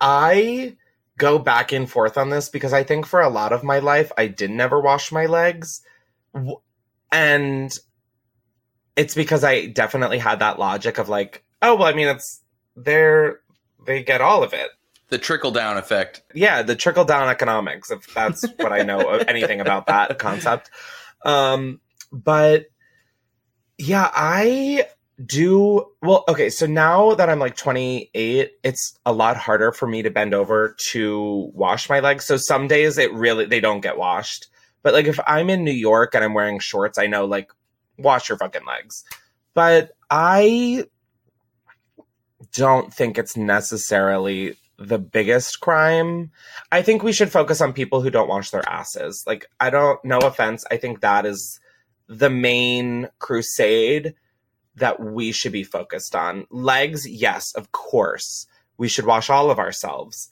I 0.00 0.74
go 1.18 1.38
back 1.38 1.70
and 1.72 1.88
forth 1.88 2.18
on 2.18 2.30
this 2.30 2.48
because 2.48 2.72
I 2.72 2.82
think 2.82 3.06
for 3.06 3.20
a 3.20 3.28
lot 3.28 3.52
of 3.52 3.62
my 3.62 3.78
life, 3.78 4.10
I 4.18 4.26
didn't 4.26 4.60
ever 4.60 4.80
wash 4.80 5.12
my 5.12 5.26
legs. 5.26 5.82
And 7.12 7.76
it's 8.96 9.14
because 9.14 9.44
I 9.44 9.66
definitely 9.66 10.18
had 10.18 10.40
that 10.40 10.58
logic 10.58 10.98
of 10.98 11.08
like, 11.08 11.44
oh, 11.62 11.76
well, 11.76 11.86
I 11.88 11.92
mean, 11.92 12.08
it's 12.08 12.42
they're, 12.76 13.40
they 13.86 14.02
get 14.02 14.20
all 14.20 14.42
of 14.42 14.52
it. 14.52 14.70
The 15.14 15.18
trickle 15.20 15.52
down 15.52 15.76
effect. 15.76 16.24
Yeah, 16.34 16.62
the 16.62 16.74
trickle 16.74 17.04
down 17.04 17.28
economics, 17.28 17.92
if 17.92 18.12
that's 18.12 18.44
what 18.56 18.72
I 18.72 18.82
know 18.82 18.98
of 18.98 19.28
anything 19.28 19.60
about 19.60 19.86
that 19.86 20.18
concept. 20.18 20.72
Um, 21.24 21.80
but 22.10 22.66
yeah, 23.78 24.10
I 24.12 24.88
do 25.24 25.86
well, 26.02 26.24
okay, 26.26 26.50
so 26.50 26.66
now 26.66 27.14
that 27.14 27.30
I'm 27.30 27.38
like 27.38 27.54
28, 27.54 28.54
it's 28.64 28.98
a 29.06 29.12
lot 29.12 29.36
harder 29.36 29.70
for 29.70 29.86
me 29.86 30.02
to 30.02 30.10
bend 30.10 30.34
over 30.34 30.74
to 30.90 31.48
wash 31.54 31.88
my 31.88 32.00
legs. 32.00 32.24
So 32.24 32.36
some 32.36 32.66
days 32.66 32.98
it 32.98 33.12
really 33.12 33.44
they 33.44 33.60
don't 33.60 33.82
get 33.82 33.96
washed. 33.96 34.48
But 34.82 34.94
like 34.94 35.06
if 35.06 35.20
I'm 35.28 35.48
in 35.48 35.62
New 35.62 35.70
York 35.70 36.16
and 36.16 36.24
I'm 36.24 36.34
wearing 36.34 36.58
shorts, 36.58 36.98
I 36.98 37.06
know 37.06 37.24
like 37.24 37.52
wash 37.98 38.28
your 38.28 38.38
fucking 38.38 38.66
legs. 38.66 39.04
But 39.54 39.92
I 40.10 40.86
don't 42.52 42.92
think 42.92 43.16
it's 43.16 43.36
necessarily 43.36 44.56
the 44.88 44.98
biggest 44.98 45.60
crime. 45.60 46.30
I 46.70 46.82
think 46.82 47.02
we 47.02 47.12
should 47.12 47.32
focus 47.32 47.60
on 47.60 47.72
people 47.72 48.00
who 48.00 48.10
don't 48.10 48.28
wash 48.28 48.50
their 48.50 48.68
asses. 48.68 49.24
Like, 49.26 49.46
I 49.60 49.70
don't, 49.70 50.02
no 50.04 50.18
offense, 50.18 50.64
I 50.70 50.76
think 50.76 51.00
that 51.00 51.26
is 51.26 51.60
the 52.06 52.30
main 52.30 53.08
crusade 53.18 54.14
that 54.76 55.00
we 55.00 55.32
should 55.32 55.52
be 55.52 55.64
focused 55.64 56.14
on. 56.14 56.46
Legs, 56.50 57.08
yes, 57.08 57.52
of 57.54 57.72
course. 57.72 58.46
We 58.76 58.88
should 58.88 59.06
wash 59.06 59.30
all 59.30 59.50
of 59.50 59.58
ourselves. 59.58 60.30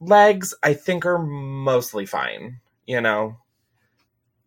Legs, 0.00 0.54
I 0.62 0.74
think, 0.74 1.04
are 1.04 1.18
mostly 1.18 2.06
fine. 2.06 2.60
You 2.86 3.00
know, 3.00 3.38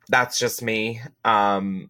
that's 0.09 0.39
just 0.39 0.61
me. 0.61 1.01
Um, 1.25 1.89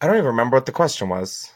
I 0.00 0.06
don't 0.06 0.16
even 0.16 0.26
remember 0.26 0.56
what 0.56 0.66
the 0.66 0.72
question 0.72 1.08
was. 1.08 1.50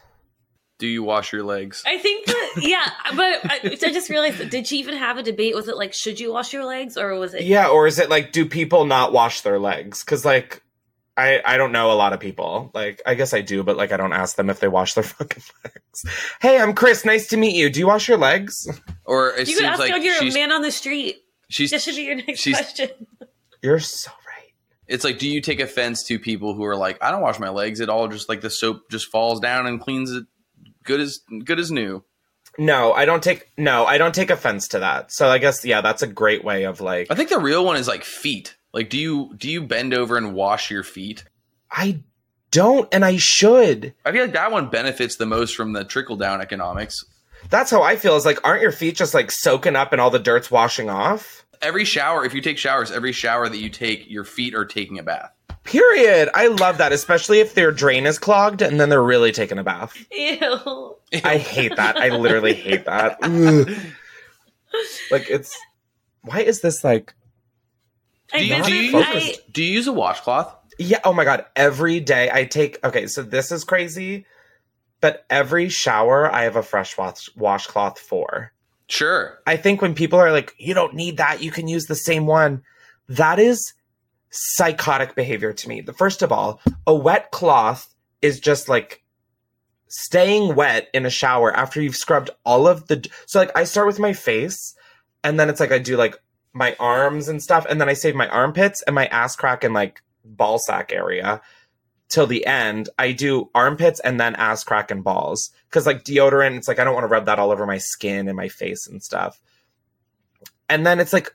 Do 0.83 0.89
you 0.89 1.01
wash 1.01 1.31
your 1.31 1.43
legs? 1.43 1.81
I 1.87 1.97
think 1.97 2.25
that 2.25 2.51
yeah, 2.57 2.89
but 3.15 3.39
I, 3.49 3.59
I 3.63 3.75
just 3.93 4.09
realized 4.09 4.49
did 4.49 4.67
she 4.67 4.79
even 4.79 4.97
have 4.97 5.17
a 5.17 5.23
debate? 5.23 5.55
Was 5.55 5.69
it 5.69 5.77
like 5.77 5.93
should 5.93 6.19
you 6.19 6.33
wash 6.33 6.51
your 6.51 6.65
legs 6.65 6.97
or 6.97 7.17
was 7.17 7.33
it 7.33 7.43
Yeah, 7.43 7.69
or 7.69 7.87
is 7.87 7.99
it 7.99 8.09
like 8.09 8.33
do 8.33 8.45
people 8.45 8.83
not 8.83 9.13
wash 9.13 9.39
their 9.41 9.59
legs? 9.59 10.03
Because 10.03 10.25
like 10.25 10.61
I 11.15 11.39
I 11.45 11.55
don't 11.55 11.71
know 11.71 11.89
a 11.89 11.95
lot 11.95 12.11
of 12.11 12.19
people. 12.19 12.69
Like 12.73 13.01
I 13.05 13.13
guess 13.15 13.33
I 13.33 13.39
do, 13.39 13.63
but 13.63 13.77
like 13.77 13.93
I 13.93 13.97
don't 13.97 14.11
ask 14.11 14.35
them 14.35 14.49
if 14.49 14.59
they 14.59 14.67
wash 14.67 14.93
their 14.93 15.03
fucking 15.05 15.41
legs. 15.63 16.05
Hey, 16.41 16.59
I'm 16.59 16.73
Chris. 16.73 17.05
Nice 17.05 17.27
to 17.27 17.37
meet 17.37 17.55
you. 17.55 17.69
Do 17.69 17.79
you 17.79 17.87
wash 17.87 18.09
your 18.09 18.17
legs? 18.17 18.67
Or 19.05 19.29
it 19.29 19.47
You 19.47 19.55
could 19.55 19.59
seems 19.59 19.61
ask 19.61 19.79
like 19.79 19.91
like 19.93 20.03
you're 20.03 20.15
a 20.17 20.19
she's 20.19 20.33
man 20.33 20.51
on 20.51 20.63
the 20.63 20.71
street. 20.71 21.15
she's 21.47 21.71
That 21.71 21.81
should 21.81 21.95
be 21.95 22.01
your 22.01 22.15
next 22.15 22.41
she's- 22.41 22.57
question. 22.57 22.89
You're 23.61 23.79
so 23.79 24.11
right. 24.11 24.51
It's 24.85 25.05
like, 25.05 25.17
do 25.17 25.29
you 25.29 25.39
take 25.39 25.61
offense 25.61 26.03
to 26.07 26.19
people 26.19 26.55
who 26.55 26.65
are 26.65 26.75
like, 26.75 27.01
I 27.01 27.09
don't 27.09 27.21
wash 27.21 27.39
my 27.39 27.47
legs 27.47 27.79
at 27.79 27.87
all, 27.87 28.09
just 28.09 28.27
like 28.27 28.41
the 28.41 28.49
soap 28.49 28.89
just 28.91 29.07
falls 29.07 29.39
down 29.39 29.65
and 29.65 29.79
cleans 29.79 30.11
it 30.11 30.25
good 30.83 30.99
as 30.99 31.19
good 31.45 31.59
as 31.59 31.71
new. 31.71 32.03
No, 32.57 32.93
I 32.93 33.05
don't 33.05 33.23
take 33.23 33.49
no, 33.57 33.85
I 33.85 33.97
don't 33.97 34.13
take 34.13 34.29
offense 34.29 34.67
to 34.69 34.79
that. 34.79 35.11
So 35.11 35.29
I 35.29 35.37
guess 35.37 35.65
yeah, 35.65 35.81
that's 35.81 36.01
a 36.01 36.07
great 36.07 36.43
way 36.43 36.63
of 36.63 36.81
like 36.81 37.07
I 37.09 37.15
think 37.15 37.29
the 37.29 37.39
real 37.39 37.65
one 37.65 37.77
is 37.77 37.87
like 37.87 38.03
feet. 38.03 38.55
Like, 38.73 38.89
do 38.89 38.97
you 38.97 39.33
do 39.37 39.49
you 39.49 39.63
bend 39.63 39.93
over 39.93 40.17
and 40.17 40.33
wash 40.33 40.71
your 40.71 40.83
feet? 40.83 41.23
I 41.71 42.03
don't, 42.51 42.87
and 42.93 43.03
I 43.03 43.17
should. 43.17 43.93
I 44.05 44.11
feel 44.11 44.21
like 44.21 44.33
that 44.33 44.51
one 44.51 44.69
benefits 44.69 45.15
the 45.15 45.25
most 45.25 45.55
from 45.55 45.73
the 45.73 45.83
trickle 45.83 46.15
down 46.15 46.41
economics. 46.41 47.03
That's 47.49 47.71
how 47.71 47.81
I 47.81 47.95
feel. 47.95 48.15
Is 48.15 48.25
like, 48.25 48.39
aren't 48.45 48.61
your 48.61 48.71
feet 48.71 48.95
just 48.95 49.13
like 49.13 49.31
soaking 49.31 49.75
up 49.75 49.91
and 49.91 49.99
all 49.99 50.11
the 50.11 50.19
dirt's 50.19 50.51
washing 50.51 50.89
off? 50.89 51.45
Every 51.61 51.85
shower, 51.85 52.25
if 52.25 52.33
you 52.33 52.41
take 52.41 52.57
showers, 52.57 52.91
every 52.91 53.11
shower 53.11 53.49
that 53.49 53.57
you 53.57 53.69
take, 53.69 54.09
your 54.09 54.23
feet 54.23 54.53
are 54.53 54.65
taking 54.65 54.99
a 54.99 55.03
bath. 55.03 55.32
Period. 55.63 56.29
I 56.33 56.47
love 56.47 56.77
that, 56.79 56.91
especially 56.91 57.39
if 57.39 57.53
their 57.53 57.71
drain 57.71 58.05
is 58.05 58.19
clogged 58.19 58.61
and 58.61 58.79
then 58.79 58.89
they're 58.89 59.01
really 59.01 59.31
taking 59.31 59.57
a 59.57 59.63
bath. 59.63 59.95
Ew. 60.11 60.95
I 61.23 61.37
hate 61.37 61.75
that. 61.77 61.97
I 61.97 62.09
literally 62.09 62.53
hate 62.53 62.85
that. 62.85 63.19
Like 65.11 65.29
it's 65.29 65.55
why 66.23 66.39
is 66.39 66.61
this 66.61 66.83
like 66.83 67.13
Do 68.35 68.43
you, 68.43 68.63
do, 68.63 68.73
you 68.73 68.97
I- 68.97 69.13
use, 69.13 69.37
do 69.51 69.63
you 69.63 69.71
use 69.71 69.87
a 69.87 69.93
washcloth? 69.93 70.51
Yeah, 70.79 70.99
oh 71.03 71.13
my 71.13 71.23
god, 71.23 71.45
every 71.55 71.99
day 71.99 72.31
I 72.33 72.45
take 72.45 72.83
okay, 72.83 73.05
so 73.05 73.21
this 73.21 73.51
is 73.51 73.63
crazy, 73.63 74.25
but 74.99 75.25
every 75.29 75.69
shower 75.69 76.31
I 76.31 76.41
have 76.43 76.55
a 76.55 76.63
fresh 76.63 76.97
wash 76.97 77.29
washcloth 77.35 77.99
for. 77.99 78.51
Sure. 78.87 79.37
I 79.45 79.57
think 79.57 79.81
when 79.81 79.93
people 79.93 80.17
are 80.17 80.31
like, 80.31 80.55
you 80.57 80.73
don't 80.73 80.95
need 80.95 81.17
that, 81.17 81.43
you 81.43 81.51
can 81.51 81.67
use 81.67 81.85
the 81.85 81.95
same 81.95 82.25
one. 82.25 82.63
That 83.07 83.37
is 83.37 83.73
psychotic 84.33 85.15
behavior 85.15 85.53
to 85.53 85.69
me. 85.69 85.81
The 85.81 85.93
first 85.93 86.23
of 86.23 86.31
all, 86.31 86.59
a 86.87 86.93
wet 86.93 87.31
cloth 87.31 87.93
is 88.21 88.39
just 88.39 88.67
like 88.67 89.03
staying 89.87 90.55
wet 90.55 90.89
in 90.93 91.05
a 91.05 91.09
shower 91.09 91.55
after 91.55 91.79
you've 91.79 91.95
scrubbed 91.95 92.31
all 92.43 92.67
of 92.67 92.87
the 92.87 93.07
so 93.27 93.37
like 93.39 93.55
I 93.55 93.63
start 93.63 93.85
with 93.85 93.99
my 93.99 94.13
face 94.13 94.73
and 95.23 95.39
then 95.39 95.49
it's 95.49 95.59
like 95.59 95.71
I 95.71 95.77
do 95.77 95.97
like 95.97 96.17
my 96.51 96.75
arms 96.79 97.27
and 97.27 97.43
stuff 97.43 97.67
and 97.69 97.79
then 97.79 97.89
I 97.89 97.93
save 97.93 98.15
my 98.15 98.27
armpits 98.27 98.81
and 98.81 98.95
my 98.95 99.05
ass 99.07 99.35
crack 99.35 99.63
and 99.63 99.73
like 99.73 100.01
ball 100.25 100.57
sack 100.57 100.91
area 100.91 101.41
till 102.09 102.25
the 102.25 102.45
end. 102.47 102.89
I 102.97 103.11
do 103.11 103.51
armpits 103.53 103.99
and 103.99 104.19
then 104.19 104.35
ass 104.35 104.63
crack 104.63 104.89
and 104.89 105.03
balls 105.03 105.51
because 105.69 105.85
like 105.85 106.03
deodorant, 106.03 106.57
it's 106.57 106.67
like 106.67 106.79
I 106.79 106.83
don't 106.83 106.95
want 106.95 107.03
to 107.03 107.09
rub 107.09 107.25
that 107.25 107.37
all 107.37 107.51
over 107.51 107.67
my 107.67 107.77
skin 107.77 108.27
and 108.27 108.35
my 108.35 108.47
face 108.47 108.87
and 108.87 109.03
stuff. 109.03 109.39
And 110.69 110.87
then 110.87 110.99
it's 110.99 111.13
like 111.13 111.31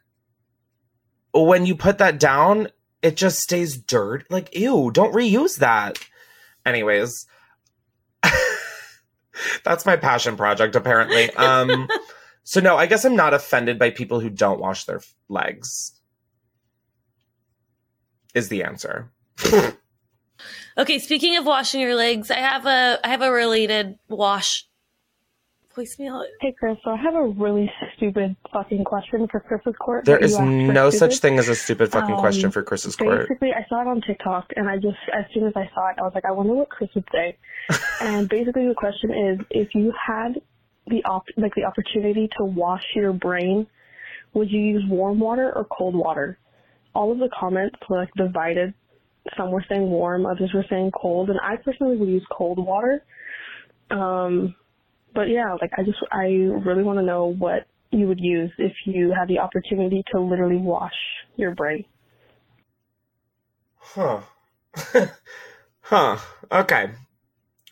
when 1.32 1.64
you 1.64 1.76
put 1.76 1.98
that 1.98 2.18
down, 2.18 2.68
it 3.02 3.16
just 3.16 3.40
stays 3.40 3.76
dirt. 3.78 4.24
Like 4.30 4.54
ew, 4.54 4.90
don't 4.92 5.14
reuse 5.14 5.58
that. 5.58 5.98
Anyways, 6.66 7.26
that's 9.64 9.86
my 9.86 9.96
passion 9.96 10.36
project 10.36 10.76
apparently. 10.76 11.30
Um 11.36 11.88
so 12.44 12.60
no, 12.60 12.76
I 12.76 12.86
guess 12.86 13.04
I'm 13.04 13.16
not 13.16 13.34
offended 13.34 13.78
by 13.78 13.90
people 13.90 14.20
who 14.20 14.30
don't 14.30 14.60
wash 14.60 14.84
their 14.84 15.00
legs. 15.28 15.92
Is 18.34 18.48
the 18.48 18.62
answer. 18.62 19.10
Okay, 20.78 21.00
speaking 21.00 21.36
of 21.36 21.44
washing 21.44 21.80
your 21.80 21.96
legs, 21.96 22.30
I 22.30 22.36
have 22.36 22.64
a 22.64 23.00
I 23.02 23.08
have 23.08 23.22
a 23.22 23.32
related 23.32 23.98
wash 24.08 24.67
voicemail. 25.78 26.24
Hey 26.40 26.54
Chris, 26.58 26.76
so 26.84 26.90
I 26.90 26.96
have 26.96 27.14
a 27.14 27.24
really 27.24 27.70
stupid 27.96 28.36
fucking 28.52 28.84
question 28.84 29.28
for 29.30 29.40
Chris's 29.40 29.74
court. 29.78 30.04
There 30.04 30.18
that 30.18 30.24
is 30.24 30.32
you 30.32 30.38
asked 30.38 30.66
for 30.66 30.72
no 30.72 30.90
stupid. 30.90 31.12
such 31.12 31.20
thing 31.20 31.38
as 31.38 31.48
a 31.48 31.54
stupid 31.54 31.90
fucking 31.90 32.14
Um, 32.14 32.20
question 32.20 32.50
for 32.50 32.62
Chris's 32.62 32.96
court. 32.96 33.28
Basically, 33.28 33.52
I 33.52 33.64
saw 33.68 33.82
it 33.82 33.86
on 33.86 34.00
TikTok, 34.00 34.52
and 34.56 34.68
I 34.68 34.76
just, 34.76 34.98
as 35.12 35.24
soon 35.32 35.46
as 35.46 35.52
I 35.54 35.70
saw 35.74 35.90
it, 35.90 35.96
I 35.98 36.02
was 36.02 36.12
like, 36.14 36.24
I 36.24 36.32
wonder 36.32 36.54
what 36.54 36.68
Chris 36.68 36.90
would 36.94 37.08
say. 37.12 37.36
and 38.00 38.28
basically, 38.28 38.66
the 38.66 38.74
question 38.74 39.10
is, 39.10 39.46
if 39.50 39.74
you 39.74 39.92
had 39.92 40.40
the 40.88 41.04
op, 41.04 41.24
like 41.36 41.54
the 41.54 41.64
opportunity 41.64 42.28
to 42.38 42.44
wash 42.44 42.84
your 42.94 43.12
brain, 43.12 43.66
would 44.34 44.50
you 44.50 44.60
use 44.60 44.82
warm 44.88 45.20
water 45.20 45.52
or 45.54 45.64
cold 45.64 45.94
water? 45.94 46.38
All 46.94 47.12
of 47.12 47.18
the 47.18 47.28
comments 47.38 47.76
were 47.88 47.98
like 47.98 48.12
divided. 48.16 48.74
Some 49.36 49.50
were 49.50 49.64
saying 49.68 49.88
warm, 49.88 50.26
others 50.26 50.50
were 50.54 50.64
saying 50.70 50.90
cold, 50.90 51.28
and 51.28 51.38
I 51.40 51.56
personally 51.56 51.96
would 51.96 52.08
use 52.08 52.24
cold 52.32 52.58
water. 52.58 53.04
Um, 53.90 54.54
but 55.18 55.30
yeah, 55.30 55.56
like 55.60 55.72
I 55.76 55.82
just, 55.82 55.98
I 56.12 56.26
really 56.26 56.84
want 56.84 57.00
to 57.00 57.04
know 57.04 57.26
what 57.26 57.66
you 57.90 58.06
would 58.06 58.20
use 58.20 58.52
if 58.56 58.72
you 58.84 59.10
had 59.10 59.26
the 59.26 59.40
opportunity 59.40 60.04
to 60.12 60.20
literally 60.20 60.58
wash 60.58 60.94
your 61.34 61.56
brain. 61.56 61.84
Huh. 63.80 64.20
huh. 65.80 66.18
Okay. 66.52 66.90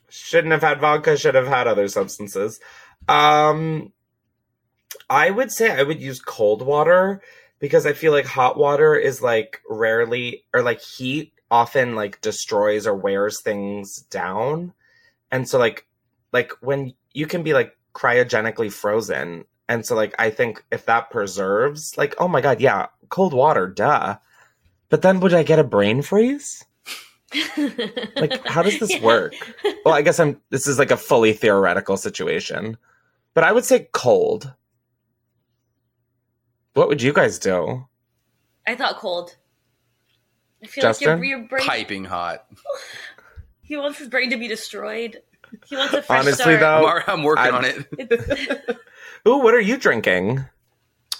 Shouldn't 0.08 0.50
have 0.50 0.62
had 0.62 0.80
vodka, 0.80 1.16
should 1.16 1.36
have 1.36 1.46
had 1.46 1.68
other 1.68 1.86
substances. 1.86 2.58
Um 3.06 3.92
I 5.08 5.30
would 5.30 5.52
say 5.52 5.70
I 5.70 5.84
would 5.84 6.00
use 6.00 6.20
cold 6.20 6.62
water 6.62 7.22
because 7.60 7.86
I 7.86 7.92
feel 7.92 8.10
like 8.10 8.26
hot 8.26 8.58
water 8.58 8.96
is 8.96 9.22
like 9.22 9.60
rarely 9.70 10.42
or 10.52 10.62
like 10.62 10.80
heat 10.80 11.32
often 11.48 11.94
like 11.94 12.20
destroys 12.20 12.88
or 12.88 12.96
wears 12.96 13.40
things 13.40 14.02
down. 14.10 14.72
And 15.30 15.48
so 15.48 15.60
like 15.60 15.86
like 16.32 16.50
when 16.60 16.94
you 17.16 17.26
can 17.26 17.42
be 17.42 17.54
like 17.54 17.76
cryogenically 17.94 18.70
frozen 18.70 19.44
and 19.68 19.86
so 19.86 19.96
like 19.96 20.14
I 20.18 20.30
think 20.30 20.62
if 20.70 20.84
that 20.86 21.10
preserves 21.10 21.96
like 21.96 22.14
oh 22.18 22.28
my 22.28 22.40
god, 22.40 22.60
yeah, 22.60 22.86
cold 23.08 23.32
water, 23.32 23.66
duh. 23.66 24.18
But 24.88 25.02
then 25.02 25.18
would 25.20 25.34
I 25.34 25.42
get 25.42 25.58
a 25.58 25.64
brain 25.64 26.02
freeze? 26.02 26.64
Like, 28.16 28.46
how 28.46 28.62
does 28.62 28.78
this 28.78 28.92
Yeah. 28.92 29.02
work? 29.02 29.32
Well, 29.84 29.94
I 29.94 30.02
guess 30.02 30.20
I'm. 30.20 30.40
This 30.50 30.66
is 30.68 30.78
like 30.78 30.92
a 30.92 30.96
fully 30.96 31.32
theoretical 31.32 31.96
situation, 31.96 32.76
but 33.34 33.44
I 33.44 33.52
would 33.52 33.64
say 33.64 33.88
cold. 33.92 34.52
What 36.74 36.88
would 36.88 37.02
you 37.02 37.12
guys 37.12 37.38
do? 37.38 37.86
I 38.66 38.74
thought 38.76 38.96
cold. 38.96 39.36
I 40.62 40.66
feel 40.66 40.82
Justin? 40.82 41.08
like 41.08 41.28
your, 41.28 41.38
your 41.40 41.48
brain. 41.48 41.66
Piping 41.66 42.04
hot. 42.04 42.46
He 43.62 43.76
wants 43.76 43.98
his 43.98 44.06
brain 44.08 44.30
to 44.30 44.36
be 44.36 44.46
destroyed. 44.46 45.22
He 45.66 45.76
wants 45.76 45.94
a 45.94 46.02
fresh 46.02 46.20
Honestly, 46.20 46.56
start. 46.56 46.60
though, 46.60 46.86
I'm, 46.88 47.02
I'm 47.06 47.22
working 47.22 47.44
I- 47.44 47.50
on 47.50 47.64
it. 47.64 47.86
It's- 47.98 48.76
Ooh, 49.28 49.38
what 49.38 49.54
are 49.54 49.60
you 49.60 49.76
drinking? 49.76 50.44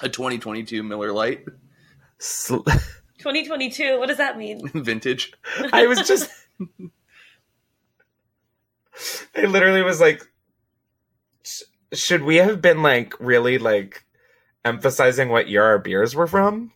A 0.02 0.08
2022 0.08 0.82
Miller 0.82 1.12
Lite 1.12 1.44
Sl- 2.18 2.56
2022. 3.18 3.98
What 3.98 4.06
does 4.08 4.18
that 4.18 4.38
mean? 4.38 4.68
vintage. 4.74 5.32
I 5.72 5.86
was 5.86 6.06
just. 6.06 6.30
I 9.36 9.44
literally 9.44 9.82
was 9.82 10.00
like, 10.00 10.22
sh- 11.42 11.62
should 11.92 12.22
we 12.22 12.36
have 12.36 12.62
been 12.62 12.82
like 12.82 13.14
really 13.20 13.58
like 13.58 14.04
emphasizing 14.64 15.28
what 15.28 15.48
year 15.48 15.62
our 15.64 15.78
beers 15.78 16.14
were 16.14 16.26
from? 16.26 16.72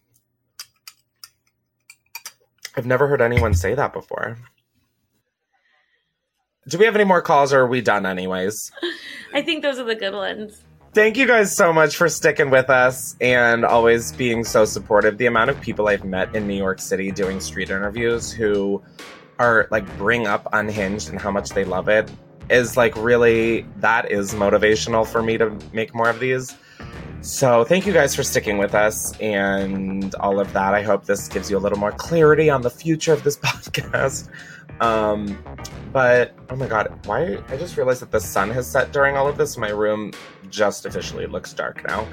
I've 2.77 2.87
never 2.87 3.09
heard 3.09 3.21
anyone 3.23 3.55
say 3.55 3.75
that 3.75 3.93
before. 3.93 4.39
Do 6.69 6.79
we 6.79 6.85
have 6.85 6.95
any 6.95 7.05
more 7.05 7.23
calls 7.23 7.53
or 7.53 7.61
are 7.61 7.67
we 7.67 7.81
done 7.81 8.05
anyways? 8.05 8.71
I 9.35 9.43
think 9.43 9.63
those 9.63 9.79
are 9.79 9.85
the 9.85 9.95
good 9.95 10.15
ones. 10.15 10.63
Thank 10.93 11.17
you 11.17 11.27
guys 11.27 11.55
so 11.55 11.73
much 11.73 11.97
for 11.97 12.09
sticking 12.09 12.51
with 12.51 12.69
us 12.69 13.17
and 13.21 13.65
always 13.65 14.13
being 14.13 14.45
so 14.45 14.65
supportive. 14.65 15.19
The 15.19 15.27
amount 15.27 15.51
of 15.51 15.61
people 15.61 15.89
I've 15.89 16.05
met 16.05 16.35
in 16.35 16.47
New 16.49 16.57
York 16.57 16.81
City 16.81 17.13
doing 17.13 17.41
street 17.41 17.71
interviews 17.71 18.33
who 18.33 18.83
are 19.39 19.69
like 19.71 19.87
bring 19.97 20.27
up 20.27 20.49
Unhinged 20.53 21.09
and 21.09 21.19
how 21.19 21.31
much 21.31 21.51
they 21.51 21.65
love 21.65 21.89
it 21.89 22.11
is 22.51 22.77
like 22.77 22.95
really 22.97 23.65
that 23.77 24.11
is 24.11 24.35
motivational 24.35 25.07
for 25.07 25.23
me 25.23 25.39
to 25.39 25.57
make 25.73 25.95
more 25.95 26.11
of 26.11 26.19
these. 26.19 26.57
So 27.23 27.65
thank 27.65 27.87
you 27.87 27.93
guys 27.93 28.15
for 28.15 28.23
sticking 28.23 28.57
with 28.57 28.75
us 28.75 29.17
and 29.19 30.15
all 30.17 30.41
of 30.41 30.53
that. 30.55 30.75
I 30.75 30.83
hope 30.83 31.05
this 31.05 31.29
gives 31.29 31.51
you 31.51 31.59
a 31.59 31.61
little 31.61 31.79
more 31.79 31.93
clarity 31.93 32.49
on 32.49 32.63
the 32.63 32.71
future 32.71 33.13
of 33.13 33.23
this 33.23 33.37
podcast. 33.43 34.29
Um, 34.81 35.39
but 35.93 36.35
oh 36.49 36.57
my 36.57 36.67
god, 36.67 37.07
why? 37.07 37.39
I 37.49 37.57
just 37.59 37.77
realized 37.77 38.01
that 38.01 38.11
the 38.11 38.21
sun 38.21 38.51
has 38.51 38.67
set 38.67 38.93
during 38.93 39.17
all 39.17 39.29
of 39.29 39.37
this. 39.37 39.59
My 39.59 39.69
room 39.69 40.13
just 40.49 40.87
officially 40.87 41.27
looks 41.27 41.53
dark 41.53 41.87
now. 41.87 42.09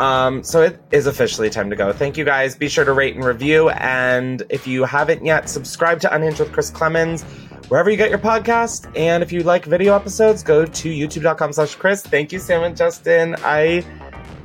Um, 0.00 0.42
so 0.42 0.62
it 0.62 0.80
is 0.90 1.06
officially 1.06 1.50
time 1.50 1.68
to 1.68 1.76
go. 1.76 1.92
Thank 1.92 2.16
you 2.16 2.24
guys. 2.24 2.56
Be 2.56 2.68
sure 2.68 2.86
to 2.86 2.92
rate 2.92 3.14
and 3.14 3.24
review. 3.24 3.68
And 3.70 4.42
if 4.48 4.66
you 4.66 4.84
haven't 4.84 5.24
yet, 5.24 5.50
subscribe 5.50 6.00
to 6.00 6.14
Unhinged 6.14 6.40
with 6.40 6.52
Chris 6.52 6.70
Klemens 6.70 7.24
wherever 7.68 7.90
you 7.90 7.96
get 7.96 8.10
your 8.10 8.18
podcast. 8.18 8.90
And 8.96 9.22
if 9.22 9.32
you 9.32 9.42
like 9.42 9.64
video 9.64 9.94
episodes, 9.94 10.42
go 10.42 10.64
to 10.64 10.88
youtube.com 10.88 11.52
slash 11.52 11.74
Chris. 11.74 12.02
Thank 12.02 12.32
you, 12.32 12.38
Sam 12.38 12.62
and 12.62 12.76
Justin. 12.76 13.36
I 13.40 13.84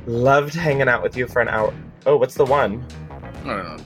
loved 0.06 0.54
hanging 0.54 0.88
out 0.88 1.02
with 1.02 1.16
you 1.16 1.26
for 1.26 1.40
an 1.40 1.48
hour. 1.48 1.72
Oh, 2.06 2.16
what's 2.16 2.34
the 2.34 2.44
one? 2.44 2.84
I 3.10 3.18
don't 3.46 3.46
know. 3.46 3.76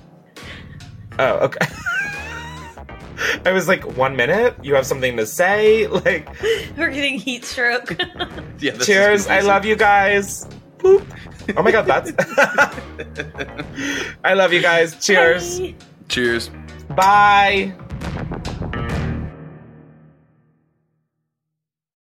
Oh, 1.18 1.32
okay. 1.46 1.66
I 3.44 3.52
was 3.52 3.66
like, 3.68 3.96
one 3.96 4.16
minute? 4.16 4.56
You 4.62 4.74
have 4.74 4.86
something 4.86 5.16
to 5.16 5.26
say? 5.26 5.86
Like, 6.06 6.28
We're 6.76 6.90
getting 6.90 7.18
heat 7.18 7.44
stroke. 7.44 7.96
Yeah, 8.58 8.72
cheers. 8.78 9.26
I 9.26 9.40
love 9.40 9.66
you 9.66 9.76
guys. 9.76 10.46
Boop. 10.78 11.04
Oh 11.58 11.62
my 11.62 11.70
god, 11.70 11.82
that's. 11.84 12.10
I 14.24 14.32
love 14.32 14.54
you 14.54 14.62
guys. 14.62 14.96
Cheers. 15.04 15.60
Bye. 15.60 15.74
Cheers. 16.08 16.50
Bye. 16.88 17.74